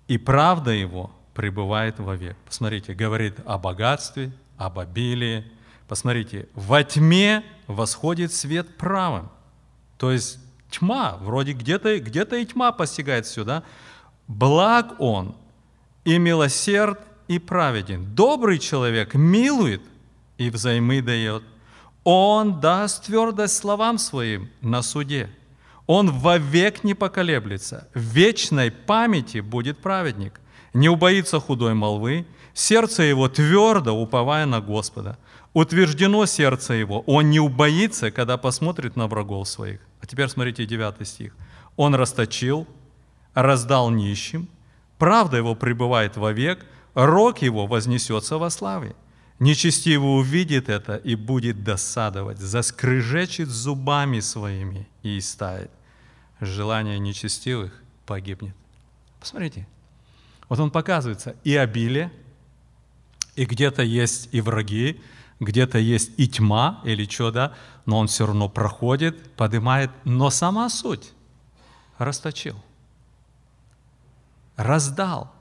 и 0.07 0.17
правда 0.17 0.71
Его 0.71 1.11
пребывает 1.33 1.99
вовек». 1.99 2.35
Посмотрите, 2.45 2.93
говорит 2.93 3.39
о 3.45 3.57
богатстве, 3.57 4.31
об 4.57 4.79
обилии. 4.79 5.45
Посмотрите, 5.87 6.49
во 6.53 6.83
тьме 6.83 7.43
восходит 7.67 8.33
свет 8.33 8.77
правым. 8.77 9.29
То 9.97 10.11
есть 10.11 10.39
тьма, 10.69 11.17
вроде 11.21 11.53
где-то 11.53 11.99
где 11.99 12.23
и 12.23 12.45
тьма 12.45 12.71
постигает 12.71 13.25
все, 13.25 13.43
да? 13.43 13.63
Благ 14.27 14.99
он 14.99 15.35
и 16.03 16.17
милосерд 16.17 16.99
и 17.27 17.39
праведен. 17.39 18.13
Добрый 18.15 18.59
человек 18.59 19.13
милует 19.13 19.81
и 20.37 20.49
взаймы 20.49 21.01
дает. 21.01 21.43
Он 22.03 22.59
даст 22.59 23.05
твердость 23.05 23.57
словам 23.57 23.97
своим 23.97 24.49
на 24.61 24.81
суде. 24.81 25.29
Он 25.87 26.11
вовек 26.11 26.83
не 26.83 26.93
поколеблется. 26.93 27.87
В 27.93 27.99
вечной 27.99 28.71
памяти 28.71 29.39
будет 29.39 29.79
праведник. 29.79 30.39
Не 30.73 30.89
убоится 30.89 31.39
худой 31.39 31.73
молвы. 31.73 32.25
Сердце 32.53 33.03
его 33.03 33.29
твердо, 33.29 33.93
уповая 33.93 34.45
на 34.45 34.59
Господа. 34.59 35.17
Утверждено 35.53 36.25
сердце 36.25 36.73
его. 36.73 37.01
Он 37.07 37.29
не 37.29 37.39
убоится, 37.39 38.11
когда 38.11 38.37
посмотрит 38.37 38.95
на 38.95 39.07
врагов 39.07 39.47
своих. 39.47 39.79
А 40.01 40.05
теперь 40.05 40.27
смотрите 40.27 40.65
9 40.65 41.07
стих. 41.07 41.33
Он 41.77 41.95
расточил, 41.95 42.67
раздал 43.33 43.89
нищим, 43.89 44.49
правда 44.97 45.37
его 45.37 45.55
пребывает 45.55 46.17
вовек, 46.17 46.65
рок 46.95 47.41
его 47.41 47.65
вознесется 47.65 48.37
во 48.37 48.49
славе. 48.49 48.95
Нечестивый 49.39 50.19
увидит 50.19 50.67
это 50.67 50.95
и 50.95 51.15
будет 51.15 51.63
досадовать, 51.63 52.39
заскрыжечит 52.39 53.47
зубами 53.49 54.19
своими 54.19 54.87
и 55.03 55.19
истает. 55.19 55.71
Желание 56.39 56.99
нечестивых 56.99 57.73
погибнет. 58.05 58.55
Посмотрите, 59.19 59.67
вот 60.49 60.59
он 60.59 60.71
показывается 60.71 61.35
и 61.43 61.55
обилие, 61.55 62.11
и 63.35 63.45
где-то 63.45 63.83
есть 63.83 64.29
и 64.31 64.41
враги, 64.41 65.01
где-то 65.39 65.77
есть 65.77 66.11
и 66.17 66.27
тьма 66.27 66.81
или 66.83 67.07
да, 67.31 67.53
но 67.85 67.99
он 67.99 68.07
все 68.07 68.25
равно 68.25 68.49
проходит, 68.49 69.31
поднимает, 69.35 69.91
но 70.03 70.29
сама 70.29 70.69
суть 70.69 71.13
расточил, 71.97 72.55
раздал. 74.55 75.33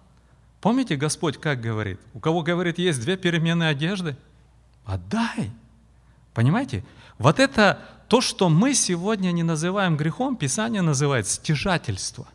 Помните, 0.61 0.97
Господь 0.97 1.39
как 1.39 1.61
говорит? 1.61 2.01
У 2.13 2.21
кого, 2.21 2.43
говорит, 2.43 2.79
есть 2.79 3.01
две 3.01 3.17
переменные 3.17 3.69
одежды? 3.69 4.17
Отдай. 4.85 5.51
Понимаете? 6.35 6.85
Вот 7.19 7.39
это 7.41 7.83
то, 8.09 8.21
что 8.21 8.49
мы 8.49 8.75
сегодня 8.75 9.33
не 9.33 9.43
называем 9.43 9.97
грехом, 9.97 10.37
Писание 10.37 10.83
называет 10.83 11.27
стяжательство. 11.27 12.27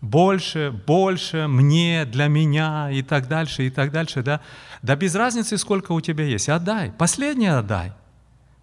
Больше, 0.00 0.70
больше, 0.86 1.46
мне, 1.48 2.04
для 2.04 2.28
меня 2.28 2.90
и 2.90 3.02
так 3.02 3.26
дальше, 3.26 3.66
и 3.66 3.70
так 3.70 3.90
дальше, 3.90 4.22
да. 4.22 4.40
Да 4.82 4.96
без 4.96 5.14
разницы, 5.14 5.56
сколько 5.56 5.92
у 5.92 6.00
тебя 6.00 6.24
есть. 6.24 6.48
Отдай. 6.48 6.92
Последнее 6.92 7.56
отдай. 7.56 7.92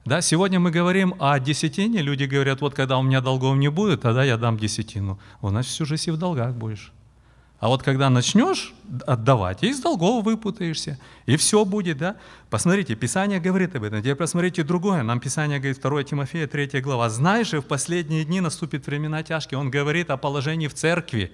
Да, 0.06 0.22
сегодня 0.22 0.60
мы 0.60 0.72
говорим 0.72 1.16
о 1.20 1.40
десятине. 1.40 2.02
Люди 2.02 2.26
говорят, 2.26 2.62
вот 2.62 2.76
когда 2.76 2.98
у 2.98 3.04
меня 3.04 3.22
долгов 3.22 3.56
не 3.56 3.70
будет, 3.70 4.02
тогда 4.02 4.24
я 4.24 4.38
дам 4.38 4.58
десятину. 4.58 5.20
Вот, 5.42 5.50
значит, 5.52 5.72
всю 5.72 5.86
жизнь 5.86 6.10
и 6.10 6.12
в 6.12 6.18
долгах 6.18 6.54
будешь. 6.54 6.92
А 7.62 7.68
вот 7.68 7.84
когда 7.84 8.10
начнешь 8.10 8.74
отдавать, 9.06 9.62
из 9.62 9.80
долгов 9.80 10.26
выпутаешься, 10.26 10.98
и 11.28 11.38
все 11.38 11.64
будет, 11.64 12.00
да? 12.00 12.16
Посмотрите, 12.50 12.96
Писание 12.96 13.40
говорит 13.40 13.76
об 13.76 13.84
этом. 13.84 14.00
Теперь 14.00 14.16
посмотрите 14.16 14.64
другое. 14.64 15.04
Нам 15.04 15.20
Писание 15.20 15.60
говорит, 15.60 15.80
2 15.80 16.04
Тимофея, 16.04 16.48
3 16.48 16.82
глава. 16.82 17.08
«Знаешь 17.10 17.52
же, 17.52 17.62
в 17.62 17.66
последние 17.66 18.26
дни 18.26 18.42
наступит 18.42 18.88
времена 18.88 19.22
тяжкие». 19.22 19.60
Он 19.60 19.70
говорит 19.70 20.10
о 20.10 20.18
положении 20.18 20.68
в 20.68 20.74
церкви. 20.74 21.32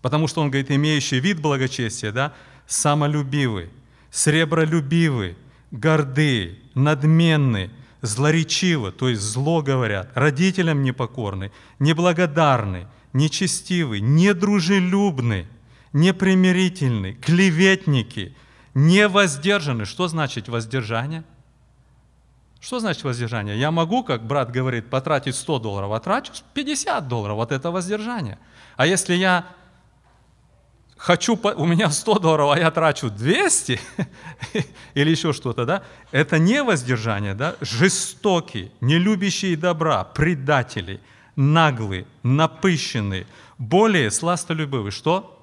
Потому 0.00 0.26
что 0.26 0.40
он 0.40 0.50
говорит, 0.50 0.72
имеющий 0.72 1.20
вид 1.20 1.40
благочестия, 1.40 2.10
да, 2.10 2.32
самолюбивый, 2.66 3.70
сребролюбивый, 4.10 5.36
горды, 5.70 6.58
надменны, 6.74 7.70
злоречивы, 8.00 8.90
то 8.90 9.08
есть 9.08 9.22
зло 9.22 9.62
говорят, 9.62 10.10
родителям 10.16 10.82
непокорны, 10.82 11.52
неблагодарны, 11.78 12.88
нечестивы, 13.12 14.00
недружелюбны, 14.00 15.46
непримирительны, 15.92 17.14
клеветники, 17.14 18.34
невоздержаны. 18.74 19.84
Что 19.84 20.08
значит 20.08 20.48
воздержание? 20.48 21.24
Что 22.60 22.78
значит 22.78 23.02
воздержание? 23.02 23.58
Я 23.58 23.70
могу, 23.72 24.04
как 24.04 24.24
брат 24.24 24.52
говорит, 24.52 24.88
потратить 24.88 25.34
100 25.34 25.58
долларов, 25.58 25.92
а 25.92 26.00
трачу 26.00 26.32
50 26.54 27.08
долларов. 27.08 27.36
Вот 27.36 27.50
это 27.50 27.70
воздержание. 27.70 28.38
А 28.76 28.86
если 28.86 29.14
я 29.14 29.46
хочу, 30.96 31.36
у 31.56 31.66
меня 31.66 31.90
100 31.90 32.18
долларов, 32.20 32.52
а 32.52 32.58
я 32.58 32.70
трачу 32.70 33.10
200 33.10 33.80
или 34.94 35.10
еще 35.10 35.32
что-то, 35.32 35.66
да, 35.66 35.82
это 36.12 36.38
не 36.38 36.62
воздержание, 36.62 37.34
да, 37.34 37.56
жестокие, 37.60 38.70
не 38.80 38.96
любящие 38.96 39.56
добра, 39.56 40.04
предатели, 40.04 41.00
наглые, 41.36 42.06
напыщенные, 42.22 43.26
более 43.58 44.10
сластолюбивые. 44.10 44.90
Что? 44.90 45.38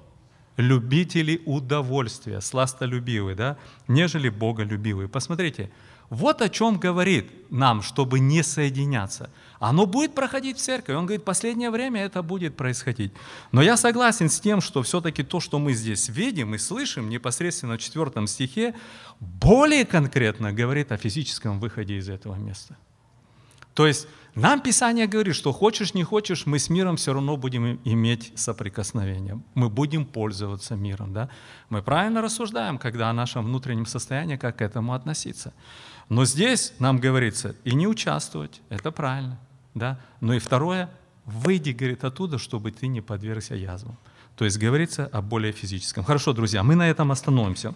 Любители 0.56 1.40
удовольствия, 1.46 2.40
сластолюбивые, 2.40 3.34
да, 3.34 3.56
нежели 3.88 4.28
боголюбивые. 4.28 5.08
Посмотрите, 5.08 5.70
вот 6.10 6.42
о 6.42 6.48
чем 6.48 6.78
говорит 6.78 7.30
нам, 7.50 7.82
чтобы 7.82 8.18
не 8.18 8.42
соединяться. 8.42 9.30
Оно 9.60 9.86
будет 9.86 10.12
проходить 10.12 10.58
в 10.58 10.60
церкви. 10.60 10.92
Он 10.92 11.06
говорит, 11.06 11.24
последнее 11.24 11.70
время 11.70 12.04
это 12.04 12.22
будет 12.22 12.56
происходить. 12.56 13.12
Но 13.52 13.62
я 13.62 13.76
согласен 13.76 14.28
с 14.28 14.40
тем, 14.40 14.60
что 14.60 14.82
все-таки 14.82 15.22
то, 15.22 15.38
что 15.38 15.60
мы 15.60 15.72
здесь 15.72 16.08
видим 16.08 16.54
и 16.54 16.58
слышим 16.58 17.08
непосредственно 17.08 17.78
в 17.78 17.80
четвертом 17.80 18.26
стихе, 18.26 18.74
более 19.20 19.86
конкретно 19.86 20.52
говорит 20.52 20.90
о 20.90 20.96
физическом 20.96 21.60
выходе 21.60 21.96
из 21.96 22.08
этого 22.08 22.34
места. 22.34 22.76
То 23.74 23.86
есть 23.86 24.06
нам 24.34 24.60
Писание 24.60 25.06
говорит, 25.06 25.34
что 25.34 25.52
хочешь, 25.52 25.94
не 25.94 26.04
хочешь, 26.04 26.46
мы 26.46 26.58
с 26.58 26.70
миром 26.70 26.96
все 26.96 27.12
равно 27.12 27.36
будем 27.36 27.80
иметь 27.84 28.32
соприкосновение. 28.36 29.42
Мы 29.54 29.68
будем 29.68 30.04
пользоваться 30.04 30.76
миром. 30.76 31.12
Да? 31.12 31.28
Мы 31.68 31.82
правильно 31.82 32.22
рассуждаем, 32.22 32.78
когда 32.78 33.10
о 33.10 33.12
нашем 33.12 33.44
внутреннем 33.44 33.86
состоянии, 33.86 34.36
как 34.36 34.56
к 34.56 34.62
этому 34.62 34.94
относиться. 34.94 35.52
Но 36.08 36.24
здесь 36.24 36.72
нам 36.78 36.98
говорится, 36.98 37.54
и 37.64 37.74
не 37.74 37.86
участвовать, 37.86 38.60
это 38.68 38.92
правильно. 38.92 39.38
Да? 39.74 39.98
Но 40.20 40.34
и 40.34 40.38
второе, 40.38 40.90
выйди, 41.24 41.70
говорит, 41.70 42.04
оттуда, 42.04 42.38
чтобы 42.38 42.70
ты 42.70 42.86
не 42.86 43.00
подвергся 43.00 43.54
язвам. 43.54 43.96
То 44.36 44.44
есть 44.44 44.58
говорится 44.58 45.06
о 45.06 45.22
более 45.22 45.52
физическом. 45.52 46.04
Хорошо, 46.04 46.32
друзья, 46.32 46.62
мы 46.62 46.76
на 46.76 46.88
этом 46.88 47.10
остановимся. 47.12 47.74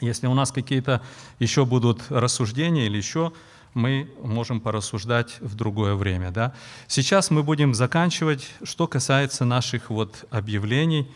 Если 0.00 0.26
у 0.26 0.34
нас 0.34 0.50
какие-то 0.52 1.02
еще 1.38 1.64
будут 1.64 2.02
рассуждения 2.08 2.86
или 2.86 2.96
еще, 2.96 3.32
мы 3.74 4.10
можем 4.22 4.60
порассуждать 4.60 5.36
в 5.40 5.54
другое 5.54 5.94
время. 5.94 6.30
Да? 6.30 6.54
Сейчас 6.86 7.30
мы 7.30 7.42
будем 7.42 7.74
заканчивать, 7.74 8.48
что 8.62 8.86
касается 8.86 9.44
наших 9.44 9.90
вот 9.90 10.24
объявлений. 10.30 11.12